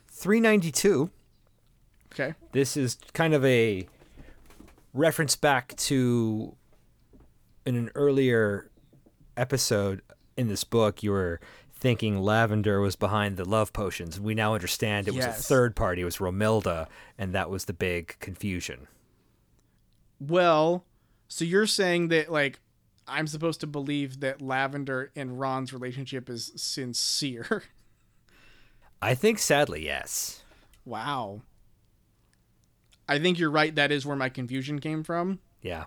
[0.09, 1.11] 392.
[2.13, 2.35] Okay.
[2.53, 3.87] This is kind of a
[4.95, 6.55] reference back to
[7.67, 8.71] in an earlier
[9.37, 10.03] episode
[10.37, 11.39] in this book you were
[11.73, 16.01] thinking lavender was behind the love potions we now understand it was a third party
[16.01, 18.89] it was romilda and that was the big confusion
[20.19, 20.85] Well,
[21.29, 22.59] so you're saying that like
[23.07, 27.63] I'm supposed to believe that Lavender and Ron's relationship is sincere.
[29.03, 30.43] i think sadly yes
[30.85, 31.43] wow.
[33.11, 33.75] I think you're right.
[33.75, 35.39] That is where my confusion came from.
[35.63, 35.85] yeah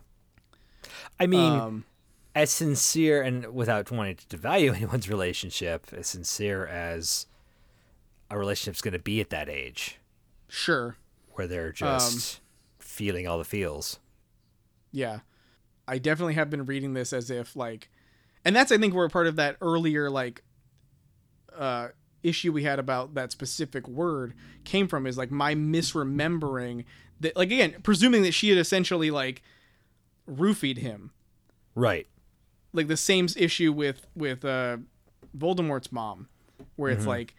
[1.19, 1.85] i mean um,
[2.33, 7.27] as sincere and without wanting to devalue anyone's relationship as sincere as
[8.31, 9.99] a relationship's going to be at that age
[10.47, 10.95] sure.
[11.33, 12.39] where they're just
[12.79, 13.99] feeling all the feels
[14.91, 15.19] Yeah.
[15.87, 17.89] I definitely have been reading this as if like
[18.43, 20.41] and that's I think where part of that earlier like
[21.55, 21.89] uh
[22.23, 24.33] issue we had about that specific word
[24.63, 26.85] came from is like my misremembering
[27.19, 29.41] that like again presuming that she had essentially like
[30.29, 31.11] roofied him.
[31.75, 32.07] Right.
[32.73, 34.77] Like the same issue with with uh
[35.37, 36.27] Voldemort's mom
[36.75, 37.35] where it's like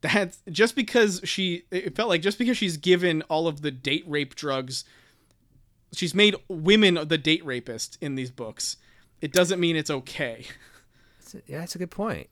[0.00, 4.04] that's just because she it felt like just because she's given all of the date
[4.06, 4.84] rape drugs
[5.92, 8.76] she's made women the date rapist in these books
[9.20, 10.44] it doesn't mean it's okay.
[11.20, 12.28] That's a- Yeah, that's a good point.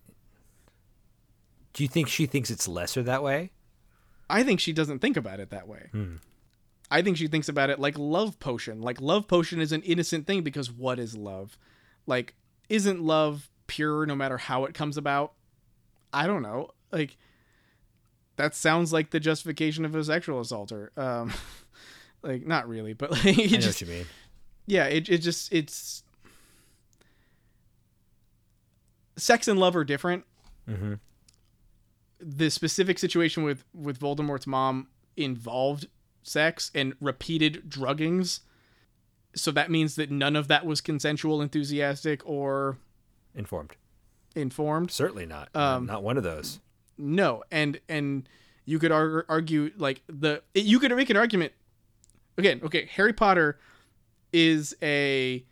[1.72, 3.50] Do you think she thinks it's lesser that way?
[4.30, 5.90] i think she doesn't think about it that way.
[6.90, 8.80] I think she thinks about it like love potion.
[8.80, 11.58] Like love potion is an innocent thing because what is love?
[12.06, 12.34] Like
[12.70, 15.32] isn't love pure no matter how it comes about?
[16.14, 16.70] I don't know.
[16.90, 17.16] Like
[18.36, 20.92] that sounds like the justification of a sexual assaulter.
[20.96, 21.32] Um
[22.22, 24.06] like not really but like I know just what you mean.
[24.66, 26.04] yeah it, it just it's
[29.16, 30.24] sex and love are different.
[30.68, 31.00] Mhm.
[32.24, 34.86] The specific situation with with voldemort's mom
[35.16, 35.86] involved
[36.22, 38.40] sex and repeated druggings
[39.34, 42.78] so that means that none of that was consensual enthusiastic or
[43.34, 43.72] Informed.
[44.36, 45.48] informed Certainly not.
[45.56, 46.60] Um, not one of those.
[46.98, 48.28] no and and
[48.64, 51.52] you could ar- argue like the you could make an argument
[52.38, 53.58] again okay harry potter
[54.32, 55.44] is a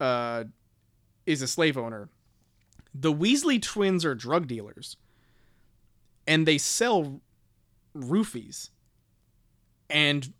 [0.00, 0.44] uh
[1.26, 2.08] is a slave owner
[2.94, 4.96] the weasley twins are drug dealers
[6.26, 7.20] and they sell
[7.96, 8.70] roofies
[9.90, 10.32] and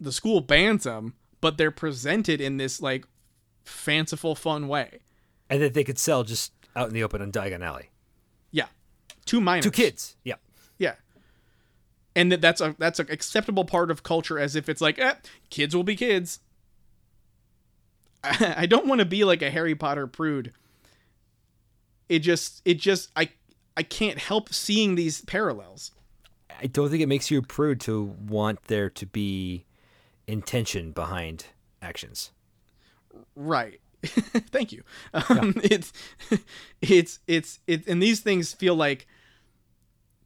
[0.00, 3.06] the school bans them but they're presented in this like
[3.64, 5.00] fanciful fun way
[5.50, 7.90] And that they could sell just out in the open on Diagon Alley.
[8.50, 8.66] yeah
[9.24, 10.16] two minors Two kids.
[10.24, 10.34] Yeah.
[10.78, 10.94] Yeah.
[12.14, 15.14] And that that's a that's an acceptable part of culture as if it's like, eh,
[15.50, 16.40] kids will be kids.
[18.24, 20.52] I, I don't want to be like a Harry Potter prude.
[22.08, 23.30] It just it just I
[23.76, 25.92] I can't help seeing these parallels.
[26.60, 29.66] I don't think it makes you a prude to want there to be
[30.26, 31.46] intention behind
[31.82, 32.30] actions.
[33.34, 33.80] Right.
[34.04, 34.82] Thank you.
[35.12, 35.92] Um, It's
[36.80, 39.06] it's it's it, and these things feel like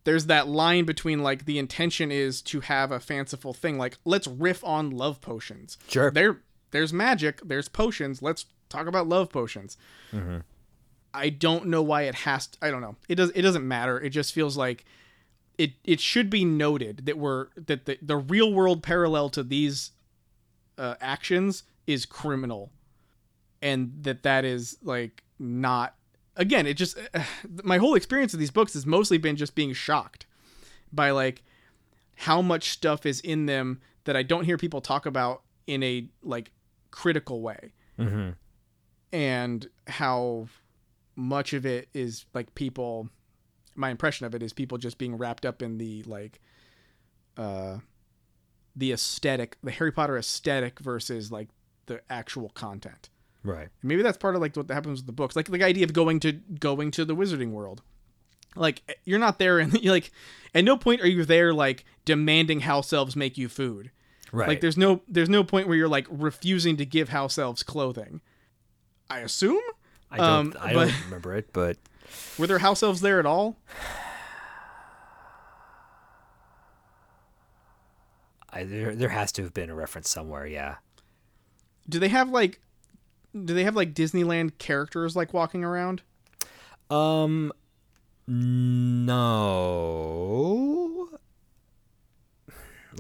[0.05, 4.27] there's that line between like the intention is to have a fanciful thing, like let's
[4.27, 5.77] riff on love potions.
[5.89, 6.11] Sure.
[6.11, 6.41] There,
[6.71, 7.41] there's magic.
[7.45, 8.23] There's potions.
[8.23, 9.77] Let's talk about love potions.
[10.13, 10.39] Mm-hmm.
[11.13, 12.49] I don't know why it has.
[12.49, 12.97] To, I don't know.
[13.09, 13.31] It does.
[13.31, 14.01] It doesn't matter.
[14.01, 14.85] It just feels like
[15.59, 15.73] it.
[15.85, 19.91] It should be noted that we're that the the real world parallel to these
[20.79, 22.71] uh, actions is criminal,
[23.61, 25.95] and that that is like not.
[26.37, 26.97] Again, it just
[27.65, 30.27] my whole experience of these books has mostly been just being shocked
[30.93, 31.43] by like
[32.15, 36.09] how much stuff is in them that I don't hear people talk about in a
[36.23, 36.51] like
[36.91, 38.31] critical way Mm-hmm.
[39.13, 40.49] and how
[41.17, 43.09] much of it is like people
[43.75, 46.41] my impression of it is people just being wrapped up in the like
[47.37, 47.79] uh
[48.77, 51.49] the aesthetic the harry potter aesthetic versus like
[51.91, 53.11] the actual content.
[53.43, 53.69] Right.
[53.83, 55.35] maybe that's part of like what happens with the books.
[55.35, 57.83] Like the idea of going to going to the wizarding world.
[58.55, 60.13] Like you're not there and you're like
[60.55, 63.91] at no point are you there like demanding house elves make you food.
[64.33, 64.47] Right.
[64.47, 68.21] like there's no there's no point where you're like refusing to give house elves clothing.
[69.09, 69.61] I assume
[70.11, 70.29] I don't.
[70.29, 71.77] um, I but- don't remember it, but
[72.39, 73.57] were there house elves there at all
[78.53, 80.45] I, there there has to have been a reference somewhere.
[80.47, 80.77] Yeah.
[81.89, 82.61] do they have like
[83.33, 86.03] do they have like disneyland characters like walking around
[86.91, 87.53] Um.
[88.27, 89.17] No.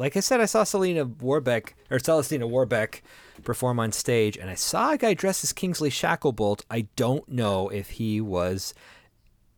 [0.00, 3.02] Like I said, I saw Selena Warbeck or Celestina Warbeck
[3.44, 6.62] perform on stage, and I saw a guy dressed as Kingsley Shacklebolt.
[6.70, 8.72] I don't know if he was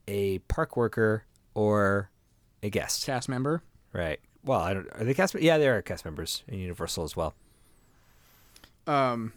[0.09, 1.23] a park worker
[1.55, 2.11] or
[2.61, 3.07] a guest.
[3.07, 3.63] cast member
[3.93, 4.19] Right.
[4.45, 4.89] Well, I don't.
[4.95, 5.35] Are they cast?
[5.41, 7.35] Yeah, they are cast members in Universal as well.
[8.89, 9.33] um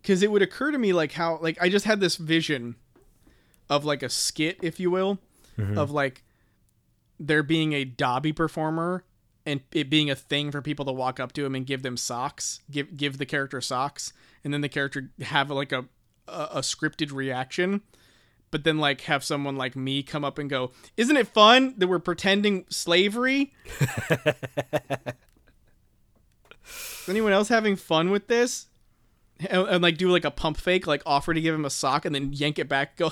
[0.00, 2.76] because it would occur to me like how like i just had this vision
[3.68, 5.18] of like a skit if you will
[5.76, 6.22] of like
[7.20, 9.04] there being a dobby performer
[9.46, 11.96] and it being a thing for people to walk up to him and give them
[11.96, 14.12] socks give give the character socks
[14.42, 15.86] and then the character have like a
[16.26, 17.82] a, a scripted reaction
[18.54, 21.88] but then like have someone like me come up and go isn't it fun that
[21.88, 23.52] we're pretending slavery?
[27.02, 28.68] Is anyone else having fun with this?
[29.50, 32.04] And, and, like do like a pump fake like offer to give him a sock
[32.04, 33.10] and then yank it back go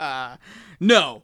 [0.80, 1.22] no.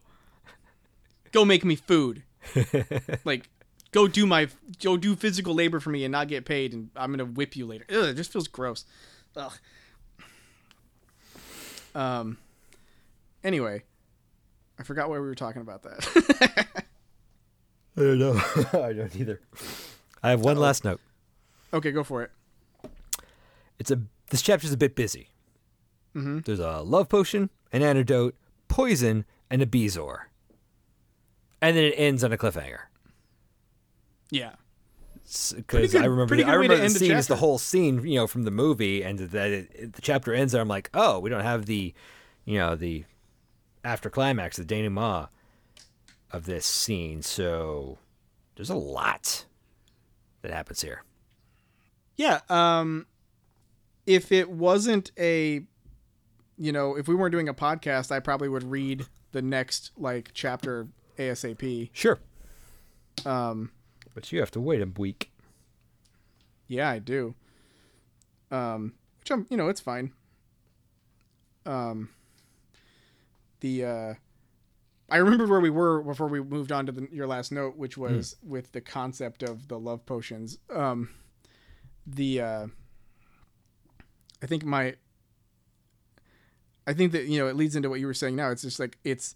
[1.31, 2.21] Go make me food.
[3.25, 3.49] Like
[3.97, 4.47] go do my
[4.83, 7.65] go do physical labor for me and not get paid and i'm gonna whip you
[7.65, 8.85] later Ugh, it just feels gross
[9.35, 9.53] Ugh.
[11.95, 12.37] um
[13.43, 13.81] anyway
[14.79, 16.67] i forgot why we were talking about that
[17.99, 18.33] I don't know.
[18.73, 19.41] I don't either.
[20.21, 21.01] I have one last note.
[21.73, 22.29] okay go for it
[23.79, 23.99] It's a
[24.29, 25.29] this chapter's a bit busy.
[26.13, 28.35] There's a love potion, an antidote,
[28.67, 30.25] poison, and a bezoar.
[31.61, 32.81] And then it ends on a cliffhanger.
[34.31, 34.53] Yeah
[35.55, 37.57] Because I remember, the, I good way to remember the the scene is the whole
[37.57, 40.61] scene, you know, from the movie, and that it, it- the chapter ends there.
[40.61, 41.93] I'm like, oh, we don't have the,
[42.45, 43.03] you know, the
[43.83, 45.27] after climax, the denouement
[46.31, 47.21] of this scene.
[47.21, 47.97] So
[48.55, 49.45] there's a lot
[50.41, 51.03] that happens here.
[52.15, 53.05] Yeah, um
[54.05, 55.61] if it wasn't a
[56.57, 60.31] you know, if we weren't doing a podcast, I probably would read the next like
[60.33, 60.87] chapter
[61.19, 61.89] ASAP.
[61.93, 62.19] Sure,
[63.25, 63.71] Um
[64.17, 65.31] but you have to wait a week.
[66.67, 67.35] yeah, I do.
[68.49, 70.11] Um which I'm, you know, it's fine.
[71.67, 72.09] Um
[73.59, 74.13] the uh
[75.07, 77.95] I remembered where we were before we moved on to the, your last note, which
[77.95, 80.57] was with the concept of the love potions.
[80.73, 81.09] Um,
[82.07, 82.67] the uh,
[84.41, 84.95] I think my
[86.87, 88.49] I think that you know it leads into what you were saying now.
[88.49, 89.35] It's just like it's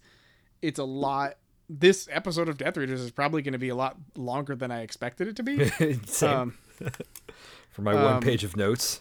[0.60, 1.36] it's a lot.
[1.74, 4.82] This episode of Death Readers is probably going to be a lot longer than I
[4.82, 5.64] expected it to be.
[6.06, 6.58] Same um,
[7.70, 9.00] for my one um, page of notes.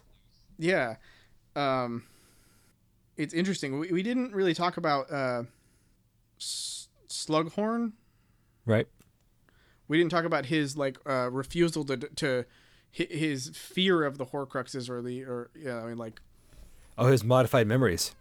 [0.57, 0.95] yeah,
[1.55, 2.03] um,
[3.17, 3.77] it's interesting.
[3.79, 5.43] We, we didn't really talk about uh,
[6.39, 7.91] S- Slughorn.
[8.65, 8.87] Right.
[9.89, 12.45] we didn't talk about his like uh, refusal to to
[12.89, 16.21] his fear of the Horcruxes or the or yeah I mean like
[16.97, 18.13] Oh, his modified memories.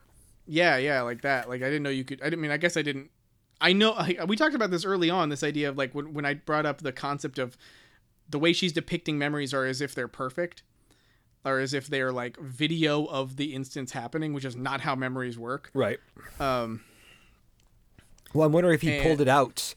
[0.47, 2.77] yeah yeah like that like I didn't know you could I didn't mean I guess
[2.77, 3.11] I didn't
[3.61, 6.25] I know I, we talked about this early on this idea of like when when
[6.25, 7.57] I brought up the concept of
[8.29, 10.63] the way she's depicting memories are as if they're perfect
[11.45, 15.39] or as if they're like video of the instance happening which is not how memories
[15.39, 15.99] work Right.
[16.39, 16.83] um
[18.33, 19.75] Well, I'm wondering if he And- pulled it out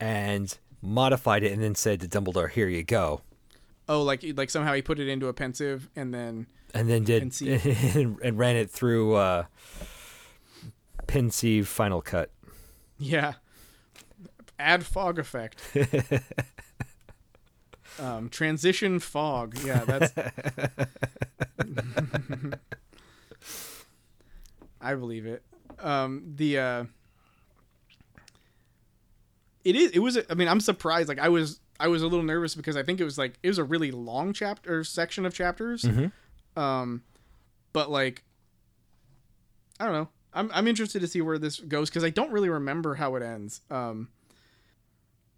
[0.00, 3.22] and modified it and then said to Dumbledore, "Here you go,"
[3.88, 7.22] oh like like somehow he put it into a Pensieve and then and then did
[7.42, 9.44] And and, ran it through uh,
[11.06, 12.30] Pensieve Final Cut.
[12.98, 13.34] Yeah.
[14.58, 15.60] Add fog effect.
[18.00, 19.56] um, transition fog.
[19.64, 20.12] Yeah, that's.
[24.80, 25.42] I believe it.
[25.80, 26.84] Um, the uh,
[29.64, 29.90] it is.
[29.92, 30.16] It was.
[30.16, 31.08] a- I mean, I'm surprised.
[31.08, 31.60] Like, I was.
[31.80, 33.92] I was a little nervous because I think it was like it was a really
[33.92, 35.84] long chapter section of chapters.
[36.56, 37.02] Um,
[37.72, 38.24] but like,
[39.78, 40.08] I don't know.
[40.34, 43.22] I'm I'm interested to see where this goes because I don't really remember how it
[43.22, 43.60] ends.
[43.70, 44.08] Um,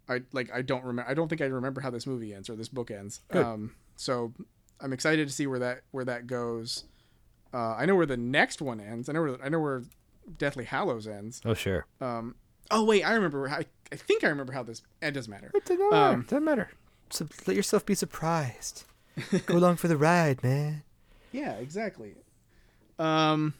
[0.09, 1.09] I like I don't remember.
[1.09, 3.21] I don't think I remember how this movie ends or this book ends.
[3.31, 3.45] Good.
[3.45, 4.33] Um, so
[4.79, 6.85] I'm excited to see where that where that goes.
[7.53, 9.09] Uh, I know where the next one ends.
[9.09, 9.83] I know where I know where
[10.37, 11.41] Deathly Hallows ends.
[11.45, 11.85] Oh sure.
[11.99, 12.35] Um,
[12.69, 13.47] oh wait, I remember.
[13.47, 13.59] How,
[13.91, 14.81] I think I remember how this.
[15.01, 15.51] It doesn't matter.
[15.53, 16.13] It doesn't matter.
[16.15, 16.69] Um, doesn't matter.
[17.09, 18.85] So let yourself be surprised.
[19.45, 20.83] Go along for the ride, man.
[21.33, 22.15] Yeah, exactly.
[22.99, 23.53] Um,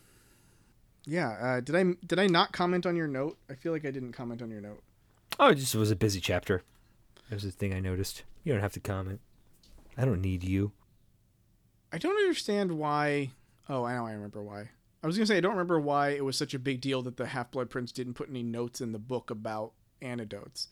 [1.05, 1.29] yeah.
[1.29, 3.37] Uh, did I did I not comment on your note?
[3.49, 4.81] I feel like I didn't comment on your note.
[5.39, 6.63] Oh, it just was a busy chapter.
[7.29, 8.23] That was the thing I noticed.
[8.43, 9.21] You don't have to comment.
[9.97, 10.71] I don't need you.
[11.91, 13.31] I don't understand why.
[13.69, 14.05] Oh, I know.
[14.05, 14.69] I remember why.
[15.03, 17.17] I was gonna say I don't remember why it was such a big deal that
[17.17, 20.67] the Half Blood Prince didn't put any notes in the book about antidotes,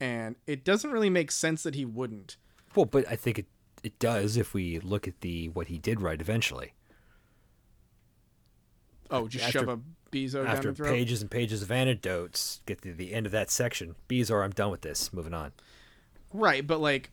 [0.00, 2.36] and it doesn't really make sense that he wouldn't.
[2.76, 3.46] Well, but I think it
[3.82, 6.72] it does if we look at the what he did write eventually.
[9.12, 9.80] Oh, just after, shove a
[10.10, 10.88] Bezoar after down the throat.
[10.88, 12.60] pages and pages of antidotes.
[12.66, 13.94] Get to the end of that section.
[14.08, 15.12] Bezoar, I'm done with this.
[15.12, 15.52] Moving on.
[16.32, 17.10] Right, but like,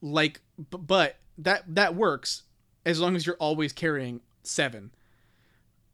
[0.00, 2.42] like, but that that works
[2.84, 4.90] as long as you're always carrying seven.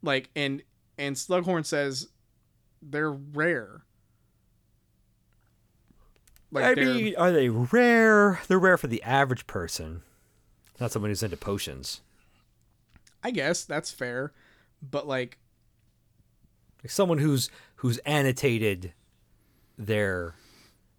[0.01, 0.61] Like, and
[0.97, 2.09] and Slughorn says
[2.81, 3.81] they're rare.
[6.51, 8.41] Like I mean, are they rare?
[8.47, 10.01] They're rare for the average person,
[10.79, 12.01] not someone who's into potions.
[13.23, 14.31] I guess that's fair,
[14.81, 15.37] but like,
[16.83, 18.93] like someone who's who's annotated
[19.77, 20.35] their,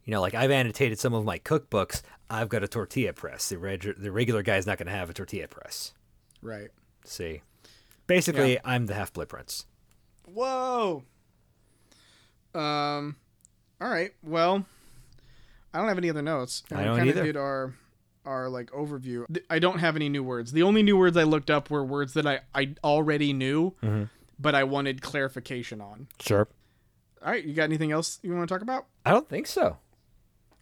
[0.04, 2.02] you know, like I've annotated some of my cookbooks.
[2.28, 3.48] I've got a tortilla press.
[3.48, 5.92] The reg- the regular guy's not going to have a tortilla press.
[6.42, 6.68] Right.
[7.04, 7.42] See,
[8.06, 8.60] basically, yeah.
[8.64, 9.66] I'm the half blood prince.
[10.26, 11.02] Whoa.
[12.54, 13.16] Um.
[13.80, 14.12] All right.
[14.22, 14.64] Well.
[15.72, 16.64] I don't have any other notes.
[16.68, 17.74] And I don't we kind of did our
[18.30, 19.24] our like overview.
[19.50, 20.52] I don't have any new words.
[20.52, 24.04] The only new words I looked up were words that I I already knew, mm-hmm.
[24.38, 26.06] but I wanted clarification on.
[26.20, 26.48] Sure.
[27.22, 28.86] All right, you got anything else you want to talk about?
[29.04, 29.76] I don't think so.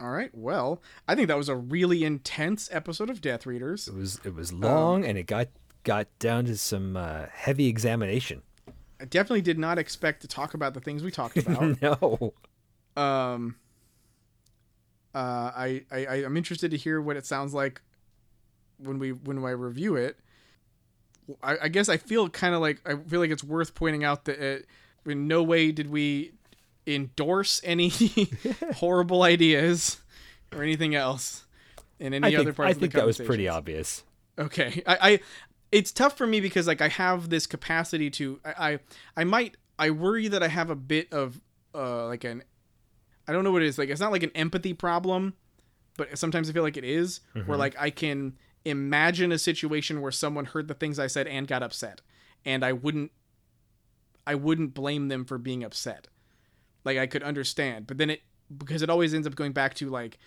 [0.01, 0.31] All right.
[0.32, 3.86] Well, I think that was a really intense episode of Death Readers.
[3.86, 5.49] It was it was long um, and it got
[5.85, 8.43] got down to some uh, heavy examination.
[9.01, 11.82] I definitely did not expect to talk about the things we talked about.
[11.82, 12.35] no.
[12.97, 13.57] Um
[15.14, 17.80] uh, I, I I'm interested to hear what it sounds like
[18.78, 20.18] when we when I review it.
[21.43, 24.24] I, I guess I feel kind of like I feel like it's worth pointing out
[24.26, 24.66] that it,
[25.05, 26.32] in no way did we
[26.86, 27.90] endorse any
[28.76, 30.01] horrible ideas
[30.52, 31.44] or anything else
[31.98, 32.68] in any I other part.
[32.68, 34.05] I think that was pretty obvious.
[34.39, 35.20] Okay, I, I
[35.72, 38.78] it's tough for me because like I have this capacity to I I,
[39.16, 41.40] I might I worry that I have a bit of
[41.74, 42.43] uh like an
[43.28, 43.78] I don't know what it is.
[43.78, 45.34] Like it's not like an empathy problem,
[45.96, 47.46] but sometimes I feel like it is, mm-hmm.
[47.48, 51.46] where like I can imagine a situation where someone heard the things I said and
[51.46, 52.00] got upset,
[52.44, 53.12] and I wouldn't
[54.26, 56.09] I wouldn't blame them for being upset.
[56.84, 58.22] Like I could understand, but then it
[58.56, 60.18] because it always ends up going back to like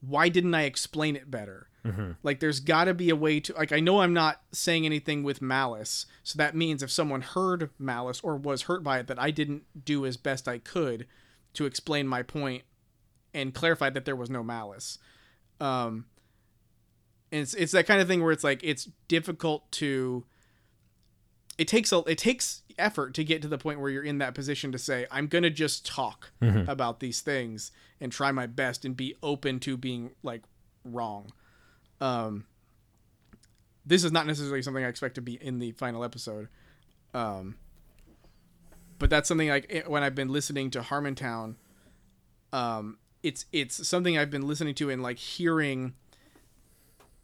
[0.00, 1.68] why didn't I explain it better?
[1.84, 2.12] Mm-hmm.
[2.22, 5.22] Like there's got to be a way to like I know I'm not saying anything
[5.22, 9.20] with malice, so that means if someone heard malice or was hurt by it that
[9.20, 11.06] I didn't do as best I could
[11.56, 12.62] to explain my point
[13.34, 14.98] and clarify that there was no malice.
[15.60, 16.06] Um,
[17.32, 20.24] and it's it's that kind of thing where it's like it's difficult to.
[21.58, 24.34] It takes a it takes effort to get to the point where you're in that
[24.34, 26.68] position to say I'm gonna just talk mm-hmm.
[26.68, 30.42] about these things and try my best and be open to being like
[30.84, 31.32] wrong.
[32.00, 32.44] Um,
[33.86, 36.48] this is not necessarily something I expect to be in the final episode.
[37.14, 37.56] Um,
[38.98, 41.56] but that's something like eh, when I've been listening to Harmontown,
[42.52, 45.94] um, it's it's something I've been listening to and like hearing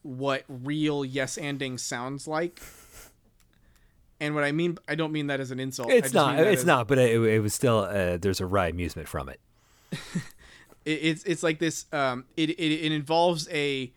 [0.03, 2.61] what real yes anding sounds like.
[4.21, 5.91] And what I mean, I don't mean that as an insult.
[5.91, 6.39] It's not.
[6.39, 6.87] It's as, not.
[6.87, 7.81] But it, it was still.
[7.81, 9.41] Uh, there's a wry amusement from it.
[10.85, 10.91] it.
[10.91, 11.87] It's it's like this.
[11.93, 13.93] Um, it, it it involves a.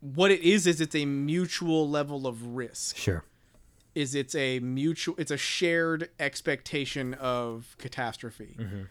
[0.00, 2.96] What it is is it's a mutual level of risk.
[2.96, 3.24] Sure
[3.94, 8.56] is it's a mutual it's a shared expectation of catastrophe.
[8.58, 8.82] Mm-hmm.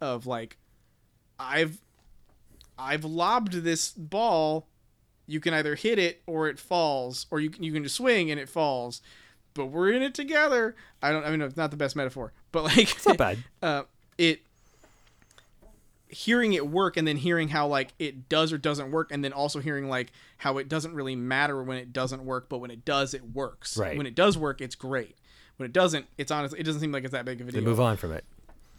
[0.00, 0.58] of like
[1.38, 1.78] i've
[2.78, 4.68] i've lobbed this ball.
[5.26, 8.30] You can either hit it or it falls or you can, you can just swing
[8.30, 9.00] and it falls.
[9.54, 10.74] But we're in it together.
[11.02, 13.38] I don't i mean it's not the best metaphor but like it's not bad.
[13.62, 13.82] uh,
[14.18, 14.42] it
[16.12, 19.32] hearing it work and then hearing how like it does or doesn't work and then
[19.32, 22.84] also hearing like how it doesn't really matter when it doesn't work but when it
[22.84, 23.76] does it works.
[23.76, 23.96] Right.
[23.96, 25.16] When it does work it's great.
[25.56, 27.60] When it doesn't it's honestly it doesn't seem like it's that big of a deal.
[27.60, 28.24] they move on from it.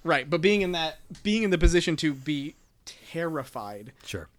[0.04, 2.56] Right but being in that being in the position to be
[2.86, 4.30] terrified sure.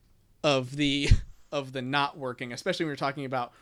[0.45, 1.09] of the
[1.51, 3.53] of the not working especially when you're talking about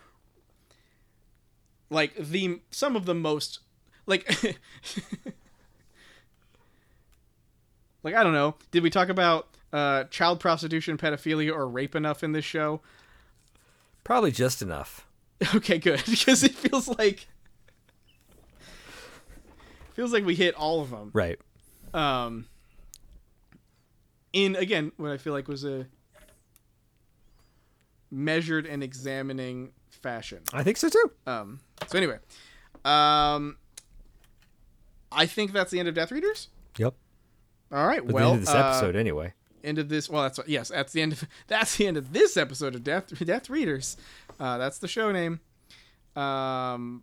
[1.88, 3.60] like the some of the most
[4.06, 4.28] like
[8.02, 8.56] like I don't know.
[8.70, 12.80] Did we talk about uh, child prostitution, pedophilia, or rape enough in this show?
[14.04, 15.06] Probably just enough.
[15.56, 17.26] Okay, good because it feels like
[19.94, 21.10] feels like we hit all of them.
[21.12, 21.36] Right.
[21.92, 22.46] Um,
[24.32, 25.88] in again, what I feel like was a
[28.10, 30.42] measured and examining fashion.
[30.52, 31.10] I think so too.
[31.26, 32.18] Um, so anyway,
[32.84, 33.56] um,
[35.10, 36.48] I think that's the end of Death Readers.
[36.78, 36.94] Yep.
[37.72, 38.04] All right.
[38.04, 39.32] But well, the end of this uh, episode, anyway.
[39.64, 40.08] end of this.
[40.08, 40.68] Well, that's yes.
[40.68, 41.12] That's the end.
[41.14, 43.96] Of, that's the end of this episode of Death Death Readers.
[44.38, 45.40] Uh, that's the show name.
[46.14, 47.02] Um,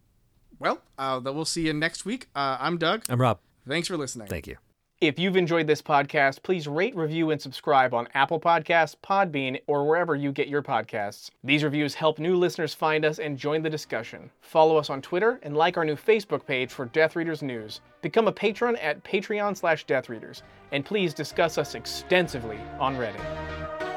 [0.59, 2.27] well, uh, we'll see you next week.
[2.35, 3.03] Uh, I'm Doug.
[3.09, 3.39] I'm Rob.
[3.67, 4.27] Thanks for listening.
[4.27, 4.57] Thank you.
[5.01, 9.87] If you've enjoyed this podcast, please rate, review, and subscribe on Apple Podcasts, Podbean, or
[9.87, 11.31] wherever you get your podcasts.
[11.41, 14.29] These reviews help new listeners find us and join the discussion.
[14.41, 17.79] Follow us on Twitter and like our new Facebook page for Death Readers News.
[18.01, 20.43] Become a patron at Patreon slash Death Readers,
[20.73, 23.88] and please discuss us extensively on Reddit.